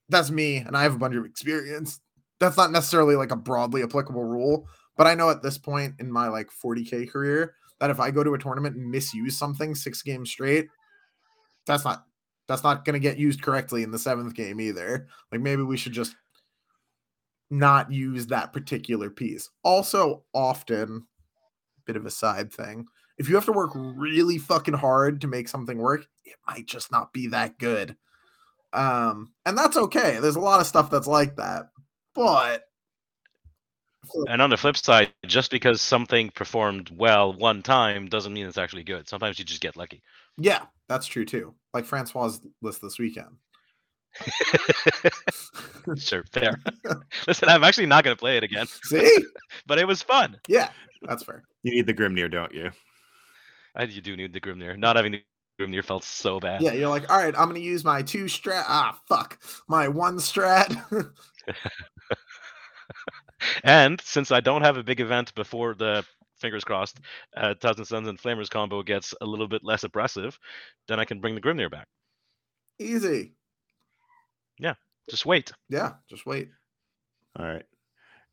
[0.08, 2.00] that's me and I have a bunch of experience.
[2.38, 6.12] That's not necessarily like a broadly applicable rule, but I know at this point in
[6.12, 10.02] my like 40k career that if I go to a tournament and misuse something six
[10.02, 10.68] games straight,
[11.66, 12.04] that's not
[12.48, 15.08] that's not going to get used correctly in the seventh game either.
[15.32, 16.14] Like maybe we should just
[17.50, 19.50] not use that particular piece.
[19.62, 21.06] Also, often,
[21.84, 22.86] bit of a side thing.
[23.18, 26.92] If you have to work really fucking hard to make something work, it might just
[26.92, 27.96] not be that good.
[28.72, 30.18] Um, and that's okay.
[30.20, 31.70] There's a lot of stuff that's like that,
[32.14, 32.64] but
[34.28, 38.58] And on the flip side, just because something performed well one time doesn't mean it's
[38.58, 39.08] actually good.
[39.08, 40.02] Sometimes you just get lucky.
[40.38, 41.54] yeah, that's true too.
[41.72, 43.36] Like Francois' list this weekend.
[45.96, 46.60] sure, fair.
[47.26, 49.24] Listen, I'm actually not going to play it again, See?
[49.66, 50.38] but it was fun.
[50.48, 50.70] Yeah,
[51.02, 51.44] that's fair.
[51.62, 52.70] You need the Grimnir, don't you?
[53.74, 54.78] I, you do need the Grimnir.
[54.78, 55.22] Not having the
[55.60, 56.62] Grimnir felt so bad.
[56.62, 58.64] Yeah, you're like, all right, I'm gonna use my two strat.
[58.66, 59.38] Ah, fuck,
[59.68, 60.74] my one strat.
[63.64, 66.04] And since I don't have a big event before the
[66.38, 67.00] fingers crossed,
[67.36, 70.38] uh, Thousand Sons and Flamers combo gets a little bit less oppressive,
[70.88, 71.86] then I can bring the Grimnir back.
[72.78, 73.32] Easy.
[74.58, 74.74] Yeah,
[75.10, 75.52] just wait.
[75.68, 76.50] Yeah, just wait.
[77.38, 77.64] All right.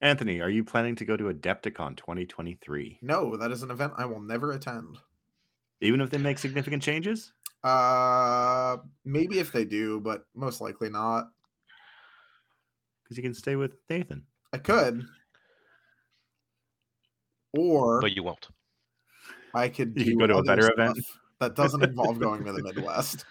[0.01, 2.99] Anthony, are you planning to go to Adepticon 2023?
[3.01, 4.97] No, that is an event I will never attend.
[5.81, 7.33] Even if they make significant changes?
[7.63, 11.29] Uh, maybe if they do, but most likely not.
[13.03, 14.25] Because you can stay with Nathan.
[14.51, 15.03] I could,
[17.53, 18.47] or But you won't.
[19.53, 19.93] I could.
[19.95, 20.99] You could go to a better event.
[21.39, 23.25] that doesn't involve going to the Midwest.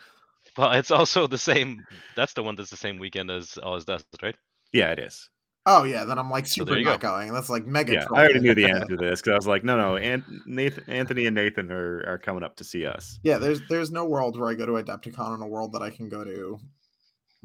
[0.59, 1.85] Well, it's also the same.
[2.15, 4.37] That's the one that's the same weekend as All Is Dust, right?
[4.73, 5.31] Yeah, it is.
[5.65, 7.09] Oh yeah, then I'm like super there you not go.
[7.09, 7.33] going.
[7.33, 7.93] That's like mega.
[7.95, 10.25] Yeah, I already knew the answer to this because I was like, no, no, Ant-
[10.45, 13.21] Nathan, Anthony and Nathan are, are coming up to see us.
[13.23, 15.91] Yeah, there's there's no world where I go to Adepticon in a world that I
[15.91, 16.59] can go to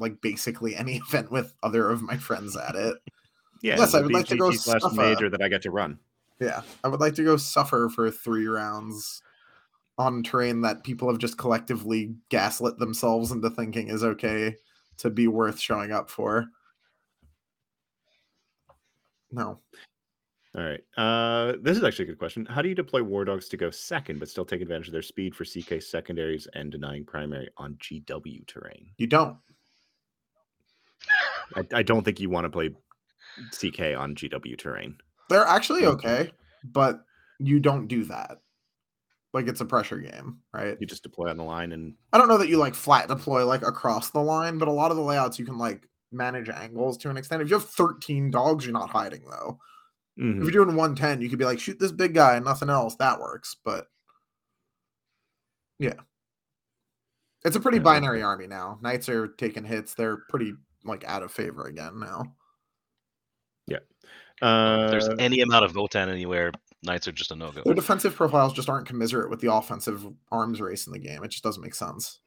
[0.00, 2.96] like basically any event with other of my friends at it.
[3.62, 5.48] Yeah, Yes, I the would like to go BGT slash stuff a- major that I
[5.48, 5.98] get to run.
[6.40, 9.22] Yeah, I would like to go suffer for three rounds
[9.98, 14.56] on terrain that people have just collectively gaslit themselves into thinking is okay
[14.98, 16.46] to be worth showing up for.
[19.30, 19.60] No.
[20.56, 20.80] All right.
[20.96, 22.46] Uh, this is actually a good question.
[22.46, 25.02] How do you deploy War Dogs to go second, but still take advantage of their
[25.02, 28.86] speed for CK secondaries and denying primary on GW terrain?
[28.96, 29.36] You don't.
[31.54, 32.70] I, I don't think you want to play
[33.52, 34.96] CK on GW terrain.
[35.28, 35.94] They're actually Mhm.
[35.94, 36.30] okay,
[36.64, 37.04] but
[37.38, 38.38] you don't do that.
[39.34, 40.76] Like it's a pressure game, right?
[40.80, 43.44] You just deploy on the line and I don't know that you like flat deploy
[43.44, 46.96] like across the line, but a lot of the layouts you can like manage angles
[46.98, 47.42] to an extent.
[47.42, 49.58] If you have 13 dogs, you're not hiding though.
[50.18, 50.38] Mhm.
[50.38, 52.96] If you're doing 110, you could be like, shoot this big guy and nothing else.
[52.96, 53.56] That works.
[53.64, 53.86] But
[55.78, 55.94] yeah.
[57.44, 58.78] It's a pretty Yeah, binary army now.
[58.82, 59.94] Knights are taking hits.
[59.94, 62.34] They're pretty like out of favor again now.
[63.66, 63.78] Yeah.
[64.40, 66.50] Uh, If there's any amount of Votann anywhere,
[66.82, 67.62] Knights are just a no go.
[67.64, 71.24] Their defensive profiles just aren't commiserate with the offensive arms race in the game.
[71.24, 72.20] It just doesn't make sense.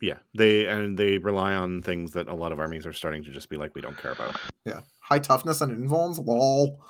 [0.00, 3.30] yeah, they and they rely on things that a lot of armies are starting to
[3.30, 4.36] just be like, we don't care about.
[4.66, 4.80] Yeah.
[5.00, 6.80] High toughness and invulns, lol.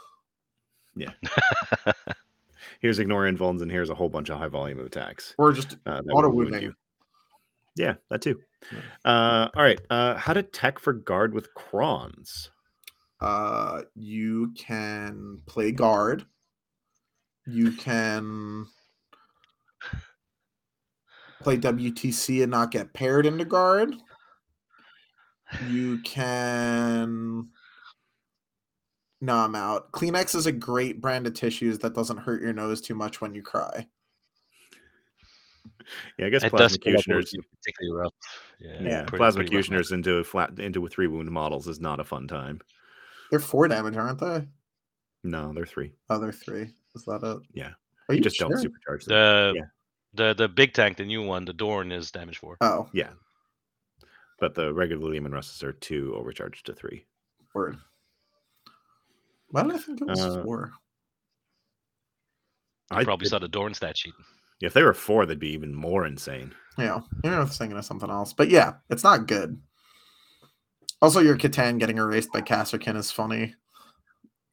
[0.96, 1.12] Yeah.
[2.80, 5.34] here's ignore invulns and here's a whole bunch of high volume of attacks.
[5.38, 6.62] Or just Uh, auto wound wounding.
[6.62, 6.74] you.
[7.76, 8.40] Yeah, that too.
[9.04, 9.80] Uh, all right.
[9.88, 12.50] Uh, how to tech for guard with crons?
[13.20, 16.26] Uh, you can play guard.
[17.46, 18.66] You can
[21.42, 23.94] play WTC and not get paired into guard.
[25.68, 27.48] You can.
[29.20, 29.92] No, I'm out.
[29.92, 33.34] Kleenex is a great brand of tissues that doesn't hurt your nose too much when
[33.34, 33.86] you cry.
[36.18, 37.30] Yeah, I guess It plasma does feel like it would cutioners.
[37.32, 38.12] be particularly rough.
[38.60, 42.04] Yeah, Yeah, pretty- plasma pretty rough into flat into three wound models is not a
[42.04, 42.60] fun time.
[43.30, 44.46] They're four damage, aren't they?
[45.24, 45.92] No, they're three.
[46.08, 46.72] Oh, they're three.
[46.94, 47.38] Is that it?
[47.54, 47.70] Yeah.
[48.08, 48.48] Are You, you, just sure?
[48.48, 49.14] don't supercharge them.
[49.14, 49.64] The Yeah.
[50.14, 52.56] the the big tank, the new one, the Dorn is damage four.
[52.60, 53.10] Oh, Yeah.
[54.38, 57.06] But the regular Leman Russes are two overcharged to three.
[57.54, 57.76] word.
[59.48, 60.72] Why did I think it was Uh, four?
[62.90, 64.14] I probably did- saw the Dorn stat sheet.
[64.62, 66.54] If they were four, they'd be even more insane.
[66.78, 69.60] Yeah, maybe I was thinking of something else, but yeah, it's not good.
[71.02, 73.54] Also, your Catan getting erased by Kasrkin is funny.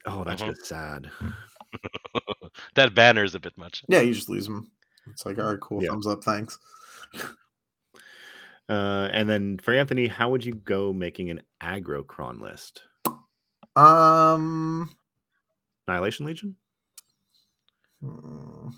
[0.05, 0.51] Oh, that's Uh-huh.
[0.51, 1.09] just sad.
[2.75, 3.83] that banner is a bit much.
[3.87, 4.71] Yeah, you just lose them.
[5.09, 5.89] It's like, all right, cool, Yeah.
[5.89, 6.57] thumbs up, thanks.
[8.69, 12.83] Uh, and then for Anthony, how would you go making an aggro cron list?
[13.75, 14.91] Um,
[15.87, 16.55] Annihilation Legion?
[17.99, 18.69] hmm.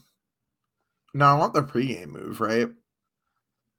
[1.13, 2.69] no, I want the pregame move, right?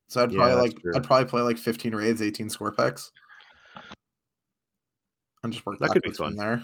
[0.09, 0.93] So I'd Yeah, probably like, true.
[0.95, 3.11] I'd probably play like 15 raids, 18 score packs,
[5.43, 6.37] and just work That could be fun.
[6.37, 6.63] there.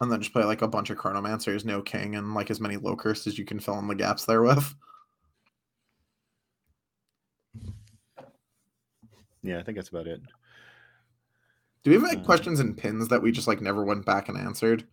[0.00, 2.76] And then just play like a bunch of chronomancers, no king, and like as many
[2.76, 4.74] Lokhust as you can fill in the gaps there with.
[9.42, 10.20] Yeah, I think that's about it.
[11.82, 14.28] Do we have like Um, questions and pins that we just like never went back
[14.28, 14.86] and answered?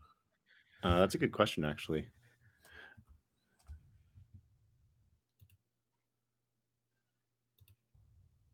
[0.84, 2.08] Uh, that's a good question, actually.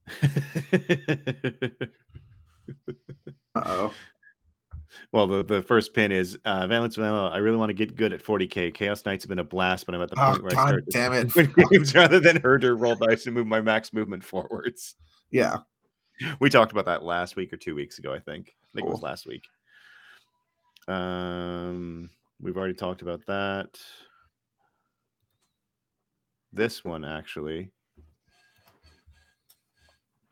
[3.55, 3.93] Uh oh.
[5.13, 7.29] Well, the, the first pin is uh, Valence Vanilla.
[7.29, 8.73] I really want to get good at 40k.
[8.73, 10.85] Chaos Knights have been a blast, but I'm at the Oh point where I start
[10.89, 11.31] damn it!
[11.71, 14.95] games rather than herder roll dice and move my max movement forwards.
[15.29, 15.59] Yeah.
[16.39, 18.55] We talked about that last week or two weeks ago, I think.
[18.73, 19.43] I think it was last week.
[20.87, 22.09] Um,
[22.41, 23.79] we've already talked about that.
[26.51, 27.69] This one actually.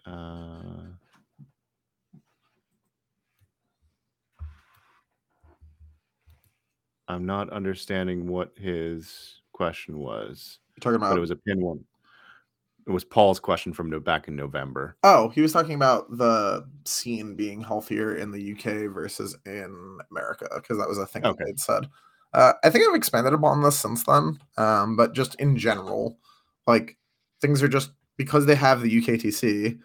[0.08, 0.92] Uh,
[7.12, 11.84] I'm not understanding what his question was, You're talking about it was a pin one.
[12.88, 14.98] It was Paul's question from no back in November.
[15.04, 20.48] Oh, he was talking about the scene being healthier in the UK versus in America
[20.56, 21.38] because that was a thing Okay.
[21.38, 21.88] that they'd said.
[22.34, 26.18] Uh, I think I've expanded upon this since then, um, but just in general,
[26.66, 26.98] like
[27.42, 29.78] things are just because they have the UKTC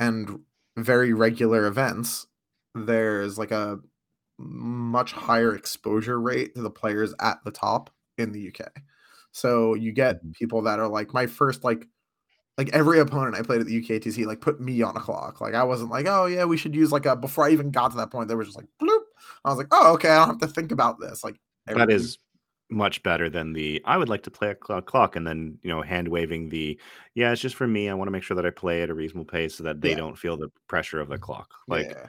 [0.00, 0.40] and
[0.76, 2.26] very regular events.
[2.74, 3.78] There's like a
[4.38, 8.68] much higher exposure rate to the players at the top in the UK.
[9.30, 10.34] So you get Mhm.
[10.34, 11.86] people that are like my first like
[12.58, 15.40] like every opponent I played at the UKTC like put me on a clock.
[15.40, 17.92] Like I wasn't like, oh yeah, we should use like a before I even got
[17.92, 19.00] to that point, they were just like bloop.
[19.44, 21.24] I was like, oh okay, I don't have to think about this.
[21.24, 22.18] Like that every- is
[22.70, 25.68] much better than the I would like to play a clock, clock and then you
[25.70, 26.80] know hand waving the
[27.14, 28.94] yeah it's just for me I want to make sure that I play at a
[28.94, 29.96] reasonable pace so that they Yeah.
[29.96, 32.06] don't feel the pressure of the clock like yeah.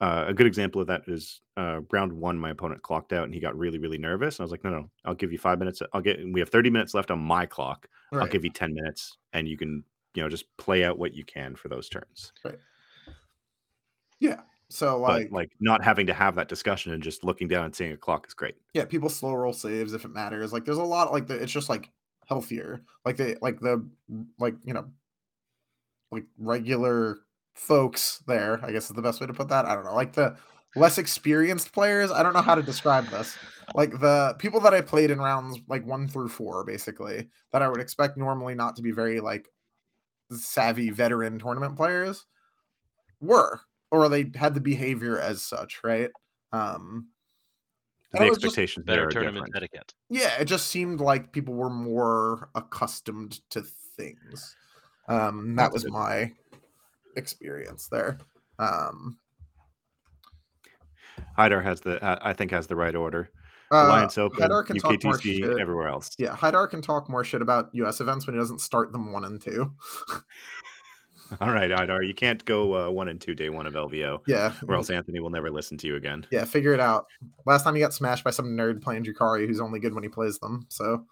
[0.00, 3.34] Uh, a good example of that is uh, round one my opponent clocked out and
[3.34, 5.58] he got really really nervous and I was like no no I'll give you five
[5.58, 8.74] minutes I'll get we have 30 minutes left on my clock I'll give you 10
[8.74, 9.82] minutes and you can
[10.14, 12.58] you know just play out what you can for those turns Right.
[14.20, 14.40] Yeah.
[14.68, 17.74] So but like, like not having to have that discussion and just looking down and
[17.74, 18.56] seeing a clock is great.
[18.74, 20.52] yeah, people slow roll saves if it matters.
[20.52, 21.90] Like there's a lot like the, it's just like
[22.26, 22.82] healthier.
[23.04, 23.86] Like the like the
[24.38, 24.86] like you know
[26.10, 27.18] like regular
[27.56, 29.64] folks there, I guess is the best way to put that.
[29.64, 29.94] I don't know.
[29.94, 30.36] Like the
[30.76, 33.36] less experienced players, I don't know how to describe this.
[33.74, 37.68] Like the people that I played in rounds like 1 through 4 basically that I
[37.68, 39.48] would expect normally not to be very like
[40.30, 42.26] savvy veteran tournament players
[43.20, 43.60] were
[43.90, 46.10] or they had the behavior as such, right?
[46.52, 47.08] Um
[48.12, 49.56] and The it was just- expectations Better tournament different.
[49.72, 49.94] etiquette.
[50.10, 53.62] yeah, it just seemed like people were more accustomed to
[53.96, 54.54] things.
[55.08, 56.32] Um, that That's was my
[57.16, 58.18] experience there.
[58.58, 59.18] Um,
[61.38, 63.30] Hydar has the uh, I think has the right order.
[63.72, 65.58] uh, Alliance Open, Haidar can talk more shit.
[65.58, 66.10] everywhere else.
[66.18, 69.24] Yeah, Haidar can talk more shit about US events when he doesn't start them one
[69.24, 69.72] and two.
[71.40, 74.52] All right, Hydar, you can't go uh, one and two day one of LVO, Yeah,
[74.68, 76.24] or else Anthony will never listen to you again.
[76.30, 77.06] yeah, figure it out.
[77.46, 80.08] Last time he got smashed by some nerd playing Drukhari who's only good when he
[80.08, 80.66] plays them.
[80.68, 81.04] So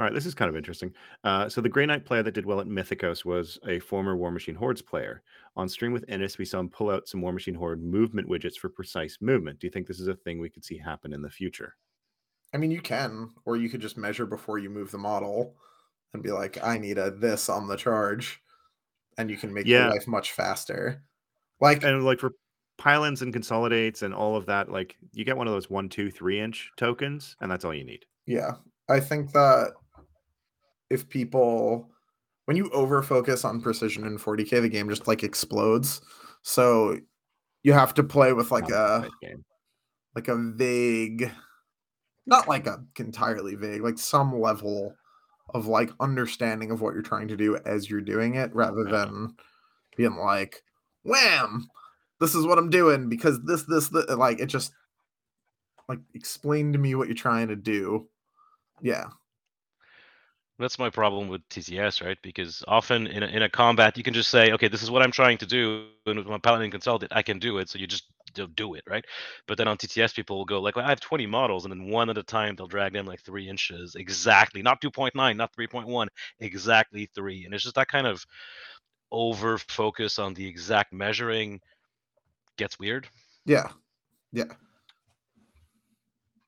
[0.00, 0.94] All right, this is kind of interesting.
[1.24, 4.30] Uh, so the Grey Knight player that did well at Mythicos was a former War
[4.30, 5.22] Machine Hordes player.
[5.56, 8.56] On stream with Innes, we saw him pull out some War Machine Horde movement widgets
[8.56, 9.58] for precise movement.
[9.60, 11.76] Do you think this is a thing we could see happen in the future?
[12.54, 15.54] I mean, you can, or you could just measure before you move the model
[16.14, 18.40] and be like, I need a this on the charge,
[19.18, 19.82] and you can make Yeah.
[19.84, 21.02] your life much faster.
[21.60, 22.32] Like, And like for
[22.78, 26.10] pylons and consolidates and all of that, like you get one of those one, two,
[26.10, 28.06] three inch tokens, and that's all you need.
[28.24, 28.52] yeah,
[28.88, 29.74] I think that
[30.90, 31.88] if people,
[32.46, 36.00] when you over focus on precision in 40k, the game just like explodes.
[36.42, 36.98] So
[37.62, 39.10] you have to play with like Not a
[40.16, 41.30] like a vague
[42.26, 44.94] not like a entirely vague like some level
[45.54, 49.04] of like understanding of what you're trying to do as you're doing it rather Yeah.
[49.04, 49.34] than
[49.96, 50.62] being like
[51.04, 51.68] wham
[52.20, 54.72] this is what i'm doing because this this, this like it just
[55.88, 58.08] like explain to me what you're trying to do
[58.80, 59.06] yeah
[60.60, 62.18] That's my problem with TTS, right?
[62.22, 65.02] Because often in a, in a combat, you can just say, okay, this is what
[65.02, 67.70] I'm trying to do, and with my paladin consultant, I can do it.
[67.70, 68.04] So you just
[68.54, 69.04] do it, right?
[69.46, 71.90] But then on TTS, people will go like, well, I have 20 models, and then
[71.90, 76.08] one at a time, they'll drag them like three inches exactly, not 2.9, not 3.1,
[76.40, 78.24] exactly three, and it's just that kind of
[79.10, 81.60] over focus on the exact measuring
[82.58, 83.08] gets weird.
[83.46, 83.68] yeah
[84.32, 84.44] yeah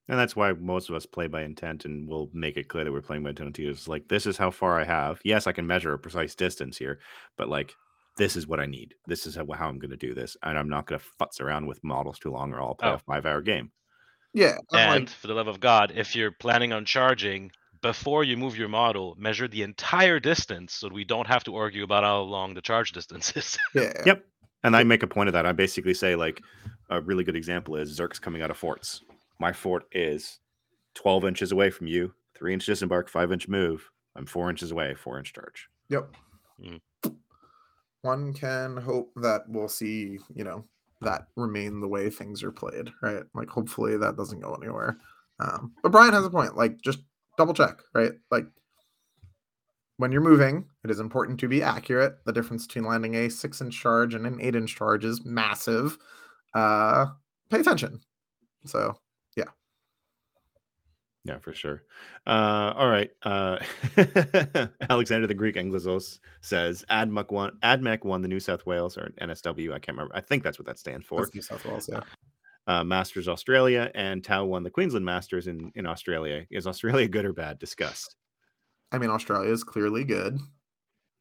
[0.09, 2.93] And that's why most of us play by intent and we'll make it clear that
[2.93, 3.71] we're playing by intent too.
[3.71, 5.21] It's like, this is how far I have.
[5.25, 6.99] Yes, I can measure a precise distance here,
[7.37, 7.75] but like,
[8.19, 8.95] this is what I need.
[9.07, 10.37] This is how, how I'm going to do this.
[10.43, 12.95] And I'm not going to futz around with models too long or I'll play Oh.
[12.95, 13.71] a five hour game.
[14.35, 17.51] yeah I'm And like, for the love of God, if you're planning on charging
[17.81, 21.85] before you move your model, measure the entire distance so we don't have to argue
[21.85, 23.57] about how long the charge distance is.
[23.75, 24.25] yeah Yep.
[24.65, 25.47] And I make a point of that.
[25.47, 26.41] I basically say, like,
[26.91, 29.01] a really good example is Zerk's coming out of forts.
[29.39, 30.39] My fort is
[30.95, 33.91] 12 inches away from you, three inch disembark, five inch move.
[34.17, 35.69] I'm four inches away, four inch charge.
[35.89, 36.11] Yep.
[36.63, 36.81] Mm.
[38.03, 40.65] One can hope that we'll see, you know,
[41.01, 43.23] that remain the way things are played, right?
[43.35, 44.99] Like, hopefully that doesn't go anywhere.
[45.41, 46.57] Um, but Brian has a point.
[46.57, 47.01] Like, just
[47.37, 48.13] double check, right?
[48.31, 48.47] Like,
[49.97, 52.17] when you're moving, it is important to be accurate.
[52.25, 55.97] The difference between landing a six inch charge and an eight inch charge is massive.
[56.55, 57.07] Uh,
[57.51, 58.01] pay attention.
[58.65, 58.97] So,
[61.25, 61.85] Yeah, for sure.
[62.27, 63.11] Uh, all right.
[63.23, 63.59] Uh,
[64.91, 69.69] Alexander the Greek Anglizos says AdMech won, AdMech won the New South Wales or NSW.
[69.73, 70.15] I can't remember.
[70.17, 71.21] I think that's what that stands for.
[71.21, 72.01] that's New South Wales, yeah.
[72.67, 76.45] Uh, Masters Australia and Tau won the Queensland Masters in, in Australia.
[76.51, 77.59] Is Australia good or bad?
[77.59, 78.17] Discussed.
[78.93, 80.39] I mean, Australia is clearly good.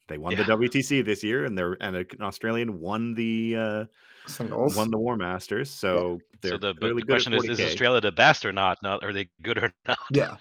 [0.08, 0.44] They won Yeah.
[0.44, 3.86] the WTC this year, and they're and an Australian won the uh,
[4.28, 4.76] Singles.
[4.76, 5.70] won the War Masters.
[5.70, 8.46] So they're so the, but clearly the good at question is, is Australia the best
[8.46, 8.78] or not?
[8.84, 9.98] Not are they good or not?
[10.12, 10.36] yeah.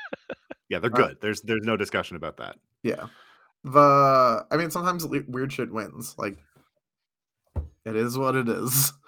[0.68, 1.16] Yeah, they're Uh, good.
[1.20, 2.56] There's there's no discussion about that.
[2.82, 3.06] Yeah.
[3.64, 6.14] The I mean sometimes weird shit wins.
[6.18, 6.38] Like
[7.84, 8.92] it is what it is.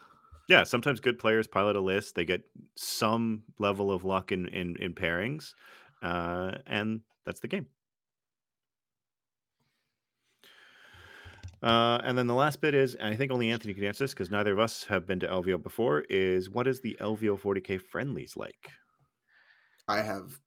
[0.49, 2.15] Yeah, sometimes good players pilot a list.
[2.17, 2.43] They get
[2.77, 5.55] some level of luck in in, in pairings,
[6.03, 7.67] uh, and that's the game.
[11.63, 14.13] Uh, and then the last bit is, and I think only Anthony can answer this
[14.13, 16.01] because neither of us have been to LVO before.
[16.11, 18.57] Is what is the LVO 40k friendlies like?
[19.89, 20.39] I have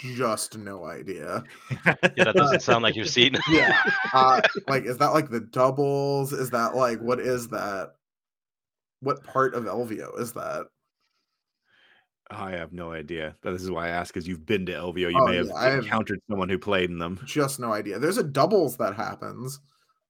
[0.00, 1.42] just no idea.
[1.84, 1.94] Yeah,
[2.24, 3.36] that doesn't sound like you've seen.
[3.48, 3.80] Yeah.
[4.12, 6.32] Uh like is that like the doubles?
[6.32, 7.92] Is that like what is that?
[9.00, 10.66] What part of LVO is that?
[12.30, 13.36] I have no idea.
[13.42, 15.10] This is why I ask, because you've been to LVO.
[15.12, 17.20] You Oh, may have yeah, I have- encountered someone who played in them.
[17.24, 17.98] Just no idea.
[18.00, 19.60] There's a doubles that happens.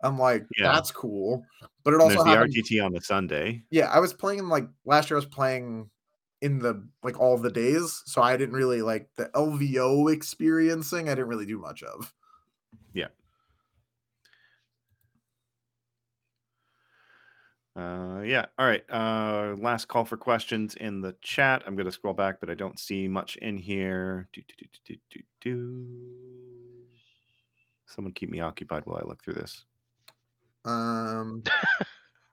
[0.03, 0.73] I'm like, Yeah.
[0.73, 1.45] that's cool.
[1.85, 2.55] But it And also there's the happened.
[2.55, 3.63] RTT on the Sunday.
[3.71, 5.17] yeah, I was playing like last year.
[5.17, 5.89] I was playing
[6.43, 11.09] in the like all the days, so I didn't really like the LVO experiencing.
[11.09, 12.13] I didn't really do much of.
[12.93, 13.07] Yeah.
[17.75, 18.47] Uh, yeah.
[18.59, 18.85] All right.
[18.91, 21.63] Uh, last call for questions in the chat.
[21.67, 24.29] I'm going to scroll back, but I don't see much in here.
[24.33, 25.87] Do, do, do, do, do, do, do.
[27.87, 29.65] Someone keep me occupied while I look through this.
[30.67, 31.43] Um,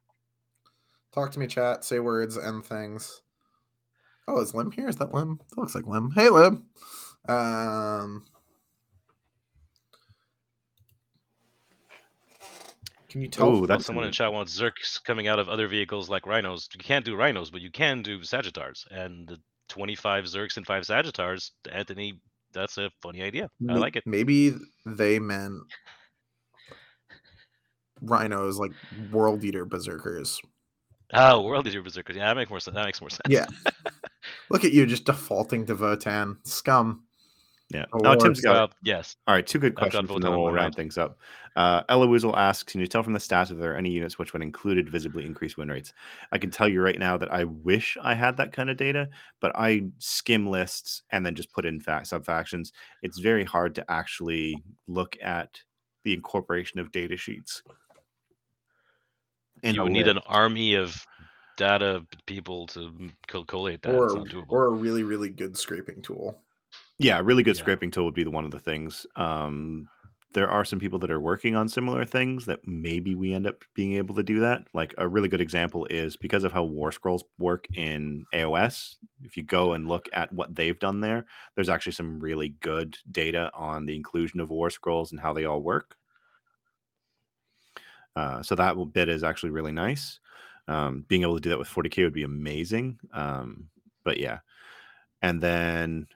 [1.14, 1.86] talk to me, chat.
[1.86, 3.22] Say words and things.
[4.28, 4.88] Oh, is Lim here?
[4.88, 5.40] Is that Lim?
[5.50, 6.12] That looks like Lim.
[6.12, 6.66] Hey, Lim.
[7.28, 8.26] Um,
[13.10, 13.48] can you tell?
[13.48, 16.68] Oh, that's someone in chat wants Zerks coming out of other vehicles like Rhinos.
[16.74, 18.86] You can't do Rhinos, but you can do Sagitaurs.
[18.92, 19.40] And the
[19.70, 22.20] 25 Zerks and 5 Sagitaurs, Anthony,
[22.54, 23.50] that's a funny idea.
[23.70, 24.04] I like it.
[24.06, 24.56] Maybe
[24.86, 25.62] they meant
[28.04, 28.72] rhinos like
[29.12, 30.40] world eater berserkers.
[31.16, 32.16] Oh, World Eater Berserkers.
[32.16, 32.74] Yeah, that makes more sense.
[32.74, 33.22] That makes more sense.
[33.30, 33.46] Yeah.
[34.50, 36.38] Look at you just defaulting to Votann.
[36.44, 37.04] Scum.
[37.70, 37.86] Yeah.
[37.94, 39.16] Oh, Oh, Tim's got Well, yes.
[39.28, 40.76] All right, two good questions, and both then we'll round round.
[40.76, 41.20] things up.
[41.56, 44.18] Uh, Ella Woozle asks, "Can you tell from the stats if there are any units
[44.18, 45.94] which, when included, visibly increase win rates?"
[46.32, 49.08] I can tell you right now that I wish I had that kind of data,
[49.40, 52.74] but I skim lists and then just put in fact sub factions.
[53.04, 55.62] It's very hard to actually look at
[56.06, 57.62] the incorporation of data sheets.
[59.64, 61.06] In you would need an army of
[61.58, 63.14] data people to m-
[63.48, 63.94] collate that.
[63.96, 66.40] Or, or a really, really good scraping tool.
[67.00, 67.62] Yeah, a really good Yeah.
[67.62, 69.06] scraping tool would be the one of the things.
[69.16, 69.88] Um,
[70.34, 73.64] there are some people that are working on similar things that maybe we end up
[73.76, 74.64] being able to do that.
[74.74, 78.96] Like a really good example is because of how War Scrolls work in AOS.
[79.22, 82.98] If you go and look at what they've done there, there's actually some really good
[83.12, 85.96] data on the inclusion of War Scrolls and how they all work.
[88.16, 90.20] Uh, so that bit is actually really nice.
[90.68, 93.00] Um, being able to do that with 40k would be amazing.
[93.14, 93.70] Um,
[94.04, 94.40] but yeah,
[95.22, 96.08] and then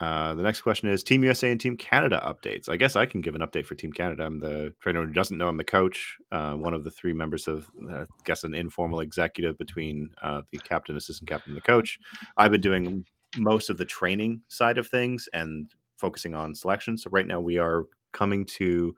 [0.00, 2.70] uh, the next question is Team USA and Team Canada updates.
[2.70, 4.24] I guess I can give an update for Team Canada.
[4.24, 7.46] I'm the trainer who doesn't know, I'm the coach, uh, one of the three members
[7.46, 11.66] of, uh, I guess, an informal executive between uh, the captain, assistant captain, and the
[11.66, 11.98] coach.
[12.38, 13.04] I've been doing
[13.36, 16.96] most of the training side of things and focusing on selection.
[16.96, 18.94] So right now we are coming to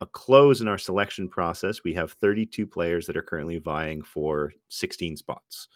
[0.00, 1.82] a close in our selection process.
[1.84, 5.68] We have 32 players that are currently vying for 16 spots.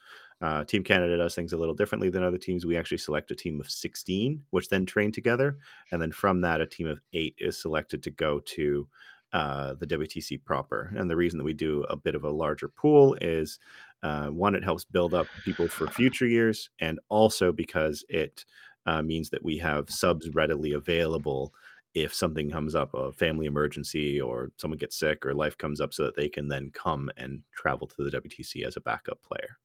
[0.43, 2.65] Uh, team Canada does things a little differently than other teams.
[2.65, 5.59] We actually select a team of 16, which then train together.
[5.93, 8.89] And then from that, a team of eight is selected to go to
[9.33, 10.93] uh, the WTC proper.
[10.97, 13.59] And the reason that we do a bit of a larger pool is
[14.03, 18.45] uh, one, it helps build up people for future years, and also because it
[18.87, 21.53] uh, means that we have subs readily available
[21.95, 25.93] if something comes up, a family emergency, or someone gets sick, or life comes up,
[25.93, 29.59] so that they can then come and travel to the WTC as a backup player.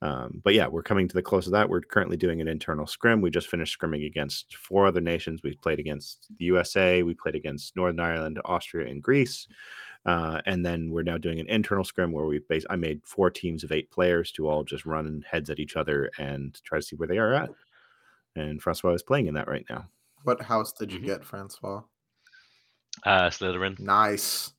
[0.00, 1.68] Um, but yeah, we're coming to the close of that.
[1.68, 3.20] We're currently doing an internal scrim.
[3.20, 5.42] We just finished scrimming against four other nations.
[5.42, 9.48] We played against the USA, we played against Northern Ireland, Austria, and Greece.
[10.06, 12.64] Uh, and then we're now doing an internal scrim where we base.
[12.70, 16.10] I made four teams of eight players to all just run heads at each other
[16.18, 17.50] and try to see where they are at.
[18.36, 19.88] And Francois is playing in that right now.
[20.24, 21.04] What house did you Mhm.
[21.04, 21.82] get, Francois?
[23.04, 23.78] Uh, Slytherin.
[23.78, 24.52] Nice.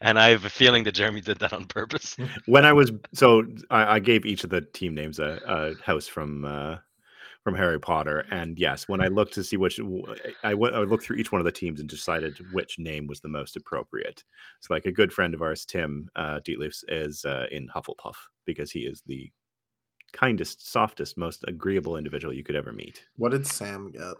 [0.00, 2.16] And I have a feeling that Jeremy did that on purpose.
[2.46, 6.06] when I was so I, I gave each of the team names a, a house
[6.06, 6.76] from uh,
[7.42, 9.80] from Harry Potter, and yes, when I looked to see which
[10.44, 13.20] I went, I looked through each one of the teams and decided which name was
[13.20, 14.22] the most appropriate.
[14.60, 18.14] So, like a good friend of ours, Tim uh, Dietliffs, is uh, in Hufflepuff
[18.46, 19.28] because he is the
[20.12, 23.04] kindest, softest, most agreeable individual you could ever meet.
[23.16, 24.14] What did Sam get?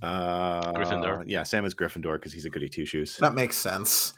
[0.00, 1.24] Uh, Gryffindor.
[1.26, 3.16] Yeah, Sam is Gryffindor because he's a goody two shoes.
[3.18, 4.14] That makes sense.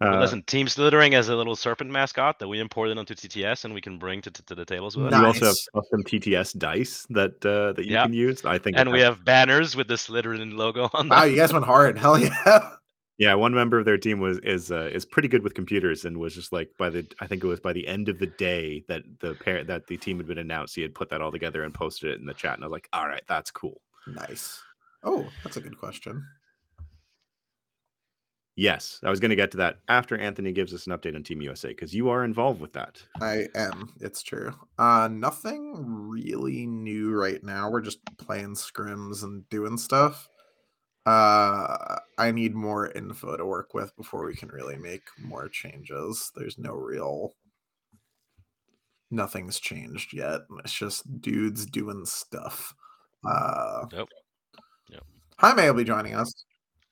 [0.00, 3.64] But Uh, listen, Team Slytherin as a little serpent mascot that we imported onto TTS
[3.64, 5.18] and we can bring to, to, to the tables with us.
[5.20, 5.68] we also have Nice.
[5.74, 8.02] custom TTS dice that uh, that you Yeah.
[8.04, 8.44] can use.
[8.44, 11.30] I think, And we has- have banners with the Slytherin logo on Wow, them.
[11.30, 11.98] you guys went hard.
[11.98, 12.70] Hell yeah.
[13.18, 16.18] Yeah, one member of their team was is uh, is pretty good with computers and
[16.18, 18.84] was just like by the I think it was by the end of the day
[18.88, 21.62] that the parent that the team had been announced, he had put that all together
[21.62, 23.80] and posted it in the chat, and I was like, all right, that's cool.
[24.06, 24.60] Nice.
[25.02, 26.26] Oh, that's a good question.
[28.58, 31.22] Yes, I was going to get to that after Anthony gives us an update on
[31.22, 33.02] Team USA because you are involved with that.
[33.20, 33.92] I am.
[34.00, 34.52] It's true.
[34.78, 37.70] Uh nothing really new right now.
[37.70, 40.28] We're just playing scrims and doing stuff.
[41.06, 46.32] Uh I need more info to work with before we can really make more changes.
[46.36, 47.34] There's no real
[49.10, 50.40] nothing's changed yet.
[50.64, 52.74] It's just dudes doing stuff.
[53.24, 54.08] Uh Yep.
[54.90, 55.04] Yep.
[55.38, 56.44] Jaime will be joining us,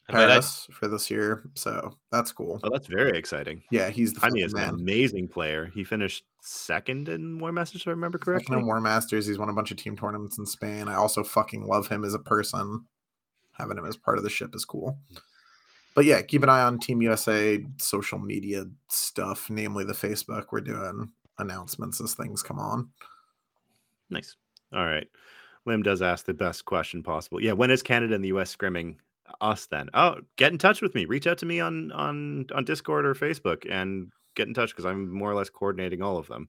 [0.08, 2.60] And by that, Paris, for this year, so that's cool.
[2.62, 3.62] Oh, that's very exciting.
[3.70, 5.66] Yeah, he's the Jaime fucking is an amazing player.
[5.74, 8.56] He finished second in War Masters, if I remember Second correctly.
[8.58, 10.88] in War Masters, he's won a bunch of team tournaments in Spain.
[10.88, 12.86] I also fucking love him as a person.
[13.58, 14.98] Having him as part of the ship is cool.
[15.94, 20.46] But yeah, keep an eye on Team USA social media stuff, namely the Facebook.
[20.50, 22.88] We're doing announcements as things come on.
[24.10, 24.36] Nice.
[24.72, 25.06] All right.
[25.66, 27.40] Lim does ask the best question possible.
[27.42, 28.96] Yeah, when is Canada and the US scrimming
[29.40, 29.88] us then?
[29.94, 31.04] Oh, get in touch with me.
[31.06, 34.84] Reach out to me on on on Discord or Facebook and get in touch because
[34.84, 36.48] I'm more or less coordinating all of them.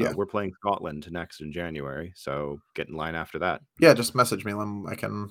[0.00, 0.12] Uh, Yeah.
[0.14, 3.62] we're playing Scotland next in January, so get in line after that.
[3.78, 4.52] Yeah, just message me.
[4.54, 4.86] Lim.
[4.86, 5.30] I can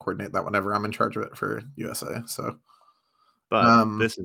[0.00, 2.22] coordinate that whenever I'm in charge of it for USA.
[2.26, 2.58] So
[3.50, 4.18] But Um, this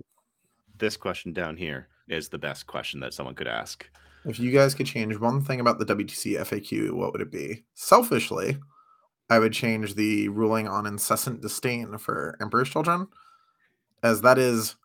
[0.78, 3.90] this question down here is the best question that someone could ask.
[4.26, 7.64] if you guys could change one thing about the WTC FAQ, what would it be?
[7.74, 8.58] Selfishly,
[9.30, 13.08] I would change the ruling on incessant disdain for Emperor's Children,
[14.02, 14.76] as that is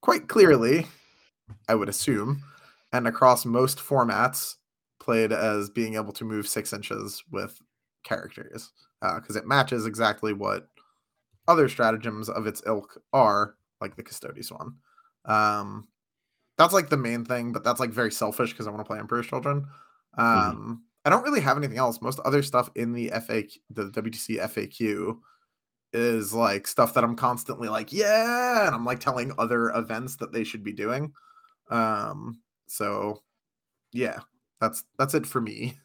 [0.00, 0.86] quite clearly,
[1.68, 2.42] I would assume,
[2.92, 4.56] and across most formats,
[4.98, 7.60] played as being able to move six inches with
[8.04, 10.68] characters, because it matches exactly what
[11.46, 14.74] other stratagems of its ilk are, like the Custodes one.
[15.24, 15.88] Um,
[16.56, 18.98] that's like the main thing, but that's like very selfish because I want to play
[18.98, 19.66] Emperor's Children.
[20.16, 22.02] Um, I don't really have anything else.
[22.02, 25.18] Most other stuff in the FAQ, the WTC FAQ,
[25.92, 30.32] is like stuff that I'm constantly like, yeah, and I'm like telling other events that
[30.32, 31.12] they should be doing.
[31.70, 33.22] Um, so
[33.92, 34.18] yeah,
[34.60, 35.78] that's that's it for me.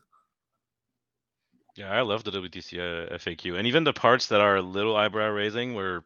[1.76, 4.95] Yeah, I love the WTC uh, FAQ, and even the parts that are a little
[4.95, 6.04] eyebrow raising, where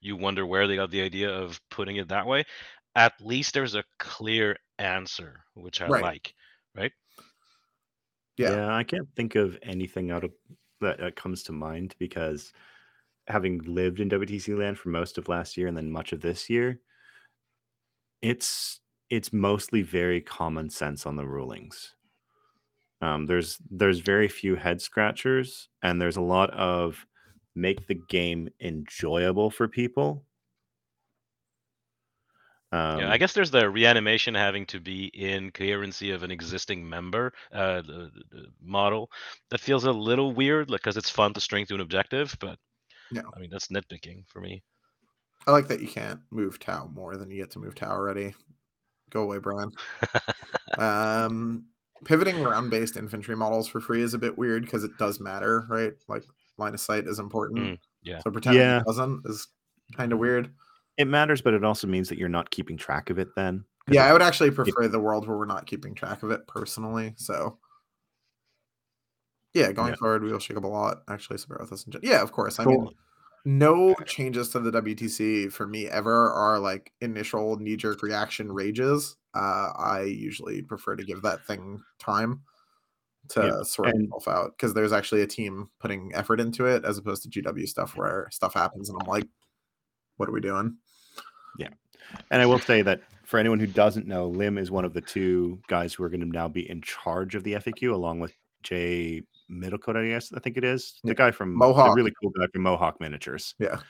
[0.00, 2.44] you wonder where they got the idea of putting it that way.
[2.96, 6.02] At least there's a clear answer, which I Right.
[6.02, 6.34] like.
[6.74, 6.92] Right?
[8.36, 8.50] Yeah.
[8.50, 10.32] yeah, I can't think of anything out of
[10.80, 12.52] that, that comes to mind because
[13.28, 16.50] having lived in WTC land for most of last year and then much of this
[16.50, 16.80] year,
[18.22, 21.94] it's it's mostly very common sense on the rulings.
[23.02, 27.06] Um, there's there's very few head scratchers, and there's a lot of
[27.54, 30.24] make the game enjoyable for people.
[32.72, 36.88] Um, yeah, I guess there's the reanimation having to be in coherency of an existing
[36.88, 39.10] member uh, the, the- the model.
[39.50, 42.58] That feels a little weird, because it's fun to string to an objective, but
[43.10, 43.22] Yeah.
[43.34, 44.62] I mean that's nitpicking for me.
[45.46, 48.34] I like that you can't move Tau more than you get to move Tau already.
[49.10, 49.72] Go away, Brian.
[50.78, 51.64] Um,
[52.04, 55.66] pivoting round based infantry models for free is a bit weird because it does matter,
[55.68, 55.92] right?
[56.08, 56.24] Like
[56.58, 57.60] line of sight is important.
[57.60, 58.18] Mm, yeah.
[58.20, 58.78] So pretending Yeah.
[58.80, 59.48] it doesn't is
[59.96, 60.52] kind of weird.
[60.96, 63.28] it matters, but it also means that you're not keeping track of it.
[63.36, 63.64] then.
[63.88, 67.14] Yeah, I would actually prefer the world where we're not keeping track of it personally.
[67.16, 67.58] So
[69.54, 69.96] yeah, going Yeah.
[69.96, 71.02] forward, we will shake up a lot.
[71.08, 71.84] Actually, so bear with us.
[71.84, 72.60] in gen- Yeah, of course.
[72.60, 72.94] I mean, Cool.
[73.44, 79.16] No changes to the WTC for me ever are like initial knee jerk reaction rages.
[79.34, 82.42] Uh, I usually prefer to give that thing time
[83.28, 86.84] to Yeah, sort and- itself out because there's actually a team putting effort into it
[86.84, 89.26] as opposed to GW stuff where stuff happens and I'm like,
[90.16, 90.76] what are we doing?
[91.58, 91.68] Yeah.
[92.30, 95.00] And I will say that for anyone who doesn't know, Lim is one of the
[95.00, 98.32] two guys who are going to now be in charge of the FAQ, along with
[98.64, 101.96] Jay Middlecote, I guess I think it is the guy from Mohawk.
[101.96, 103.54] really cool guy from Mohawk Miniatures.
[103.58, 103.80] Yeah.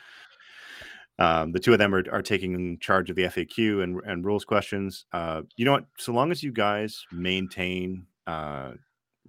[1.18, 4.44] Um, the two of them are, are taking charge of the FAQ and, and rules
[4.44, 5.04] questions.
[5.12, 5.84] Uh, you know what?
[5.98, 8.72] So long as you guys maintain uh,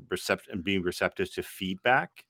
[0.07, 2.23] recept and being receptive to feedback,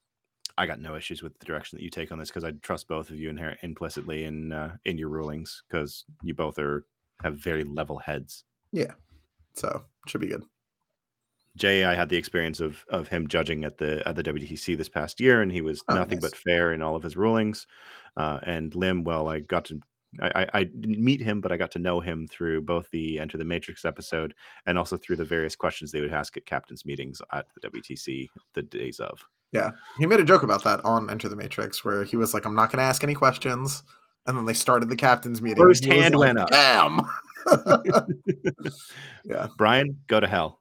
[0.58, 2.88] I got no issues with the direction that you take on this because I trust
[2.88, 6.86] both of you inher- implicitly in uh, in your rulings because you both are
[7.24, 8.44] have very level heads.
[8.72, 8.94] Yeah,
[9.54, 10.44] so should be good.
[11.58, 14.90] Jay, I had the experience of of him judging at the at the WTC this
[14.90, 16.32] past year, and he was Oh, nothing nice.
[16.32, 17.68] but fair in all of his rulings.
[18.18, 19.80] Uh, and Lim, well, I got to
[20.22, 23.20] I, I, I didn't meet him, but I got to know him through both the
[23.20, 24.34] Enter the Matrix episode
[24.66, 28.28] and also through the various questions they would ask at captains meetings at the WTC
[28.54, 29.20] the days of.
[29.54, 29.72] Yeah.
[29.98, 32.56] He made a joke about that on Enter the Matrix where he was like, I'm
[32.56, 33.84] not going to ask any questions.
[34.28, 35.64] And then they started the captain's meeting.
[35.64, 36.50] First hand like, went up.
[36.50, 37.02] Damn.
[39.26, 39.48] yeah.
[39.58, 40.60] Brian, go to hell.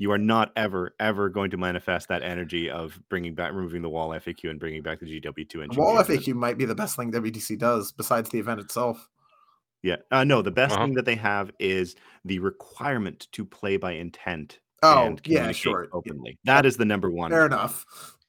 [0.00, 3.88] You are not ever, ever going to manifest that energy of bringing back, removing the
[3.88, 5.82] wall FAQ and bringing back the GW2 engine.
[5.82, 5.96] Wall.
[5.96, 9.08] FAQ might be the best thing WTC does besides the event itself.
[9.82, 9.96] Yeah.
[10.12, 10.84] Uh, no, the best Uh-huh.
[10.84, 14.60] thing that they have is the requirement to play by intent.
[14.84, 15.82] Oh, and yeah, communicate sure.
[15.84, 16.38] Yeah, Openly.
[16.44, 17.30] That is the number one.
[17.32, 17.84] Fair enough.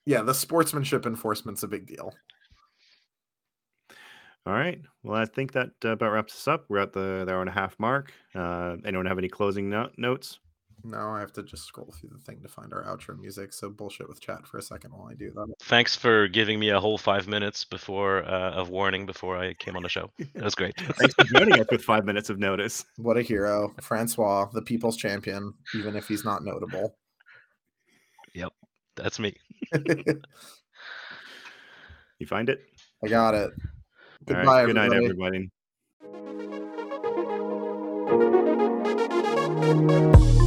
[0.08, 2.16] Yeah, the sportsmanship enforcement's a big deal.
[4.48, 4.80] All right.
[5.04, 6.66] Well, I think that uh, about wraps us up.
[6.70, 8.12] We're at the, the hour and a half mark.
[8.34, 10.40] Uh, anyone have any closing no- notes?
[10.84, 13.54] No, I have to just scroll through the thing to find our outro music.
[13.54, 15.54] So bullshit with chat for a second while I do that.
[15.64, 19.76] Thanks for giving me a whole five minutes before uh, of warning before I came
[19.76, 20.12] on the show.
[20.36, 20.76] That was great.
[20.80, 22.86] Thanks for joining us with five minutes of notice.
[22.98, 26.96] What a hero, Francois, the people's champion, even if he's not notable.
[28.34, 28.54] Yep,
[28.96, 29.36] that's me.
[32.20, 32.60] You find it?
[33.02, 33.52] I got it.
[34.26, 34.66] Goodbye, right.
[34.66, 35.50] Good night, everybody.
[39.64, 40.39] everybody.